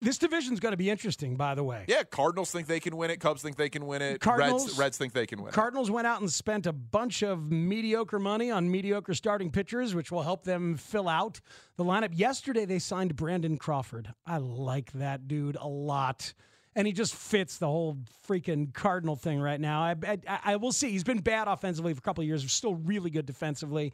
This 0.00 0.18
division's 0.18 0.60
going 0.60 0.70
to 0.70 0.76
be 0.76 0.88
interesting, 0.88 1.34
by 1.34 1.56
the 1.56 1.64
way. 1.64 1.84
Yeah, 1.88 2.04
Cardinals 2.04 2.52
think 2.52 2.68
they 2.68 2.78
can 2.78 2.96
win 2.96 3.10
it. 3.10 3.18
Cubs 3.18 3.42
think 3.42 3.56
they 3.56 3.68
can 3.70 3.86
win 3.88 4.02
it. 4.02 4.20
Cardinals- 4.20 4.66
Reds, 4.66 4.78
Reds 4.78 4.98
think 4.98 5.14
they 5.14 5.26
can 5.26 5.40
win 5.40 5.48
it. 5.48 5.54
Cardinals 5.54 5.90
went 5.90 6.06
out 6.06 6.20
and 6.20 6.30
spent 6.30 6.68
a 6.68 6.72
bunch 6.72 7.22
of 7.22 7.50
mediocre 7.50 8.20
money 8.20 8.52
on 8.52 8.70
mediocre 8.70 9.14
starting 9.14 9.50
pitchers, 9.50 9.96
which 9.96 10.12
will 10.12 10.22
help 10.22 10.44
them 10.44 10.76
fill 10.76 11.08
out 11.08 11.40
the 11.76 11.84
lineup. 11.84 12.10
Yesterday, 12.12 12.66
they 12.66 12.78
signed 12.78 13.16
Brandon 13.16 13.56
Crawford. 13.56 14.14
I 14.24 14.36
like 14.36 14.92
that 14.92 15.26
dude 15.26 15.56
a 15.56 15.66
lot. 15.66 16.34
And 16.76 16.86
he 16.86 16.92
just 16.92 17.14
fits 17.14 17.58
the 17.58 17.66
whole 17.66 17.98
freaking 18.28 18.72
Cardinal 18.74 19.14
thing 19.16 19.40
right 19.40 19.60
now. 19.60 19.80
I, 19.82 19.94
I, 20.28 20.38
I 20.44 20.56
will 20.56 20.72
see. 20.72 20.90
He's 20.90 21.04
been 21.04 21.20
bad 21.20 21.46
offensively 21.46 21.94
for 21.94 21.98
a 21.98 22.02
couple 22.02 22.22
of 22.22 22.26
years. 22.28 22.50
Still 22.50 22.74
really 22.74 23.10
good 23.10 23.26
defensively. 23.26 23.92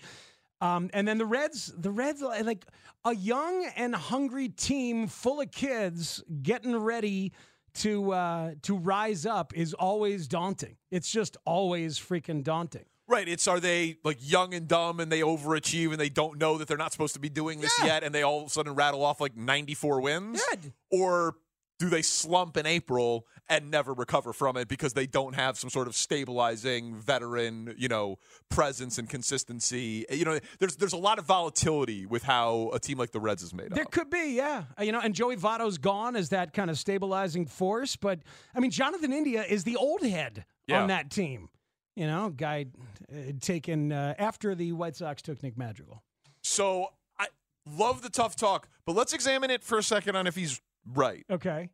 Um, 0.62 0.90
and 0.92 1.06
then 1.06 1.18
the 1.18 1.26
Reds, 1.26 1.72
the 1.76 1.90
Reds, 1.90 2.20
like 2.22 2.64
a 3.04 3.14
young 3.14 3.66
and 3.76 3.94
hungry 3.94 4.48
team 4.48 5.06
full 5.08 5.40
of 5.40 5.50
kids 5.50 6.22
getting 6.42 6.76
ready 6.76 7.32
to 7.72 8.12
uh, 8.12 8.50
to 8.62 8.76
rise 8.76 9.24
up 9.26 9.56
is 9.56 9.74
always 9.74 10.26
daunting. 10.26 10.76
It's 10.90 11.10
just 11.10 11.36
always 11.46 11.98
freaking 11.98 12.42
daunting. 12.42 12.84
Right. 13.06 13.26
It's 13.28 13.48
are 13.48 13.58
they 13.60 13.96
like 14.04 14.18
young 14.20 14.54
and 14.54 14.68
dumb 14.68 15.00
and 15.00 15.10
they 15.10 15.20
overachieve 15.20 15.90
and 15.90 15.98
they 16.00 16.08
don't 16.08 16.38
know 16.38 16.58
that 16.58 16.68
they're 16.68 16.76
not 16.76 16.92
supposed 16.92 17.14
to 17.14 17.20
be 17.20 17.28
doing 17.28 17.60
this 17.60 17.72
Yeah. 17.80 17.86
yet 17.86 18.04
and 18.04 18.14
they 18.14 18.22
all 18.22 18.42
of 18.42 18.46
a 18.46 18.50
sudden 18.50 18.74
rattle 18.74 19.04
off 19.04 19.20
like 19.20 19.36
94 19.36 20.00
wins? 20.00 20.42
Yeah. 20.52 20.70
Or 20.90 21.34
do 21.80 21.88
they 21.88 22.02
slump 22.02 22.56
in 22.58 22.66
April 22.66 23.26
and 23.48 23.70
never 23.70 23.92
recover 23.94 24.32
from 24.32 24.56
it 24.56 24.68
because 24.68 24.92
they 24.92 25.06
don't 25.06 25.34
have 25.34 25.58
some 25.58 25.70
sort 25.70 25.88
of 25.88 25.96
stabilizing 25.96 26.94
veteran, 26.94 27.74
you 27.76 27.88
know, 27.88 28.18
presence 28.50 28.98
and 28.98 29.08
consistency? 29.08 30.04
You 30.10 30.24
know, 30.26 30.38
there's 30.60 30.76
there's 30.76 30.92
a 30.92 30.98
lot 30.98 31.18
of 31.18 31.24
volatility 31.24 32.04
with 32.06 32.22
how 32.22 32.70
a 32.74 32.78
team 32.78 32.98
like 32.98 33.10
the 33.12 33.18
Reds 33.18 33.42
is 33.42 33.52
made 33.54 33.68
up. 33.68 33.74
There 33.74 33.84
up. 33.84 33.90
could 33.90 34.10
be, 34.10 34.34
yeah. 34.36 34.64
You 34.80 34.92
know, 34.92 35.00
and 35.00 35.14
Joey 35.14 35.36
Votto's 35.36 35.78
gone 35.78 36.14
as 36.16 36.28
that 36.28 36.52
kind 36.52 36.70
of 36.70 36.78
stabilizing 36.78 37.46
force. 37.46 37.96
But 37.96 38.20
I 38.54 38.60
mean, 38.60 38.70
Jonathan 38.70 39.12
India 39.12 39.42
is 39.42 39.64
the 39.64 39.76
old 39.76 40.02
head 40.02 40.44
Yeah. 40.68 40.82
on 40.82 40.88
that 40.88 41.10
team. 41.10 41.48
You 41.96 42.06
know, 42.06 42.28
guy 42.30 42.66
uh, 43.12 43.32
taken 43.40 43.90
uh, 43.90 44.14
after 44.18 44.54
the 44.54 44.72
White 44.72 44.96
Sox 44.96 45.22
took 45.22 45.42
Nick 45.42 45.56
Madrigal. 45.58 46.02
So 46.42 46.88
I 47.18 47.26
love 47.66 48.02
the 48.02 48.10
tough 48.10 48.36
talk, 48.36 48.68
but 48.86 48.94
let's 48.94 49.12
examine 49.12 49.50
it 49.50 49.64
for 49.64 49.76
a 49.78 49.82
second 49.82 50.14
on 50.16 50.26
if 50.26 50.36
he's 50.36 50.60
right. 50.86 51.24
Okay. 51.30 51.70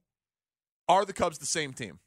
Are 0.88 1.04
the 1.04 1.12
Cubs 1.12 1.38
the 1.38 1.46
same 1.46 1.72
team? 1.72 1.98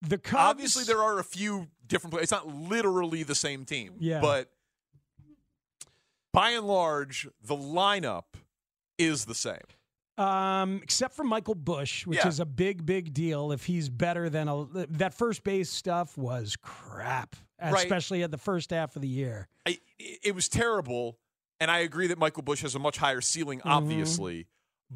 The 0.00 0.18
Cubs. 0.18 0.40
Obviously, 0.42 0.84
there 0.84 1.02
are 1.02 1.18
a 1.18 1.24
few 1.24 1.68
different 1.86 2.12
players. 2.12 2.24
It's 2.24 2.32
not 2.32 2.48
literally 2.48 3.22
the 3.22 3.34
same 3.34 3.64
team. 3.64 3.94
Yeah. 4.00 4.20
But 4.20 4.50
by 6.32 6.50
and 6.50 6.66
large, 6.66 7.28
the 7.42 7.54
lineup 7.56 8.24
is 8.98 9.26
the 9.26 9.34
same. 9.34 9.58
Um, 10.18 10.80
except 10.82 11.14
for 11.14 11.24
Michael 11.24 11.54
Busch, 11.54 12.06
which 12.06 12.18
Yeah. 12.18 12.28
is 12.28 12.38
a 12.40 12.44
big, 12.44 12.84
big 12.84 13.12
deal. 13.14 13.50
If 13.52 13.64
he's 13.66 13.88
better 13.88 14.28
than 14.28 14.48
a 14.48 14.66
that 14.90 15.14
first 15.14 15.42
base 15.42 15.70
stuff 15.70 16.16
was 16.18 16.56
crap, 16.60 17.34
Right. 17.60 17.74
especially 17.84 18.22
at 18.22 18.30
the 18.30 18.38
first 18.38 18.70
half 18.70 18.94
of 18.96 19.02
the 19.02 19.08
year. 19.08 19.48
I, 19.66 19.78
it 19.98 20.34
was 20.34 20.48
terrible, 20.48 21.18
and 21.60 21.70
I 21.70 21.78
agree 21.78 22.08
that 22.08 22.18
Michael 22.18 22.42
Busch 22.42 22.62
has 22.62 22.74
a 22.74 22.78
much 22.78 22.98
higher 22.98 23.20
ceiling, 23.20 23.60
Mm-hmm. 23.60 23.78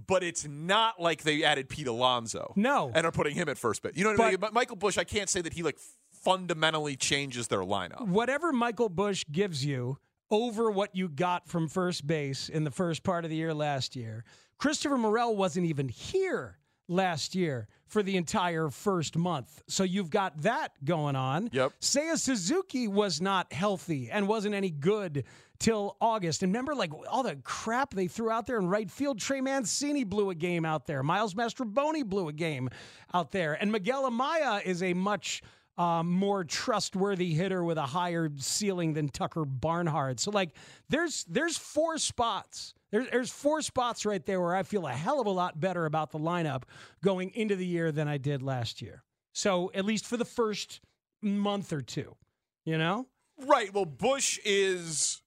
But 0.07 0.23
it's 0.23 0.47
not 0.47 1.01
like 1.01 1.23
they 1.23 1.45
added 1.45 1.69
Pete 1.69 1.87
Alonso. 1.87 2.53
No. 2.57 2.91
And 2.95 3.07
are 3.07 3.13
putting 3.13 3.35
him 3.35 3.49
at 3.49 3.57
first 3.57 3.83
base. 3.83 3.93
You 3.97 4.05
know 4.05 4.11
what 4.11 4.21
I 4.21 4.31
mean? 4.31 4.41
But 4.41 4.53
Michael 4.53 4.77
Busch, 4.77 4.99
I 4.99 5.05
can't 5.05 5.29
say 5.29 5.41
that 5.41 5.53
he 5.53 5.63
like 5.63 5.79
fundamentally 6.13 6.97
changes 6.97 7.49
their 7.49 7.61
lineup. 7.61 8.07
Whatever 8.09 8.53
Michael 8.53 8.89
Busch 8.89 9.25
gives 9.31 9.65
you 9.65 9.99
over 10.31 10.71
what 10.71 10.95
you 10.95 11.09
got 11.09 11.49
from 11.49 11.69
first 11.69 12.07
base 12.07 12.49
in 12.49 12.65
the 12.65 12.71
first 12.71 13.05
part 13.05 13.25
of 13.25 13.31
the 13.31 13.37
year 13.37 13.55
last 13.55 13.95
year, 13.95 14.25
Christopher 14.59 14.99
Morel 14.99 15.37
wasn't 15.37 15.67
even 15.67 15.89
here 15.89 16.59
last 16.89 17.35
year 17.35 17.69
for 17.87 18.03
the 18.03 18.17
entire 18.17 18.69
first 18.69 19.17
month. 19.17 19.63
So 19.69 19.85
you've 19.85 20.11
got 20.11 20.43
that 20.43 20.73
going 20.85 21.17
on. 21.17 21.51
Yep. 21.53 21.73
Seiya 21.81 22.19
Suzuki 22.19 22.89
was 22.89 23.21
not 23.21 23.53
healthy 23.53 24.11
and 24.11 24.29
wasn't 24.29 24.55
any 24.55 24.71
good 24.71 25.25
till 25.59 25.97
August. 26.01 26.43
And 26.43 26.53
remember, 26.53 26.75
like 26.75 26.93
all 27.11 27.23
the 27.23 27.37
crap 27.45 27.95
they 27.95 28.09
threw 28.09 28.31
out 28.31 28.47
there 28.47 28.59
in 28.59 28.69
right 28.69 28.91
field. 28.91 29.19
Trey 29.19 29.41
Mancini 29.41 30.05
blew 30.05 30.31
a 30.31 30.35
game 30.35 30.65
out 30.65 30.87
there. 30.87 31.03
Miles 31.03 31.35
Mastrobuoni 31.35 32.05
blew 32.05 32.29
a 32.29 32.33
game 32.33 32.69
out 33.15 33.33
there. 33.33 33.55
And 33.55 33.73
Miguel 33.73 34.11
Amaya 34.11 34.65
is 34.65 34.83
a 34.83 34.95
much 34.95 35.43
um, 35.79 36.11
more 36.11 36.45
trustworthy 36.45 37.35
hitter 37.35 37.63
with 37.63 37.79
a 37.79 37.87
higher 37.87 38.31
ceiling 38.39 38.95
than 38.95 39.09
Tucker 39.09 39.45
Barnhart. 39.45 40.21
So 40.21 40.31
like, 40.31 40.51
there's 40.89 41.25
there's 41.29 41.59
four 41.59 41.99
spots. 41.99 42.75
There's, 42.93 43.11
there's 43.11 43.31
four 43.31 43.63
spots 43.63 44.07
right 44.07 44.25
there 44.25 44.41
where 44.41 44.55
I 44.55 44.63
feel 44.63 44.87
a 44.87 44.93
hell 44.93 45.21
of 45.21 45.27
a 45.27 45.31
lot 45.31 45.59
better 45.59 45.87
about 45.87 46.13
the 46.13 46.19
lineup 46.19 46.63
going 47.03 47.31
into 47.35 47.57
the 47.57 47.67
year 47.67 47.93
than 47.93 48.09
I 48.09 48.17
did 48.17 48.43
last 48.43 48.81
year. 48.81 49.03
So 49.33 49.71
at 49.75 49.85
least 49.85 50.07
for 50.07 50.17
the 50.17 50.25
first 50.25 50.81
month 51.21 51.73
or 51.73 51.83
two, 51.83 52.17
you 52.65 52.79
know. 52.79 53.07
Right. 53.39 53.73
Well, 53.75 53.85
Busch 53.85 54.39
is 54.45 55.21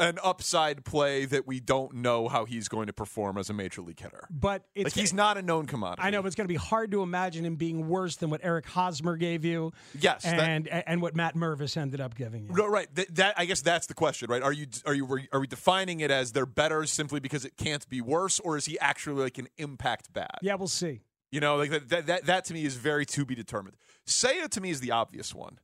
an 0.00 0.18
upside 0.22 0.84
play 0.84 1.24
that 1.24 1.46
we 1.46 1.60
don't 1.60 1.94
know 1.94 2.28
how 2.28 2.44
he's 2.44 2.68
going 2.68 2.86
to 2.86 2.92
perform 2.92 3.36
as 3.38 3.50
a 3.50 3.52
major 3.52 3.82
league 3.82 3.98
hitter. 4.00 4.26
But 4.30 4.64
it's 4.74 4.84
like 4.86 4.92
he's 4.94 5.12
not 5.12 5.36
a 5.38 5.42
known 5.42 5.66
commodity. 5.66 6.02
I 6.06 6.10
know, 6.10 6.22
but 6.22 6.26
it's 6.28 6.36
going 6.36 6.46
to 6.46 6.52
be 6.52 6.56
hard 6.56 6.90
to 6.92 7.02
imagine 7.02 7.44
him 7.44 7.56
being 7.56 7.88
worse 7.88 8.16
than 8.16 8.30
what 8.30 8.40
Eric 8.44 8.66
Hosmer 8.66 9.16
gave 9.16 9.44
you. 9.44 9.72
Yes, 9.98 10.22
that- 10.22 10.38
and 10.38 10.68
and 10.68 11.02
what 11.02 11.16
Matt 11.16 11.34
Mervis 11.34 11.76
ended 11.76 12.00
up 12.00 12.14
giving 12.14 12.44
you. 12.44 12.52
No, 12.52 12.66
right. 12.66 12.86
Th- 12.94 13.08
that 13.14 13.34
I 13.36 13.44
guess 13.44 13.60
that's 13.62 13.86
the 13.86 13.94
question, 13.94 14.30
right? 14.30 14.42
Are 14.42 14.52
you 14.52 14.66
are 14.86 14.94
you 14.94 15.18
are 15.32 15.40
we 15.40 15.46
defining 15.46 16.00
it 16.00 16.10
as 16.10 16.32
they're 16.32 16.46
better 16.46 16.84
simply 16.86 17.20
because 17.20 17.44
it 17.44 17.56
can't 17.56 17.88
be 17.88 18.00
worse, 18.00 18.38
or 18.40 18.56
is 18.56 18.66
he 18.66 18.78
actually 18.78 19.22
like 19.22 19.38
an 19.38 19.48
impact 19.58 20.12
bad? 20.12 20.38
Yeah, 20.42 20.54
we'll 20.54 20.68
see. 20.68 21.00
You 21.30 21.40
know, 21.40 21.56
like 21.56 21.70
that 21.70 21.88
that 21.88 22.06
that, 22.06 22.24
that 22.26 22.44
to 22.46 22.54
me 22.54 22.64
is 22.64 22.76
very 22.76 23.04
to 23.06 23.24
be 23.26 23.34
determined. 23.34 23.76
Seiya 24.06 24.48
to 24.50 24.60
me 24.60 24.70
is 24.70 24.80
the 24.80 24.92
obvious 24.92 25.34
one. 25.34 25.58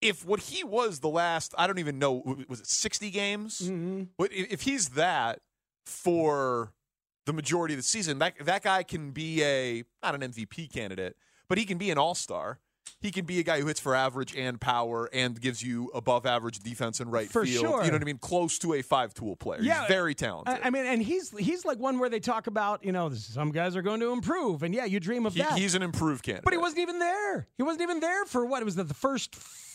If 0.00 0.24
what 0.24 0.40
he 0.40 0.64
was 0.64 1.00
the 1.00 1.08
last, 1.08 1.54
I 1.58 1.66
don't 1.66 1.78
even 1.78 1.98
know, 1.98 2.22
was 2.48 2.60
it 2.60 2.66
sixty 2.66 3.10
games? 3.10 3.60
Mm-hmm. 3.60 4.04
If 4.24 4.52
if 4.52 4.60
he's 4.62 4.90
that 4.90 5.40
for 5.84 6.72
the 7.26 7.32
majority 7.32 7.74
of 7.74 7.78
the 7.78 7.84
season? 7.84 8.18
That 8.18 8.34
that 8.44 8.62
guy 8.62 8.82
can 8.82 9.10
be 9.10 9.42
a 9.44 9.84
not 10.02 10.14
an 10.14 10.22
MVP 10.22 10.72
candidate, 10.72 11.16
but 11.48 11.58
he 11.58 11.64
can 11.64 11.78
be 11.78 11.90
an 11.90 11.98
all 11.98 12.14
star. 12.14 12.60
He 13.02 13.10
can 13.10 13.24
be 13.24 13.38
a 13.38 13.42
guy 13.42 13.60
who 13.60 13.66
hits 13.66 13.80
for 13.80 13.94
average 13.94 14.36
and 14.36 14.60
power 14.60 15.08
and 15.12 15.40
gives 15.40 15.62
you 15.62 15.90
above 15.94 16.26
average 16.26 16.58
defense 16.58 17.00
and 17.00 17.10
right 17.10 17.30
For 17.30 17.46
field. 17.46 17.64
sure. 17.64 17.80
You 17.84 17.88
know 17.90 17.94
what 17.94 18.02
I 18.02 18.04
mean? 18.04 18.18
Close 18.18 18.58
to 18.58 18.74
a 18.74 18.82
five 18.82 19.14
tool 19.14 19.36
player. 19.36 19.60
Yeah, 19.62 19.80
he's 19.80 19.88
very 19.88 20.14
talented. 20.14 20.58
I, 20.62 20.66
I 20.66 20.70
mean, 20.70 20.84
and 20.84 21.00
he's 21.02 21.30
he's 21.38 21.64
like 21.64 21.78
one 21.78 21.98
where 21.98 22.10
they 22.10 22.20
talk 22.20 22.46
about 22.46 22.84
you 22.84 22.92
know 22.92 23.10
some 23.12 23.52
guys 23.52 23.74
are 23.76 23.82
going 23.82 24.00
to 24.00 24.12
improve, 24.12 24.62
and 24.62 24.74
yeah, 24.74 24.84
you 24.86 25.00
dream 25.00 25.24
of 25.24 25.34
He- 25.34 25.40
that. 25.40 25.56
he's 25.58 25.74
an 25.74 25.82
improved 25.82 26.24
candidate. 26.24 26.44
But 26.44 26.52
he 26.52 26.58
wasn't 26.58 26.80
even 26.80 26.98
there. 26.98 27.48
He 27.56 27.62
wasn't 27.62 27.82
even 27.82 28.00
there 28.00 28.24
for 28.26 28.44
what? 28.44 28.60
It 28.60 28.64
was 28.66 28.76
the, 28.76 28.84
the 28.84 28.94
first 28.94 29.34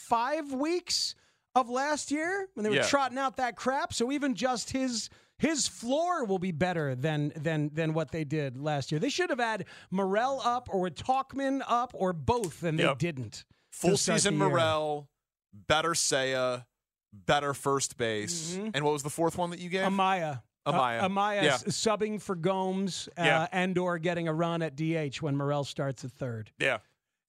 five 0.09 0.51
weeks 0.53 1.15
of 1.55 1.69
last 1.69 2.11
year 2.11 2.47
when 2.53 2.63
they 2.63 2.69
were 2.69 2.75
Yeah. 2.77 2.87
trotting 2.87 3.17
out 3.17 3.37
that 3.37 3.55
crap. 3.55 3.93
So 3.93 4.11
even 4.11 4.35
just 4.35 4.71
his 4.71 5.09
his 5.37 5.67
floor 5.67 6.23
will 6.23 6.39
be 6.39 6.51
better 6.53 6.95
than 6.95 7.33
than 7.35 7.69
than 7.73 7.93
what 7.93 8.11
they 8.11 8.23
did 8.23 8.57
last 8.57 8.91
year. 8.91 8.99
They 8.99 9.09
should 9.09 9.29
have 9.29 9.39
had 9.39 9.65
Morel 9.91 10.41
up 10.43 10.69
or 10.71 10.89
Tauchman 10.89 11.61
up 11.67 11.91
or 11.93 12.13
both, 12.13 12.63
and 12.63 12.79
Yep. 12.79 12.99
they 12.99 13.05
didn't. 13.11 13.45
Full 13.71 13.97
season. 13.97 14.37
Morel, 14.37 15.09
better 15.53 15.91
Seiya, 15.91 16.65
better 17.11 17.53
first 17.53 17.97
base. 17.97 18.55
Mhm. 18.55 18.71
And 18.73 18.85
what 18.85 18.93
was 18.93 19.03
the 19.03 19.09
fourth 19.09 19.37
one 19.37 19.49
that 19.49 19.59
you 19.59 19.69
gave? 19.69 19.83
Amaya. 19.85 20.41
Amaya. 20.65 21.01
Uh, 21.03 21.09
Amaya 21.09 21.43
Yeah. 21.43 21.57
subbing 21.57 22.21
for 22.21 22.35
Gomes 22.35 23.07
uh, 23.17 23.23
Yeah. 23.23 23.47
and 23.51 23.77
or 23.77 23.97
getting 23.99 24.27
a 24.29 24.33
run 24.33 24.61
at 24.61 24.75
DH 24.75 25.21
when 25.21 25.35
Morel 25.35 25.63
starts 25.65 26.03
at 26.05 26.11
third. 26.11 26.51
Yeah. 26.59 26.79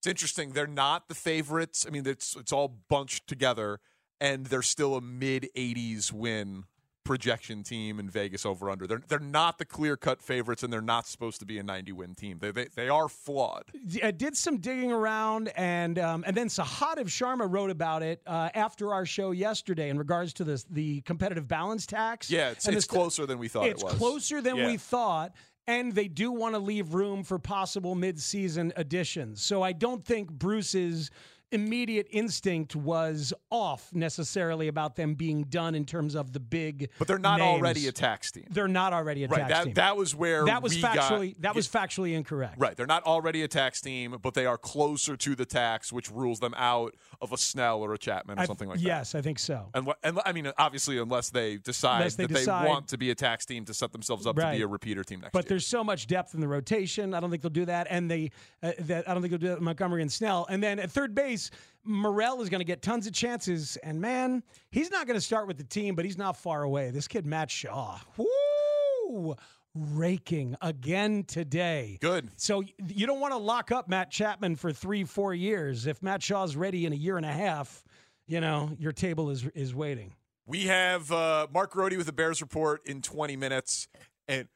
It's 0.06 0.10
interesting. 0.22 0.50
They're 0.50 0.68
not 0.68 1.08
the 1.08 1.16
favorites. 1.16 1.84
I 1.84 1.90
mean, 1.90 2.06
it's 2.06 2.36
it's 2.36 2.52
all 2.52 2.68
bunched 2.88 3.26
together, 3.26 3.80
and 4.20 4.46
they're 4.46 4.62
still 4.62 4.94
a 4.94 5.00
mid 5.00 5.48
80s 5.56 6.12
win 6.12 6.62
projection 7.02 7.62
team 7.64 7.98
in 7.98 8.08
Vegas 8.08 8.46
over 8.46 8.70
under. 8.70 8.86
They're 8.86 9.02
they're 9.08 9.18
not 9.18 9.58
the 9.58 9.64
clear 9.64 9.96
cut 9.96 10.22
favorites, 10.22 10.62
and 10.62 10.72
they're 10.72 10.80
not 10.80 11.08
supposed 11.08 11.40
to 11.40 11.44
be 11.46 11.58
a 11.58 11.64
90 11.64 11.90
win 11.90 12.14
team. 12.14 12.38
They 12.40 12.52
they, 12.52 12.68
they 12.76 12.88
are 12.88 13.08
flawed. 13.08 13.64
I 14.00 14.12
did 14.12 14.36
some 14.36 14.58
digging 14.58 14.92
around, 14.92 15.48
and 15.56 15.98
um, 15.98 16.22
and 16.24 16.36
then 16.36 16.46
Sahadev 16.46 17.06
Sharma 17.06 17.52
wrote 17.52 17.70
about 17.70 18.04
it 18.04 18.22
uh, 18.28 18.50
after 18.54 18.94
our 18.94 19.06
show 19.06 19.32
yesterday 19.32 19.88
in 19.88 19.98
regards 19.98 20.32
to 20.34 20.44
this 20.44 20.62
the 20.70 21.00
competitive 21.00 21.48
balance 21.48 21.84
tax. 21.84 22.30
Yeah, 22.30 22.50
it's, 22.50 22.68
it's 22.68 22.86
closer 22.86 23.26
than 23.26 23.40
we 23.40 23.48
thought 23.48 23.66
It's 23.66 23.82
it 23.82 23.86
was. 23.86 23.94
closer 23.94 24.40
than 24.40 24.54
Yeah. 24.54 24.66
we 24.68 24.76
thought. 24.76 25.32
And 25.66 25.92
they 25.92 26.08
do 26.08 26.30
want 26.30 26.54
to 26.54 26.60
leave 26.60 26.94
room 26.94 27.24
for 27.24 27.38
possible 27.38 27.96
midseason 27.96 28.72
additions. 28.76 29.42
So 29.42 29.62
I 29.62 29.72
don't 29.72 30.04
think 30.04 30.30
Bruce's 30.30 31.10
immediate 31.52 32.06
instinct 32.10 32.74
was 32.74 33.32
off 33.50 33.92
necessarily 33.92 34.68
about 34.68 34.96
them 34.96 35.14
being 35.14 35.44
done 35.44 35.74
in 35.74 35.84
terms 35.84 36.14
of 36.14 36.32
the 36.32 36.40
big. 36.40 36.90
But 36.98 37.06
they're 37.08 37.18
not 37.18 37.38
names. 37.38 37.58
already 37.58 37.86
a 37.86 37.92
tax 37.92 38.32
team. 38.32 38.46
They're 38.50 38.66
not 38.68 38.92
already 38.92 39.24
a 39.24 39.28
Right, 39.28 39.38
tax 39.40 39.50
that- 39.52 39.64
team. 39.64 39.74
that 39.74 39.96
was 39.96 40.14
where 40.14 40.44
that 40.46 40.62
was 40.62 40.74
we 40.74 40.82
got- 40.82 40.96
factually 40.96 41.36
that 41.40 41.54
was 41.54 41.68
factually 41.68 42.14
incorrect. 42.14 42.56
Right. 42.58 42.76
They're 42.76 42.86
not 42.86 43.04
already 43.04 43.42
a 43.42 43.48
tax 43.48 43.80
team, 43.80 44.16
but 44.22 44.34
they 44.34 44.46
are 44.46 44.58
closer 44.58 45.16
to 45.16 45.34
the 45.34 45.44
tax, 45.46 45.92
which 45.92 46.10
rules 46.10 46.40
them 46.40 46.54
out 46.56 46.94
of 47.20 47.32
a 47.32 47.38
Snell 47.38 47.80
or 47.80 47.94
a 47.94 47.98
Chapman 47.98 48.38
or 48.38 48.42
I- 48.42 48.46
something 48.46 48.68
like 48.68 48.78
that. 48.78 48.84
yes, 48.84 49.14
I 49.14 49.20
think 49.20 49.38
so. 49.38 49.68
And, 49.74 49.88
and 50.02 50.18
I 50.24 50.32
mean, 50.32 50.50
obviously, 50.58 50.98
unless 50.98 51.30
they 51.30 51.56
decide 51.58 51.98
Unless 51.98 52.16
they 52.16 52.26
that 52.26 52.34
decide- 52.34 52.64
they 52.64 52.68
want 52.68 52.88
to 52.88 52.98
be 52.98 53.10
a 53.10 53.14
tax 53.14 53.46
team 53.46 53.64
to 53.66 53.74
set 53.74 53.92
themselves 53.92 54.26
up 54.26 54.36
to 54.36 54.50
be 54.50 54.62
a 54.62 54.66
repeater 54.66 55.04
team 55.04 55.20
next 55.20 55.32
But 55.32 55.38
year. 55.38 55.42
But 55.44 55.48
there's 55.48 55.66
so 55.66 55.84
much 55.84 56.06
depth 56.06 56.34
in 56.34 56.40
the 56.40 56.48
rotation. 56.48 57.14
I 57.14 57.20
don't 57.20 57.30
think 57.30 57.42
they'll 57.42 57.50
do 57.50 57.66
that, 57.66 57.86
and 57.88 58.10
they 58.10 58.30
uh, 58.62 58.72
that 58.80 59.08
I 59.08 59.12
don't 59.14 59.22
think 59.22 59.30
they'll 59.30 59.38
do 59.38 59.48
that 59.48 59.60
Montgomery 59.62 60.02
and 60.02 60.10
Snell. 60.10 60.46
And 60.50 60.62
then 60.62 60.78
at 60.78 60.90
third 60.90 61.14
base, 61.14 61.35
Morel 61.84 62.42
is 62.42 62.48
going 62.48 62.60
to 62.60 62.64
get 62.64 62.82
tons 62.82 63.06
of 63.06 63.12
chances. 63.12 63.76
And 63.82 64.00
man, 64.00 64.42
he's 64.70 64.90
not 64.90 65.06
going 65.06 65.16
to 65.16 65.24
start 65.24 65.46
with 65.46 65.56
the 65.56 65.64
team, 65.64 65.94
but 65.94 66.04
he's 66.04 66.18
not 66.18 66.36
far 66.36 66.62
away. 66.62 66.90
This 66.90 67.08
kid, 67.08 67.26
Matt 67.26 67.50
Shaw, 67.50 67.98
woo, 68.16 69.36
raking 69.74 70.56
again 70.60 71.24
today. 71.24 71.98
Good. 72.00 72.30
So 72.36 72.62
you 72.88 73.06
don't 73.06 73.20
want 73.20 73.32
to 73.32 73.38
lock 73.38 73.70
up 73.70 73.88
Matt 73.88 74.10
Chapman 74.10 74.56
for 74.56 74.72
three, 74.72 75.04
four 75.04 75.34
years. 75.34 75.86
If 75.86 76.02
Matt 76.02 76.22
Shaw's 76.22 76.56
ready 76.56 76.86
in 76.86 76.92
a 76.92 76.96
year 76.96 77.16
and 77.16 77.26
a 77.26 77.32
half, 77.32 77.84
you 78.26 78.40
know 78.40 78.70
your 78.78 78.92
table 78.92 79.30
is 79.30 79.46
is 79.54 79.74
waiting. 79.74 80.12
We 80.46 80.66
have 80.66 81.10
uh, 81.10 81.48
Mark 81.52 81.72
Grote 81.72 81.96
with 81.96 82.06
the 82.06 82.12
Bears 82.12 82.40
report 82.40 82.86
in 82.86 83.02
20 83.02 83.36
minutes. 83.36 83.88
And 84.28 84.48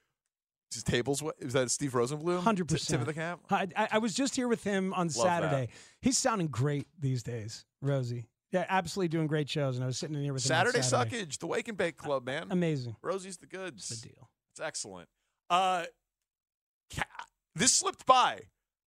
tables, 0.84 1.22
what 1.22 1.36
is 1.40 1.52
that 1.52 1.70
Steve 1.70 1.92
Rosenbloom? 1.92 2.40
Hundred 2.42 2.68
T- 2.68 2.76
Tip 2.76 3.00
of 3.00 3.04
percent. 3.04 3.06
the 3.06 3.12
cap? 3.12 3.40
I, 3.50 3.68
I, 3.76 3.88
I 3.92 3.98
was 3.98 4.14
just 4.14 4.36
here 4.36 4.48
with 4.48 4.64
him 4.64 4.94
on 4.94 5.08
Saturday. 5.10 5.66
that. 5.66 5.68
He's 6.00 6.16
sounding 6.18 6.48
great 6.48 6.86
these 6.98 7.22
days, 7.22 7.64
Rosie. 7.82 8.28
Yeah, 8.52 8.64
absolutely 8.68 9.08
doing 9.08 9.26
great 9.28 9.48
shows. 9.48 9.76
And 9.76 9.84
I 9.84 9.86
was 9.86 9.96
sitting 9.98 10.16
in 10.16 10.22
here 10.22 10.32
with 10.32 10.44
him 10.44 10.52
on 10.56 10.66
Saturday, 10.66 10.82
Saturday. 10.82 11.22
Suckage, 11.24 11.38
the 11.38 11.46
Wake 11.46 11.68
and 11.68 11.76
Bake 11.76 11.96
Club, 11.96 12.24
man. 12.26 12.48
Amazing. 12.50 12.96
Rosie's 13.02 13.36
the 13.36 13.46
goods. 13.46 13.90
It's 13.90 14.02
a 14.02 14.08
deal. 14.08 14.30
It's 14.52 14.60
excellent. 14.60 15.08
Uh, 15.48 15.84
this 17.54 17.72
slipped 17.72 18.06
by. 18.06 18.40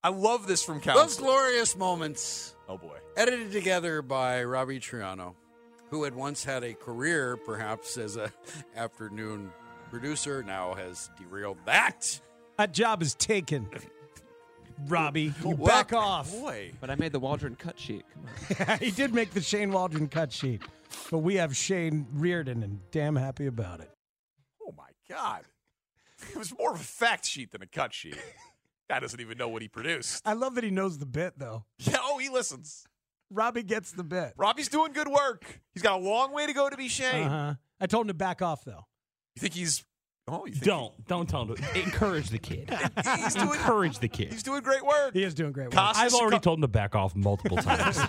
I 0.04 0.10
love 0.10 0.48
this 0.48 0.64
from 0.64 0.82
Cal. 0.82 0.98
Those 0.98 1.18
glorious 1.18 1.78
moments. 1.78 2.56
Oh 2.68 2.78
boy. 2.78 2.98
Edited 3.16 3.52
together 3.52 4.02
by 4.02 4.44
Robbie 4.44 4.80
Triano, 4.80 5.36
who 5.90 6.04
had 6.04 6.14
once 6.14 6.44
had 6.44 6.64
a 6.64 6.74
career, 6.74 7.38
perhaps 7.38 7.98
as 7.98 8.18
a 8.18 8.32
afternoon 8.76 9.52
producer, 9.94 10.42
now 10.42 10.74
has 10.74 11.12
derailed 11.20 11.60
that. 11.68 12.20
That 12.58 12.74
job 12.74 13.04
is 13.04 13.14
taken. 13.14 13.70
Robbie, 14.88 15.36
you 15.44 15.50
Well, 15.52 15.68
back 15.68 15.94
off. 15.94 16.32
Boy. 16.32 16.72
But 16.82 16.90
I 16.90 16.96
made 16.96 17.12
the 17.12 17.20
Waldron 17.20 17.56
cut 17.56 17.80
sheet. 17.80 18.04
He 18.80 18.90
did 18.90 19.14
make 19.14 19.32
the 19.36 19.42
Shane 19.42 19.72
Waldron 19.72 20.08
cut 20.08 20.34
sheet, 20.34 20.64
but 21.12 21.20
we 21.20 21.36
have 21.36 21.56
Shane 21.56 22.08
Reardon, 22.12 22.64
and 22.64 22.80
damn 22.90 23.16
happy 23.16 23.46
about 23.46 23.82
it. 23.82 23.92
Oh 24.64 24.74
my 24.76 24.90
God. 25.08 25.44
It 26.32 26.38
was 26.38 26.58
more 26.58 26.74
of 26.74 26.82
a 26.82 26.84
fact 26.84 27.28
sheet 27.28 27.52
than 27.52 27.62
a 27.62 27.68
cut 27.68 27.94
sheet. 27.94 28.18
Guy 28.90 29.00
doesn't 29.00 29.20
even 29.22 29.38
know 29.38 29.48
what 29.48 29.62
he 29.62 29.68
produced. 29.68 30.24
I 30.26 30.34
love 30.34 30.56
that 30.56 30.64
he 30.64 30.72
knows 30.72 30.98
the 30.98 31.06
bit, 31.06 31.38
though. 31.38 31.66
Yeah, 31.78 31.98
oh, 32.02 32.18
he 32.18 32.30
listens. 32.30 32.88
Robbie 33.30 33.64
gets 33.64 33.92
the 33.92 34.04
bit. 34.04 34.34
Robbie's 34.38 34.70
doing 34.70 34.92
good 34.92 35.08
work. 35.08 35.62
He's 35.76 35.84
got 35.84 36.00
a 36.00 36.04
long 36.04 36.34
way 36.34 36.48
to 36.48 36.54
go 36.54 36.68
to 36.68 36.78
be 36.78 36.88
Shane. 36.88 37.28
Uh-huh. 37.28 37.54
I 37.80 37.86
told 37.86 38.06
him 38.06 38.08
to 38.08 38.14
back 38.16 38.42
off, 38.42 38.66
though. 38.66 38.86
You 39.36 39.40
think 39.42 39.54
he's? 39.54 39.84
Oh, 40.26 40.46
you 40.46 40.54
think 40.54 40.64
Don't 40.64 41.08
don't 41.08 41.28
tell 41.28 41.42
him 41.44 41.56
to 41.56 41.80
encourage 41.84 42.30
the 42.30 42.38
kid. 42.40 42.70
he's 43.18 43.34
doing? 43.36 43.50
encourage 43.50 44.00
the 44.00 44.08
kid. 44.08 44.32
He's 44.32 44.44
doing 44.44 44.62
great 44.62 44.86
work. 44.86 45.14
He 45.14 45.24
is 45.24 45.34
doing 45.34 45.52
great 45.52 45.66
work. 45.66 45.74
Costas 45.74 46.14
I've 46.14 46.14
already 46.14 46.38
cou- 46.38 46.42
told 46.42 46.58
him 46.60 46.62
to 46.62 46.68
back 46.70 46.96
off 46.96 47.14
multiple 47.16 47.58
times. 47.62 48.00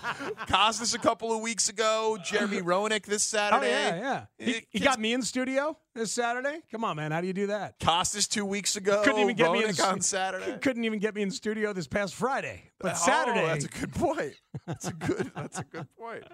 Costas 0.49 0.95
a 0.95 0.99
couple 0.99 1.33
of 1.35 1.41
weeks 1.43 1.68
ago. 1.68 2.16
Jeremy 2.25 2.61
Roenick 2.62 3.05
this 3.07 3.35
Oh, 3.35 3.39
Saturday. 3.39 3.70
yeah, 3.70 3.97
yeah. 4.39 4.47
He, 4.47 4.66
he 4.70 4.79
got 4.79 5.01
me 5.01 5.12
in 5.12 5.20
the 5.20 5.27
studio 5.27 5.77
this 5.95 6.12
Saturday. 6.12 6.61
Come 6.70 6.84
on, 6.84 6.97
man. 6.97 7.12
How 7.12 7.20
do 7.20 7.26
you 7.26 7.32
do 7.32 7.47
that? 7.49 7.78
Costas 7.80 8.26
two 8.28 8.45
weeks 8.45 8.76
ago. 8.76 9.03
Couldn't 9.05 9.20
even 9.20 9.36
get 9.36 9.53
me 9.53 9.64
in 9.64 9.70
Roenick 9.70 9.92
on 9.92 10.01
Saturday. 10.01 10.59
Couldn't 10.62 10.84
even 10.84 10.99
get 10.99 11.14
me 11.14 11.22
in 11.22 11.28
the 11.28 11.34
studio 11.34 11.72
this 11.72 11.86
past 11.86 12.14
Friday. 12.14 12.70
But 12.80 12.92
Oh, 12.92 13.05
Saturday, 13.07 13.47
that's 13.47 13.64
a 13.64 13.68
good 13.68 13.92
point. 13.95 14.34
That's 14.66 14.88
a 14.88 14.92
good. 14.92 15.30
That's 15.34 15.59
a 15.59 15.64
good 15.64 15.86
point. 15.99 16.24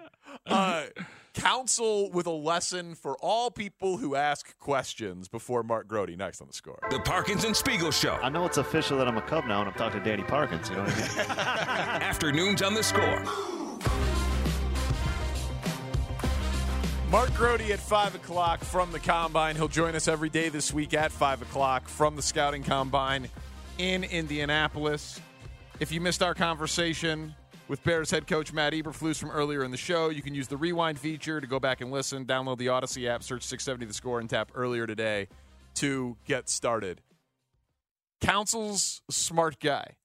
Uh, 0.45 0.85
Counsell 1.33 2.11
with 2.11 2.25
a 2.27 2.31
lesson 2.31 2.95
for 2.95 3.15
all 3.21 3.49
people 3.51 3.97
who 3.97 4.15
ask 4.15 4.57
questions 4.57 5.27
before 5.27 5.63
Mark 5.63 5.87
Grote 5.87 6.09
next 6.17 6.41
on 6.41 6.47
the 6.47 6.53
score. 6.53 6.79
The 6.89 6.99
Parkins 6.99 7.45
and 7.45 7.55
Spiegel 7.55 7.91
Show. 7.91 8.15
I 8.21 8.29
know 8.29 8.45
it's 8.45 8.57
official 8.57 8.97
that 8.97 9.07
I'm 9.07 9.17
a 9.17 9.21
Cub 9.21 9.45
now, 9.45 9.61
and 9.61 9.69
I'm 9.69 9.75
talking 9.75 10.01
to 10.03 10.09
Danny 10.09 10.23
Parkins. 10.23 10.69
You 10.69 10.75
know 10.75 10.83
what 10.83 10.93
I 10.93 10.97
mean? 10.99 11.29
Afternoons 12.01 12.61
on 12.61 12.73
the 12.73 12.83
score. 12.83 13.60
Mark 17.11 17.33
Grote 17.35 17.69
at 17.69 17.81
5 17.81 18.15
o'clock 18.15 18.63
from 18.63 18.93
the 18.93 18.99
Combine. 18.99 19.57
He'll 19.57 19.67
join 19.67 19.97
us 19.97 20.07
every 20.07 20.29
day 20.29 20.47
this 20.47 20.73
week 20.73 20.93
at 20.93 21.11
5 21.11 21.41
o'clock 21.41 21.89
from 21.89 22.15
the 22.15 22.21
Scouting 22.21 22.63
Combine 22.63 23.27
in 23.77 24.05
Indianapolis. 24.05 25.19
If 25.81 25.91
you 25.91 25.99
missed 25.99 26.23
our 26.23 26.33
conversation 26.33 27.35
with 27.67 27.83
Bears 27.83 28.11
head 28.11 28.27
coach 28.27 28.53
Matt 28.53 28.71
Eberflus 28.71 29.19
from 29.19 29.29
earlier 29.29 29.65
in 29.65 29.71
the 29.71 29.77
show, 29.77 30.07
you 30.07 30.21
can 30.21 30.33
use 30.33 30.47
the 30.47 30.55
rewind 30.55 30.97
feature 30.99 31.41
to 31.41 31.47
go 31.47 31.59
back 31.59 31.81
and 31.81 31.91
listen. 31.91 32.25
Download 32.25 32.57
the 32.57 32.67
Audacy 32.67 33.09
app, 33.09 33.23
search 33.23 33.43
670 33.43 33.87
The 33.87 33.93
Score, 33.93 34.21
and 34.21 34.29
tap 34.29 34.49
earlier 34.55 34.87
today 34.87 35.27
to 35.75 36.15
get 36.23 36.47
started. 36.47 37.01
Counsell's 38.21 39.01
smart 39.11 39.59
guy. 39.59 39.97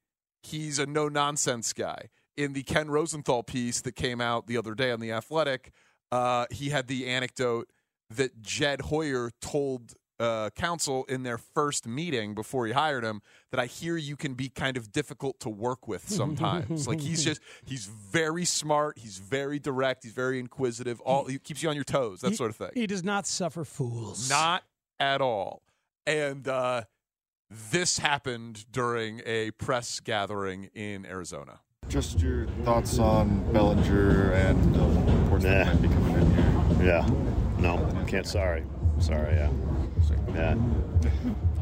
He's 0.42 0.80
a 0.80 0.86
no 0.86 1.08
nonsense 1.08 1.72
guy. 1.72 2.08
In 2.36 2.52
the 2.52 2.64
Ken 2.64 2.90
Rosenthal 2.90 3.44
piece 3.44 3.80
that 3.82 3.94
came 3.94 4.20
out 4.20 4.48
the 4.48 4.56
other 4.56 4.74
day 4.74 4.90
on 4.90 4.98
The 4.98 5.12
Athletic, 5.12 5.70
uh, 6.12 6.46
he 6.50 6.70
had 6.70 6.86
the 6.86 7.06
anecdote 7.06 7.68
that 8.10 8.40
Jed 8.42 8.82
Hoyer 8.82 9.30
told 9.40 9.94
uh, 10.18 10.48
Counsell 10.56 11.04
in 11.08 11.24
their 11.24 11.36
first 11.36 11.86
meeting 11.86 12.34
before 12.34 12.66
he 12.66 12.72
hired 12.72 13.04
him 13.04 13.20
that 13.50 13.60
I 13.60 13.66
hear 13.66 13.96
you 13.98 14.16
can 14.16 14.32
be 14.34 14.48
kind 14.48 14.76
of 14.78 14.90
difficult 14.90 15.40
to 15.40 15.50
work 15.50 15.86
with 15.86 16.08
sometimes. 16.08 16.88
like 16.88 17.00
he's 17.00 17.22
just 17.24 17.40
he's 17.66 17.84
very 17.84 18.44
smart, 18.46 18.96
he's 18.98 19.18
very 19.18 19.58
direct, 19.58 20.04
he's 20.04 20.12
very 20.12 20.38
inquisitive. 20.38 21.00
All 21.02 21.24
he 21.26 21.38
keeps 21.38 21.62
you 21.62 21.68
on 21.68 21.74
your 21.74 21.84
toes, 21.84 22.20
that 22.20 22.30
he- 22.30 22.36
sort 22.36 22.50
of 22.50 22.56
thing. 22.56 22.70
He 22.74 22.86
does 22.86 23.04
not 23.04 23.26
suffer 23.26 23.64
fools. 23.64 24.30
Not 24.30 24.62
at 24.98 25.20
all. 25.20 25.62
And 26.06 26.46
uh, 26.48 26.84
this 27.50 27.98
happened 27.98 28.64
during 28.70 29.20
a 29.26 29.50
press 29.52 30.00
gathering 30.00 30.70
in 30.74 31.04
Arizona. 31.04 31.60
Just 31.88 32.20
your 32.20 32.46
thoughts 32.64 32.98
on 32.98 33.50
Bellinger 33.52 34.32
and 34.32 34.76
uh, 34.76 35.12
reports 35.22 35.44
that 35.44 35.66
might 35.66 35.82
be 35.82 35.88
coming 35.88 36.14
in 36.16 36.34
here. 36.34 36.86
Yeah. 36.86 37.08
No, 37.58 38.04
can't. 38.06 38.26
Sorry. 38.26 38.64
Sorry. 38.98 39.34
Yeah. 39.34 39.50
Yeah. 40.34 40.56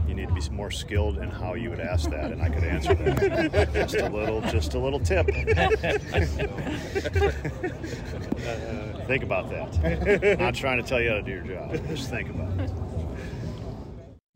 You 0.08 0.14
need 0.14 0.28
to 0.28 0.34
be 0.34 0.48
more 0.50 0.70
skilled 0.70 1.18
in 1.18 1.30
how 1.30 1.54
you 1.54 1.70
would 1.70 1.80
ask 1.80 2.10
that, 2.10 2.30
and 2.30 2.42
I 2.42 2.48
could 2.48 2.64
answer 2.64 2.94
that. 2.94 3.72
just 3.72 3.94
a 3.96 4.08
little, 4.08 4.40
just 4.42 4.74
a 4.74 4.78
little 4.78 5.00
tip. 5.00 5.26
think 9.06 9.22
about 9.22 9.50
that. 9.50 10.32
I'm 10.32 10.38
not 10.38 10.54
trying 10.54 10.82
to 10.82 10.88
tell 10.88 11.00
you 11.00 11.10
how 11.10 11.16
to 11.16 11.22
do 11.22 11.30
your 11.30 11.42
job. 11.42 11.72
Just 11.88 12.10
think 12.10 12.30
about 12.30 12.60
it. 12.60 12.70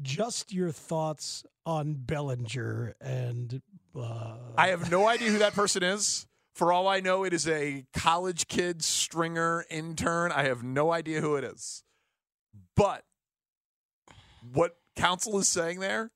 Just 0.01 0.53
your 0.53 0.71
thoughts 0.71 1.45
on 1.67 1.95
Bellinger 1.95 2.95
and 3.01 3.61
uh, 3.97 4.35
I 4.57 4.69
have 4.69 4.91
no 4.91 5.07
idea 5.07 5.31
who 5.31 5.39
that 5.39 5.55
person 5.55 5.83
is. 5.83 6.27
For 6.55 6.73
all 6.73 6.89
I 6.89 6.99
know, 7.01 7.23
it 7.25 7.33
is 7.33 7.47
a 7.47 7.85
college 7.95 8.49
kid 8.49 8.83
stringer 8.83 9.65
intern. 9.71 10.33
I 10.33 10.45
have 10.45 10.65
no 10.65 10.91
idea 10.93 11.21
who 11.21 11.37
it 11.37 11.45
is. 11.45 11.85
But 12.75 13.05
what 14.53 14.77
Counsell 14.97 15.39
is 15.39 15.49
saying 15.49 15.79
there 15.79 16.11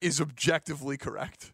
is 0.00 0.20
objectively 0.20 0.98
correct. 0.98 1.52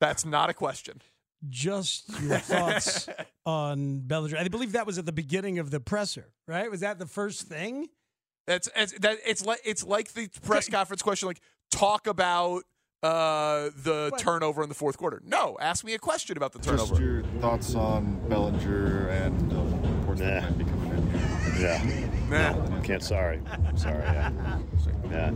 That's 0.00 0.24
not 0.26 0.50
a 0.50 0.54
question. 0.54 1.00
just 1.48 2.08
your 2.20 2.38
thoughts 2.38 3.08
on 3.46 4.00
Bellinger. 4.00 4.36
I 4.36 4.48
believe 4.48 4.72
that 4.72 4.86
was 4.86 4.98
at 4.98 5.06
the 5.06 5.12
beginning 5.12 5.58
of 5.58 5.70
the 5.70 5.80
presser, 5.80 6.32
right? 6.46 6.70
Was 6.70 6.80
that 6.80 6.98
the 6.98 7.06
first 7.06 7.42
thing? 7.42 7.88
That's 8.46 8.68
it's, 8.76 8.92
that 8.98 9.18
it's 9.26 9.44
like 9.44 9.60
it's 9.64 9.84
like 9.84 10.12
the 10.12 10.28
press 10.42 10.68
conference 10.68 11.02
question. 11.02 11.26
Like 11.28 11.40
talk 11.70 12.06
about 12.06 12.64
uh, 13.04 13.70
the 13.82 14.10
turnover 14.18 14.62
in 14.62 14.68
the 14.68 14.74
fourth 14.74 14.96
quarter. 14.96 15.22
No, 15.26 15.56
ask 15.60 15.84
me 15.84 15.94
a 15.94 15.98
question 15.98 16.36
about 16.36 16.52
the 16.52 16.58
Just 16.58 16.88
turnover. 16.88 17.02
your 17.02 17.22
thoughts 17.40 17.74
on 17.74 18.20
Bellinger 18.28 19.08
and 19.08 19.52
uh, 19.52 19.56
reports 20.00 20.20
that 20.20 20.42
might 20.44 20.58
be 20.58 20.64
coming 20.64 20.90
in 20.92 21.10
here. 21.10 21.40
Yeah. 21.54 21.80
No, 22.30 22.80
can't. 22.82 23.00
Sorry. 23.02 23.40
Sorry. 23.76 24.02
Yeah. 24.02 24.58
Yeah. 25.08 25.30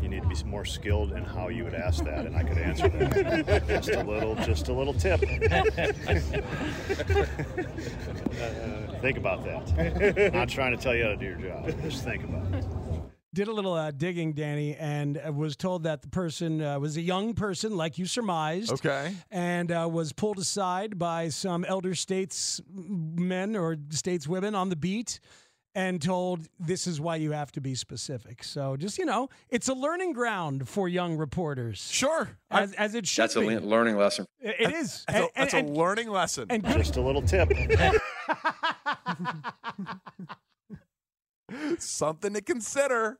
You 0.00 0.08
need 0.08 0.22
to 0.22 0.28
be 0.28 0.36
more 0.44 0.64
skilled 0.64 1.10
in 1.12 1.24
how 1.24 1.48
you 1.48 1.64
would 1.64 1.74
ask 1.74 2.04
that, 2.04 2.26
and 2.26 2.36
I 2.36 2.44
could 2.44 2.58
answer 2.58 2.88
that. 2.88 3.66
just 3.66 3.88
a 3.90 4.02
little, 4.04 4.36
just 4.36 4.68
a 4.68 4.72
little 4.72 4.94
tip. 4.94 5.20
think 9.00 9.18
about 9.18 9.44
that. 9.44 10.26
I'm 10.28 10.32
not 10.32 10.48
trying 10.48 10.76
to 10.76 10.82
tell 10.82 10.94
you 10.94 11.02
how 11.04 11.10
to 11.10 11.16
do 11.16 11.24
your 11.26 11.36
job. 11.36 11.66
Just 11.82 12.04
think 12.04 12.22
about 12.24 12.54
it. 12.54 12.64
Did 13.32 13.46
a 13.46 13.52
little 13.52 13.74
uh, 13.74 13.92
digging, 13.92 14.32
Danny, 14.32 14.74
and 14.74 15.16
uh, 15.24 15.32
was 15.32 15.54
told 15.54 15.84
that 15.84 16.02
the 16.02 16.08
person 16.08 16.60
uh, 16.60 16.80
was 16.80 16.96
a 16.96 17.00
young 17.00 17.32
person, 17.34 17.76
like 17.76 17.96
you 17.96 18.04
surmised. 18.06 18.72
Okay. 18.72 19.14
And 19.30 19.70
uh, 19.70 19.88
was 19.90 20.12
pulled 20.12 20.38
aside 20.38 20.98
by 20.98 21.28
some 21.28 21.64
elder 21.64 21.94
statesmen 21.94 23.54
or 23.54 23.76
stateswomen 23.76 24.56
on 24.56 24.68
the 24.68 24.74
beat 24.74 25.20
and 25.76 26.02
told 26.02 26.48
this 26.58 26.88
is 26.88 27.00
why 27.00 27.14
you 27.14 27.30
have 27.30 27.52
to 27.52 27.60
be 27.60 27.76
specific. 27.76 28.42
So 28.42 28.76
just, 28.76 28.98
you 28.98 29.04
know, 29.04 29.28
it's 29.48 29.68
a 29.68 29.74
learning 29.74 30.12
ground 30.14 30.68
for 30.68 30.88
young 30.88 31.16
reporters. 31.16 31.78
Sure. 31.92 32.30
As, 32.50 32.72
as 32.72 32.96
it 32.96 33.06
should 33.06 33.22
That's 33.22 33.36
a 33.36 33.40
be. 33.40 33.46
le- 33.56 33.60
learning 33.60 33.96
lesson. 33.96 34.26
It- 34.40 34.56
it 34.58 34.72
is. 34.74 35.04
That's, 35.06 35.24
a, 35.24 35.28
that's 35.36 35.54
and- 35.54 35.68
a 35.68 35.72
learning 35.72 36.10
lesson. 36.10 36.46
and 36.50 36.64
Just 36.66 36.96
a 36.96 37.00
little 37.00 37.22
tip. 37.22 37.48
Something 41.80 42.34
to 42.34 42.40
consider. 42.40 43.18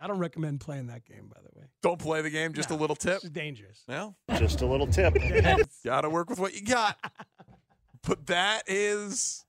I 0.00 0.06
don't 0.06 0.18
recommend 0.18 0.60
playing 0.60 0.86
that 0.86 1.04
game, 1.04 1.30
by 1.32 1.40
the 1.42 1.58
way. 1.58 1.66
Don't 1.82 1.98
play 1.98 2.22
the 2.22 2.30
game. 2.30 2.54
Just 2.54 2.70
a 2.70 2.74
little 2.74 2.96
tip. 2.96 3.16
It's 3.16 3.30
dangerous. 3.30 3.84
No. 3.86 4.16
Just 4.36 4.62
a 4.62 4.66
little 4.66 4.86
tip. 4.86 5.14
Got 5.84 6.02
to 6.02 6.10
work 6.10 6.30
with 6.30 6.38
what 6.38 6.54
you 6.54 6.62
got. 6.62 6.96
But 8.02 8.28
that 8.28 8.62
is 8.66 9.44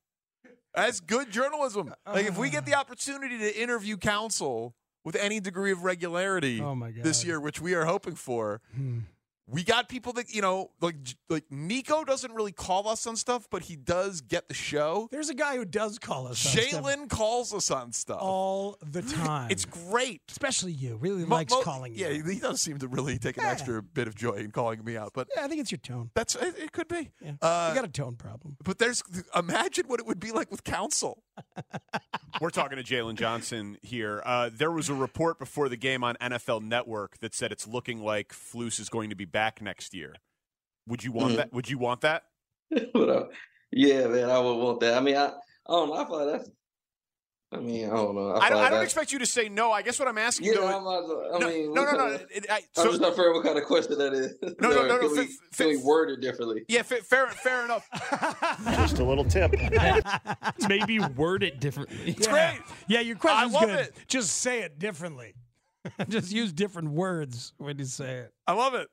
that's 0.74 1.00
good 1.00 1.32
journalism. 1.32 1.94
Like 2.06 2.26
if 2.26 2.38
we 2.38 2.50
get 2.50 2.66
the 2.66 2.74
uh-huh. 2.74 2.82
opportunity 2.82 3.38
to 3.38 3.62
interview 3.62 3.96
Counsell 3.96 4.76
with 5.04 5.16
any 5.16 5.40
degree 5.40 5.72
of 5.72 5.84
regularity 5.84 6.62
Oh, 6.62 6.76
my 6.76 6.92
God. 6.92 7.04
this 7.04 7.24
year, 7.24 7.40
which 7.40 7.62
we 7.62 7.74
are 7.74 7.86
hoping 7.86 8.16
for, 8.16 8.62
hmm. 8.76 9.00
We 9.52 9.64
got 9.64 9.90
people 9.90 10.14
that 10.14 10.34
you 10.34 10.42
know, 10.42 10.72
like 10.80 10.96
like 11.30 11.44
Nico 11.52 12.06
doesn't 12.06 12.32
really 12.34 12.54
call 12.54 12.88
us 12.88 13.06
on 13.06 13.18
stuff, 13.18 13.48
but 13.52 13.64
he 13.64 13.76
does 13.76 14.22
get 14.22 14.48
the 14.48 14.54
show. 14.54 15.10
There's 15.12 15.30
a 15.30 15.34
guy 15.34 15.58
who 15.58 15.66
does 15.66 16.00
call 16.00 16.28
us 16.28 16.46
on 16.46 16.64
Jaylon 16.64 17.10
calls 17.10 17.54
us 17.54 17.70
on 17.70 17.92
stuff 17.92 18.22
all 18.22 18.78
the 18.82 19.02
time. 19.02 19.52
It's 19.52 19.66
great. 19.66 20.22
Especially 20.30 20.72
you. 20.72 20.96
Really 20.96 21.26
Mo- 21.26 21.36
likes 21.36 21.52
mo- 21.52 21.64
calling 21.64 21.94
you. 21.94 22.08
Yeah, 22.08 22.32
he 22.32 22.40
does 22.40 22.62
seem 22.62 22.78
to 22.80 22.88
really 22.88 23.18
take 23.18 23.38
an 23.38 23.44
extra 23.46 23.84
bit 23.84 24.08
of 24.08 24.16
joy 24.16 24.36
in 24.36 24.52
calling 24.52 24.84
me 24.86 24.96
out. 24.96 25.12
But 25.14 25.28
Yeah, 25.36 25.44
I 25.44 25.48
think 25.50 25.60
it's 25.60 25.72
your 25.72 25.80
tone. 25.80 26.12
that's 26.16 26.36
it, 26.36 26.58
it 26.58 26.72
could 26.72 26.88
be. 26.88 27.10
Yeah. 27.22 27.34
Uh, 27.42 27.72
you 27.74 27.76
got 27.82 27.86
a 27.90 27.92
tone 27.92 28.16
problem. 28.16 28.56
But 28.64 28.80
there's 28.80 29.04
imagine 29.36 29.88
what 29.88 30.00
it 30.00 30.06
would 30.06 30.20
be 30.20 30.32
like 30.32 30.50
with 30.50 30.64
Counsell. 30.64 31.24
We're 32.40 32.50
talking 32.50 32.78
to 32.78 32.84
Jaylon 32.84 33.16
Johnson 33.16 33.78
here. 33.82 34.22
Uh, 34.26 34.50
there 34.52 34.72
was 34.72 34.90
a 34.90 34.94
report 34.94 35.38
before 35.38 35.70
the 35.70 35.78
game 35.78 36.04
on 36.04 36.16
NFL 36.22 36.64
Network 36.64 37.20
that 37.20 37.34
said 37.36 37.52
it's 37.52 37.68
looking 37.68 38.00
like 38.00 38.30
Flus 38.30 38.80
is 38.80 38.90
going 38.90 39.10
to 39.12 39.16
be 39.16 39.26
back 39.26 39.62
next 39.62 39.94
year. 39.94 40.16
Would 40.88 41.04
you 41.04 41.12
want 41.12 41.34
Mhm. 41.34 41.38
that? 41.38 41.54
Would 41.54 41.70
you 41.70 41.78
want 41.78 42.02
that? 42.02 42.24
Yeah, 43.74 44.08
man, 44.08 44.30
I 44.30 44.38
would 44.38 44.56
want 44.56 44.82
that. 44.82 44.96
I 44.96 45.00
mean, 45.00 45.16
I, 45.16 45.28
I 45.28 45.32
don't 45.70 45.90
know. 45.90 45.96
I 45.96 46.06
feel 46.06 46.26
like 46.26 46.38
that's. 46.40 46.50
I 47.54 47.58
mean, 47.58 47.86
I 47.86 47.96
don't 47.96 48.16
know. 48.16 48.30
I, 48.30 48.46
I 48.46 48.50
don't, 48.50 48.60
I 48.60 48.62
don't 48.64 48.72
that's- 48.72 48.84
expect 48.86 49.12
you 49.12 49.20
to 49.20 49.26
say 49.26 49.50
no. 49.50 49.72
I 49.74 49.82
guess 49.82 50.00
what 50.00 50.08
I'm 50.08 50.18
asking 50.18 50.48
Yeah, 50.48 50.54
though. 50.56 50.68
I'm 50.68 50.84
not, 50.86 51.36
I 51.36 51.40
no, 51.40 51.48
mean, 51.50 51.74
no, 51.74 51.84
no, 51.84 51.92
no. 51.92 52.06
of- 52.16 52.22
It- 52.34 52.46
I- 52.50 52.56
I'm 52.58 52.62
so- 52.72 52.86
just 52.90 53.02
not 53.02 53.14
fair 53.16 53.34
what 53.34 53.44
kind 53.44 53.58
of 53.58 53.66
question 53.66 53.98
that 53.98 54.14
is. 54.14 54.34
No, 54.62 54.70
no, 54.70 54.88
no, 54.88 54.88
no, 54.88 55.00
Can 55.00 55.12
we, 55.18 55.26
fi- 55.26 55.38
can 55.58 55.68
we 55.68 55.78
word 55.78 56.12
it 56.12 56.22
differently? 56.22 56.64
yeah, 56.70 56.82
fa- 56.84 57.04
fair, 57.04 57.28
fair 57.28 57.66
enough. 57.66 57.86
Just 58.78 59.00
a 59.00 59.04
little 59.04 59.26
tip. 59.26 59.54
Maybe 60.70 61.00
word 61.00 61.44
it 61.44 61.60
differently. 61.60 61.98
It's 62.18 62.28
great. 62.28 62.60
Yeah, 62.88 63.02
your 63.02 63.16
question's 63.18 63.54
love 63.54 63.66
good. 63.66 63.80
it. 63.80 63.96
Just 64.08 64.38
say 64.38 64.62
it 64.62 64.80
differently. 64.80 65.34
Just 66.10 66.32
use 66.32 66.54
different 66.54 66.92
words 66.92 67.54
when 67.58 67.78
you 67.80 67.86
say 67.86 68.18
it. 68.20 68.34
I 68.48 68.54
love 68.54 68.76
it. 68.76 68.88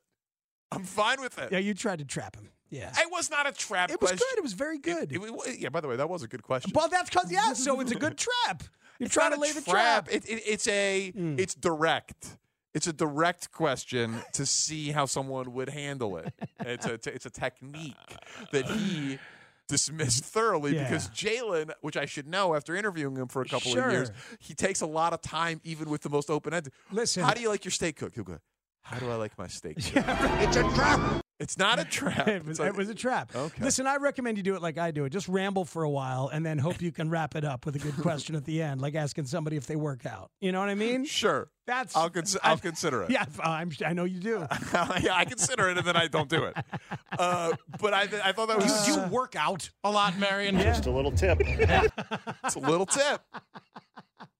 I'm 0.72 0.84
fine 0.84 1.20
with 1.20 1.38
it. 1.38 1.52
Yeah, 1.52 1.58
you 1.58 1.74
tried 1.74 1.98
to 2.00 2.04
trap 2.04 2.34
him. 2.36 2.48
Yeah. 2.70 2.90
It 2.98 3.10
was 3.10 3.30
not 3.30 3.46
a 3.48 3.52
trap 3.52 3.90
It 3.90 4.00
was 4.00 4.10
question. 4.10 4.26
good. 4.32 4.38
It 4.38 4.42
was 4.42 4.52
very 4.52 4.78
good. 4.78 5.12
It- 5.12 5.20
it- 5.22 5.58
yeah, 5.58 5.68
by 5.70 5.80
the 5.80 5.88
way, 5.88 5.96
that 5.96 6.08
was 6.08 6.22
a 6.22 6.28
good 6.28 6.42
question. 6.42 6.72
well, 6.74 6.88
that's 6.88 7.08
because, 7.10 7.30
yeah, 7.32 7.52
so 7.54 7.80
it's 7.80 7.92
a 7.92 7.96
good 7.96 8.16
trap. 8.44 8.62
You're 8.98 9.06
It's 9.06 9.14
trying 9.14 9.30
not 9.30 9.36
to 9.36 9.40
a 9.40 9.46
lay 9.46 9.52
the 9.52 9.60
trap. 9.62 10.08
It, 10.10 10.24
it, 10.28 10.42
it's 10.44 10.66
a 10.68 11.10
hmm. 11.12 11.36
it's 11.38 11.54
direct. 11.54 12.36
It's 12.74 12.86
a 12.86 12.92
direct 12.92 13.50
question 13.52 14.16
to 14.34 14.44
see 14.44 14.90
how 14.90 15.06
someone 15.06 15.52
would 15.54 15.68
handle 15.70 16.16
it. 16.18 16.32
It's 16.60 16.84
a 16.84 16.94
it's 16.94 17.24
a 17.26 17.30
technique 17.30 17.94
that 18.52 18.66
he 18.66 19.18
dismissed 19.68 20.24
thoroughly 20.24 20.74
Yeah. 20.74 20.84
because 20.84 21.08
Jaylon, 21.10 21.70
which 21.80 21.96
I 21.96 22.06
should 22.06 22.26
know 22.26 22.54
after 22.54 22.74
interviewing 22.74 23.16
him 23.16 23.28
for 23.28 23.42
a 23.42 23.44
couple 23.46 23.70
Sure. 23.70 23.84
of 23.86 23.92
years, 23.92 24.10
he 24.40 24.54
takes 24.54 24.80
a 24.80 24.86
lot 24.86 25.12
of 25.12 25.20
time 25.22 25.60
even 25.64 25.90
with 25.90 26.02
the 26.02 26.10
most 26.10 26.28
open 26.30 26.52
ended. 26.54 26.72
Listen. 26.90 27.22
how 27.22 27.32
do 27.34 27.40
you 27.40 27.48
like 27.48 27.64
your 27.64 27.72
steak 27.72 27.96
cooked? 27.96 28.14
He'll 28.16 28.24
go, 28.24 28.38
"How 28.82 28.98
do 28.98 29.08
I 29.10 29.14
like 29.14 29.36
my 29.38 29.46
steak?" 29.46 29.76
cooked?" 29.76 29.92
it's 29.96 30.56
a 30.56 30.62
trap. 30.74 31.22
It's 31.40 31.56
not 31.56 31.78
a 31.78 31.84
trap. 31.88 32.26
It 32.26 32.44
was, 32.44 32.58
like- 32.58 32.68
it 32.70 32.76
was 32.76 32.88
a 32.88 32.94
trap. 32.94 33.30
Okay. 33.34 33.62
Listen, 33.62 33.86
I 33.86 33.96
recommend 33.96 34.36
you 34.38 34.42
do 34.42 34.56
it 34.56 34.62
like 34.62 34.76
I 34.76 34.90
do 34.90 35.04
it. 35.04 35.10
Just 35.10 35.28
ramble 35.28 35.64
for 35.64 35.82
a 35.84 35.90
while 35.90 36.28
and 36.32 36.44
then 36.44 36.58
hope 36.58 36.80
you 36.82 36.90
can 36.90 37.10
wrap 37.10 37.36
it 37.36 37.44
up 37.44 37.64
with 37.64 37.76
a 37.76 37.78
good 37.78 37.96
question 37.98 38.34
at 38.34 38.44
the 38.44 38.60
end, 38.60 38.80
like 38.80 38.94
asking 38.96 39.26
somebody 39.26 39.56
if 39.56 39.66
they 39.66 39.76
work 39.76 40.04
out. 40.04 40.30
You 40.40 40.50
know 40.52 40.58
what 40.60 40.68
I 40.68 40.74
mean? 40.74 41.04
Sure. 41.04 41.48
That's 41.66 41.94
I'll 41.94 42.10
cons- 42.10 42.36
I'll 42.42 42.56
consider 42.58 43.02
it. 43.04 43.10
Yeah, 43.10 43.26
I'm, 43.44 43.70
I 43.84 43.92
know 43.92 44.04
you 44.04 44.18
do. 44.20 44.46
yeah, 44.72 45.12
I 45.14 45.24
consider 45.26 45.68
it, 45.68 45.76
and 45.78 45.86
then 45.86 45.96
I 45.96 46.08
don't 46.08 46.28
do 46.28 46.44
it. 46.44 46.56
Uh, 47.18 47.52
but 47.80 47.92
I, 47.94 48.08
I 48.24 48.32
thought 48.32 48.48
that 48.48 48.56
was 48.56 48.86
do 48.86 48.92
you 48.92 49.06
work 49.08 49.36
out 49.36 49.68
a 49.84 49.90
lot, 49.90 50.18
Marion? 50.18 50.58
Just 50.58 50.86
a 50.86 50.90
little 50.90 51.12
tip. 51.12 51.38
it's 51.42 52.54
a 52.54 52.58
little 52.58 52.86
tip. 52.86 53.20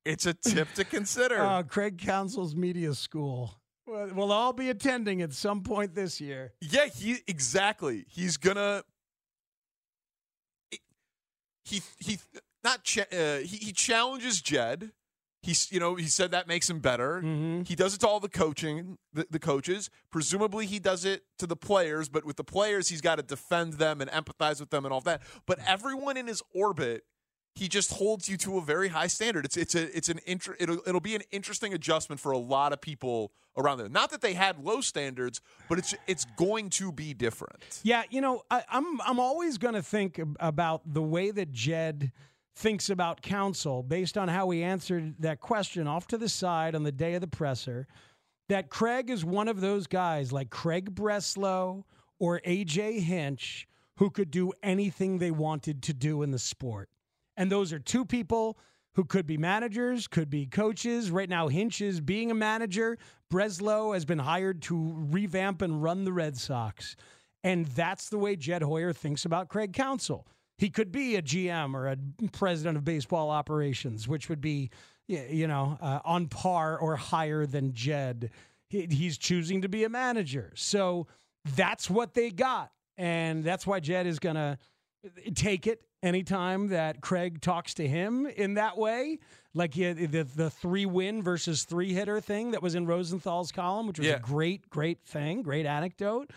It's 0.06 0.24
a 0.24 0.32
tip 0.32 0.72
to 0.74 0.84
consider. 0.84 1.38
Uh, 1.42 1.62
Craig 1.64 1.98
Counsell's 1.98 2.56
Media 2.56 2.94
School. 2.94 3.57
We'll 3.88 4.14
we'll 4.14 4.32
all 4.32 4.52
be 4.52 4.68
attending 4.70 5.22
at 5.22 5.32
some 5.32 5.62
point 5.62 5.94
this 5.94 6.20
year. 6.20 6.52
yeah, 6.60 6.86
he 6.86 7.18
exactly. 7.26 8.04
He's 8.08 8.36
gonna. 8.36 8.82
He 11.64 11.82
he 11.98 12.18
not 12.64 12.82
cha- 12.84 13.02
uh, 13.12 13.38
he, 13.38 13.56
he 13.58 13.72
challenges 13.72 14.40
Jed. 14.40 14.92
He's 15.42 15.70
you 15.70 15.78
know 15.80 15.94
he 15.94 16.06
said 16.06 16.30
that 16.32 16.48
makes 16.48 16.68
him 16.68 16.80
better. 16.80 17.20
He 17.66 17.74
does 17.74 17.94
it 17.94 18.00
to 18.00 18.08
all 18.08 18.20
the 18.20 18.28
coaching 18.28 18.98
the, 19.12 19.26
the 19.30 19.38
coaches. 19.38 19.88
Presumably 20.10 20.66
he 20.66 20.78
does 20.78 21.04
it 21.04 21.22
to 21.38 21.46
the 21.46 21.56
players, 21.56 22.08
but 22.08 22.24
with 22.24 22.36
the 22.36 22.44
players 22.44 22.88
he's 22.88 23.00
got 23.00 23.16
to 23.16 23.22
defend 23.22 23.74
them 23.74 24.00
and 24.00 24.10
empathize 24.10 24.60
with 24.60 24.70
them 24.70 24.84
and 24.84 24.92
all 24.92 25.00
that. 25.02 25.22
But 25.46 25.58
everyone 25.66 26.16
in 26.16 26.26
his 26.26 26.42
orbit 26.54 27.04
he 27.54 27.68
just 27.68 27.92
holds 27.92 28.28
you 28.28 28.36
to 28.38 28.58
a 28.58 28.60
very 28.60 28.88
high 28.88 29.06
standard. 29.06 29.44
It's 29.44 29.56
it's 29.56 29.74
a 29.74 29.96
it's 29.96 30.08
an 30.08 30.20
inter, 30.26 30.56
it'll 30.60 30.80
it'll 30.86 31.00
be 31.00 31.14
an 31.14 31.22
interesting 31.32 31.74
adjustment 31.74 32.20
for 32.20 32.32
a 32.32 32.38
lot 32.38 32.72
of 32.72 32.80
people 32.80 33.32
around 33.56 33.78
there. 33.78 33.88
Not 33.88 34.10
that 34.10 34.20
they 34.20 34.34
had 34.34 34.64
low 34.64 34.80
standards, 34.80 35.40
but 35.68 35.78
it's 35.78 35.94
it's 36.06 36.24
going 36.36 36.70
to 36.70 36.92
be 36.92 37.14
different. 37.14 37.80
Yeah, 37.82 38.04
you 38.10 38.20
know, 38.20 38.42
I, 38.50 38.62
I'm 38.70 39.00
I'm 39.00 39.18
always 39.18 39.58
going 39.58 39.74
to 39.74 39.82
think 39.82 40.20
about 40.40 40.82
the 40.86 41.02
way 41.02 41.30
that 41.30 41.52
Jed 41.52 42.12
thinks 42.54 42.90
about 42.90 43.22
Counsell 43.22 43.82
based 43.82 44.18
on 44.18 44.28
how 44.28 44.50
he 44.50 44.62
answered 44.62 45.14
that 45.20 45.40
question 45.40 45.86
off 45.86 46.06
to 46.08 46.18
the 46.18 46.28
side 46.28 46.74
on 46.74 46.82
the 46.82 46.92
day 46.92 47.14
of 47.14 47.20
the 47.20 47.28
presser. 47.28 47.86
That 48.48 48.70
Craig 48.70 49.10
is 49.10 49.24
one 49.24 49.46
of 49.46 49.60
those 49.60 49.86
guys 49.86 50.32
like 50.32 50.48
Craig 50.48 50.94
Breslow 50.94 51.84
or 52.18 52.40
AJ 52.46 53.00
Hinch 53.00 53.68
who 53.98 54.10
could 54.10 54.30
do 54.30 54.52
anything 54.62 55.18
they 55.18 55.30
wanted 55.30 55.82
to 55.82 55.92
do 55.92 56.22
in 56.22 56.30
the 56.30 56.38
sport. 56.38 56.88
And 57.38 57.50
those 57.50 57.72
are 57.72 57.78
two 57.78 58.04
people 58.04 58.58
who 58.96 59.04
could 59.04 59.24
be 59.24 59.38
managers, 59.38 60.08
could 60.08 60.28
be 60.28 60.44
coaches. 60.44 61.08
Right 61.10 61.28
now, 61.28 61.46
Hinch 61.46 61.80
is 61.80 62.00
being 62.00 62.32
a 62.32 62.34
manager. 62.34 62.98
Breslow 63.32 63.94
has 63.94 64.04
been 64.04 64.18
hired 64.18 64.60
to 64.62 64.92
revamp 65.08 65.62
and 65.62 65.80
run 65.80 66.04
the 66.04 66.12
Red 66.12 66.36
Sox. 66.36 66.96
And 67.44 67.66
that's 67.66 68.08
the 68.08 68.18
way 68.18 68.34
Jed 68.34 68.62
Hoyer 68.62 68.92
thinks 68.92 69.24
about 69.24 69.48
Craig 69.48 69.72
Counsell. 69.72 70.26
He 70.56 70.68
could 70.68 70.90
be 70.90 71.14
a 71.14 71.22
GM 71.22 71.74
or 71.74 71.86
a 71.86 71.96
president 72.32 72.76
of 72.76 72.84
baseball 72.84 73.30
operations, 73.30 74.08
which 74.08 74.28
would 74.28 74.40
be, 74.40 74.70
you 75.06 75.46
know, 75.46 75.78
uh, 75.80 76.00
on 76.04 76.26
par 76.26 76.76
or 76.76 76.96
higher 76.96 77.46
than 77.46 77.72
Jed. 77.72 78.30
He- 78.68 78.88
He's 78.90 79.16
choosing 79.16 79.62
to 79.62 79.68
be 79.68 79.84
a 79.84 79.88
manager. 79.88 80.52
So 80.56 81.06
that's 81.54 81.88
what 81.88 82.14
they 82.14 82.30
got. 82.30 82.72
And 82.96 83.44
that's 83.44 83.64
why 83.64 83.78
Jed 83.78 84.08
is 84.08 84.18
going 84.18 84.34
to 84.34 84.58
take 85.34 85.66
it 85.66 85.82
anytime 86.02 86.68
that 86.68 87.00
Craig 87.00 87.40
talks 87.40 87.74
to 87.74 87.86
him 87.88 88.26
in 88.26 88.54
that 88.54 88.76
way. 88.78 89.18
Like 89.54 89.72
the, 89.72 89.92
the 90.36 90.50
three 90.50 90.86
win 90.86 91.22
versus 91.22 91.64
three 91.64 91.92
hitter 91.92 92.20
thing 92.20 92.52
that 92.52 92.62
was 92.62 92.74
in 92.74 92.86
Rosenthal's 92.86 93.50
column, 93.50 93.86
which 93.88 93.98
was 93.98 94.06
Yeah. 94.06 94.16
a 94.16 94.20
great, 94.20 94.70
great 94.70 95.00
thing, 95.04 95.42
great 95.42 95.66
anecdote. 95.66 96.30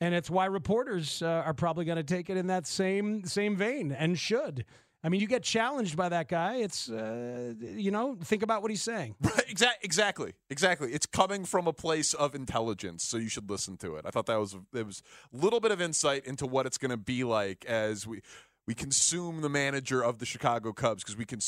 And 0.00 0.14
it's 0.14 0.30
why 0.30 0.44
reporters 0.46 1.22
uh, 1.22 1.42
are 1.44 1.54
probably 1.54 1.84
going 1.84 1.96
to 1.96 2.04
take 2.04 2.30
it 2.30 2.36
in 2.36 2.46
that 2.48 2.66
same 2.68 3.24
same 3.24 3.56
vein 3.56 3.90
and 3.90 4.16
should. 4.18 4.64
I 5.04 5.08
mean, 5.10 5.20
you 5.20 5.28
get 5.28 5.44
challenged 5.44 5.96
by 5.96 6.08
that 6.08 6.28
guy. 6.28 6.56
It's 6.56 6.90
uh, 6.90 7.54
you 7.60 7.90
know, 7.90 8.16
think 8.24 8.42
about 8.42 8.62
what 8.62 8.70
he's 8.70 8.82
saying. 8.82 9.14
Right, 9.22 9.44
Exactly, 9.48 9.78
exactly, 9.84 10.32
exactly. 10.50 10.92
It's 10.92 11.06
coming 11.06 11.44
from 11.44 11.66
a 11.66 11.72
place 11.72 12.14
of 12.14 12.34
intelligence, 12.34 13.02
so 13.04 13.16
you 13.16 13.28
should 13.28 13.48
listen 13.50 13.76
to 13.78 13.96
it. 13.96 14.04
I 14.06 14.10
thought 14.10 14.26
that 14.26 14.38
was 14.38 14.56
it 14.74 14.84
was 14.86 15.02
a 15.32 15.36
little 15.36 15.60
bit 15.60 15.70
of 15.72 15.80
insight 15.80 16.24
into 16.26 16.46
what 16.46 16.66
it's 16.66 16.78
going 16.78 16.90
to 16.90 16.96
be 16.96 17.24
like 17.24 17.64
as 17.64 18.06
we 18.06 18.20
we 18.66 18.74
consume 18.74 19.40
the 19.40 19.48
manager 19.48 20.02
of 20.02 20.18
the 20.18 20.26
Chicago 20.26 20.72
Cubs 20.72 21.02
because 21.02 21.16
we 21.16 21.24
can 21.24 21.40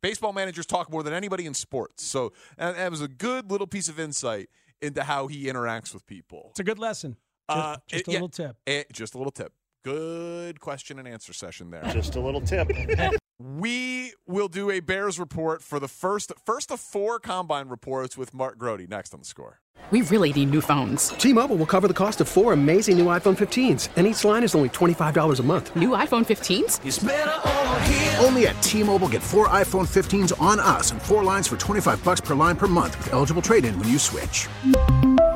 baseball 0.00 0.32
managers 0.32 0.66
talk 0.66 0.90
more 0.90 1.02
than 1.02 1.12
anybody 1.12 1.46
in 1.46 1.54
sports. 1.54 2.04
So 2.04 2.32
and 2.56 2.76
that 2.76 2.90
was 2.90 3.02
a 3.02 3.08
good 3.08 3.50
little 3.50 3.66
piece 3.66 3.88
of 3.88 3.98
insight 4.00 4.48
into 4.80 5.02
how 5.04 5.26
he 5.26 5.44
interacts 5.46 5.92
with 5.92 6.06
people. 6.06 6.48
It's 6.50 6.60
a 6.60 6.64
good 6.64 6.78
lesson. 6.78 7.16
Just, 7.50 7.58
Uh, 7.66 7.76
just 7.88 8.00
it- 8.02 8.08
a 8.08 8.10
yeah, 8.12 8.16
little 8.16 8.28
tip. 8.28 8.56
eh, 8.66 8.84
just 8.92 9.14
a 9.14 9.18
little 9.18 9.30
tip. 9.32 9.52
Good 9.88 10.60
question 10.60 10.98
and 10.98 11.08
answer 11.08 11.32
session 11.32 11.70
there. 11.70 11.82
Just 11.94 12.14
a 12.14 12.20
little 12.20 12.42
tip. 12.42 12.70
We 13.40 14.14
will 14.26 14.48
do 14.48 14.68
a 14.68 14.80
Bears 14.80 15.16
report 15.16 15.62
for 15.62 15.78
the 15.78 15.86
first 15.86 16.32
first 16.44 16.72
of 16.72 16.80
four 16.80 17.20
combine 17.20 17.68
reports 17.68 18.18
with 18.18 18.34
Mark 18.34 18.58
Grote 18.58 18.88
next 18.88 19.14
on 19.14 19.20
the 19.20 19.24
score. 19.24 19.60
We 19.92 20.02
really 20.02 20.32
need 20.32 20.50
new 20.50 20.60
phones. 20.60 21.10
T-Mobile 21.10 21.54
will 21.54 21.64
cover 21.64 21.86
the 21.86 21.94
cost 21.94 22.20
of 22.20 22.26
four 22.28 22.52
amazing 22.52 22.98
new 22.98 23.06
iPhone 23.06 23.36
15s, 23.38 23.90
and 23.94 24.08
each 24.08 24.24
line 24.24 24.42
is 24.42 24.56
only 24.56 24.70
$25 24.70 25.38
a 25.38 25.42
month. 25.44 25.76
New 25.76 25.90
iPhone 25.90 26.26
15s? 26.26 28.22
Only 28.24 28.48
at 28.48 28.60
T-Mobile 28.60 29.08
get 29.08 29.22
four 29.22 29.46
iPhone 29.48 29.86
15s 29.86 30.32
on 30.42 30.58
us 30.58 30.90
and 30.90 31.00
four 31.00 31.22
lines 31.22 31.46
for 31.46 31.56
25 31.56 32.02
bucks 32.02 32.20
per 32.20 32.34
line 32.34 32.56
per 32.56 32.66
month 32.66 32.98
with 32.98 33.12
eligible 33.12 33.40
trade-in 33.40 33.78
when 33.78 33.88
you 33.88 34.00
switch. 34.00 34.48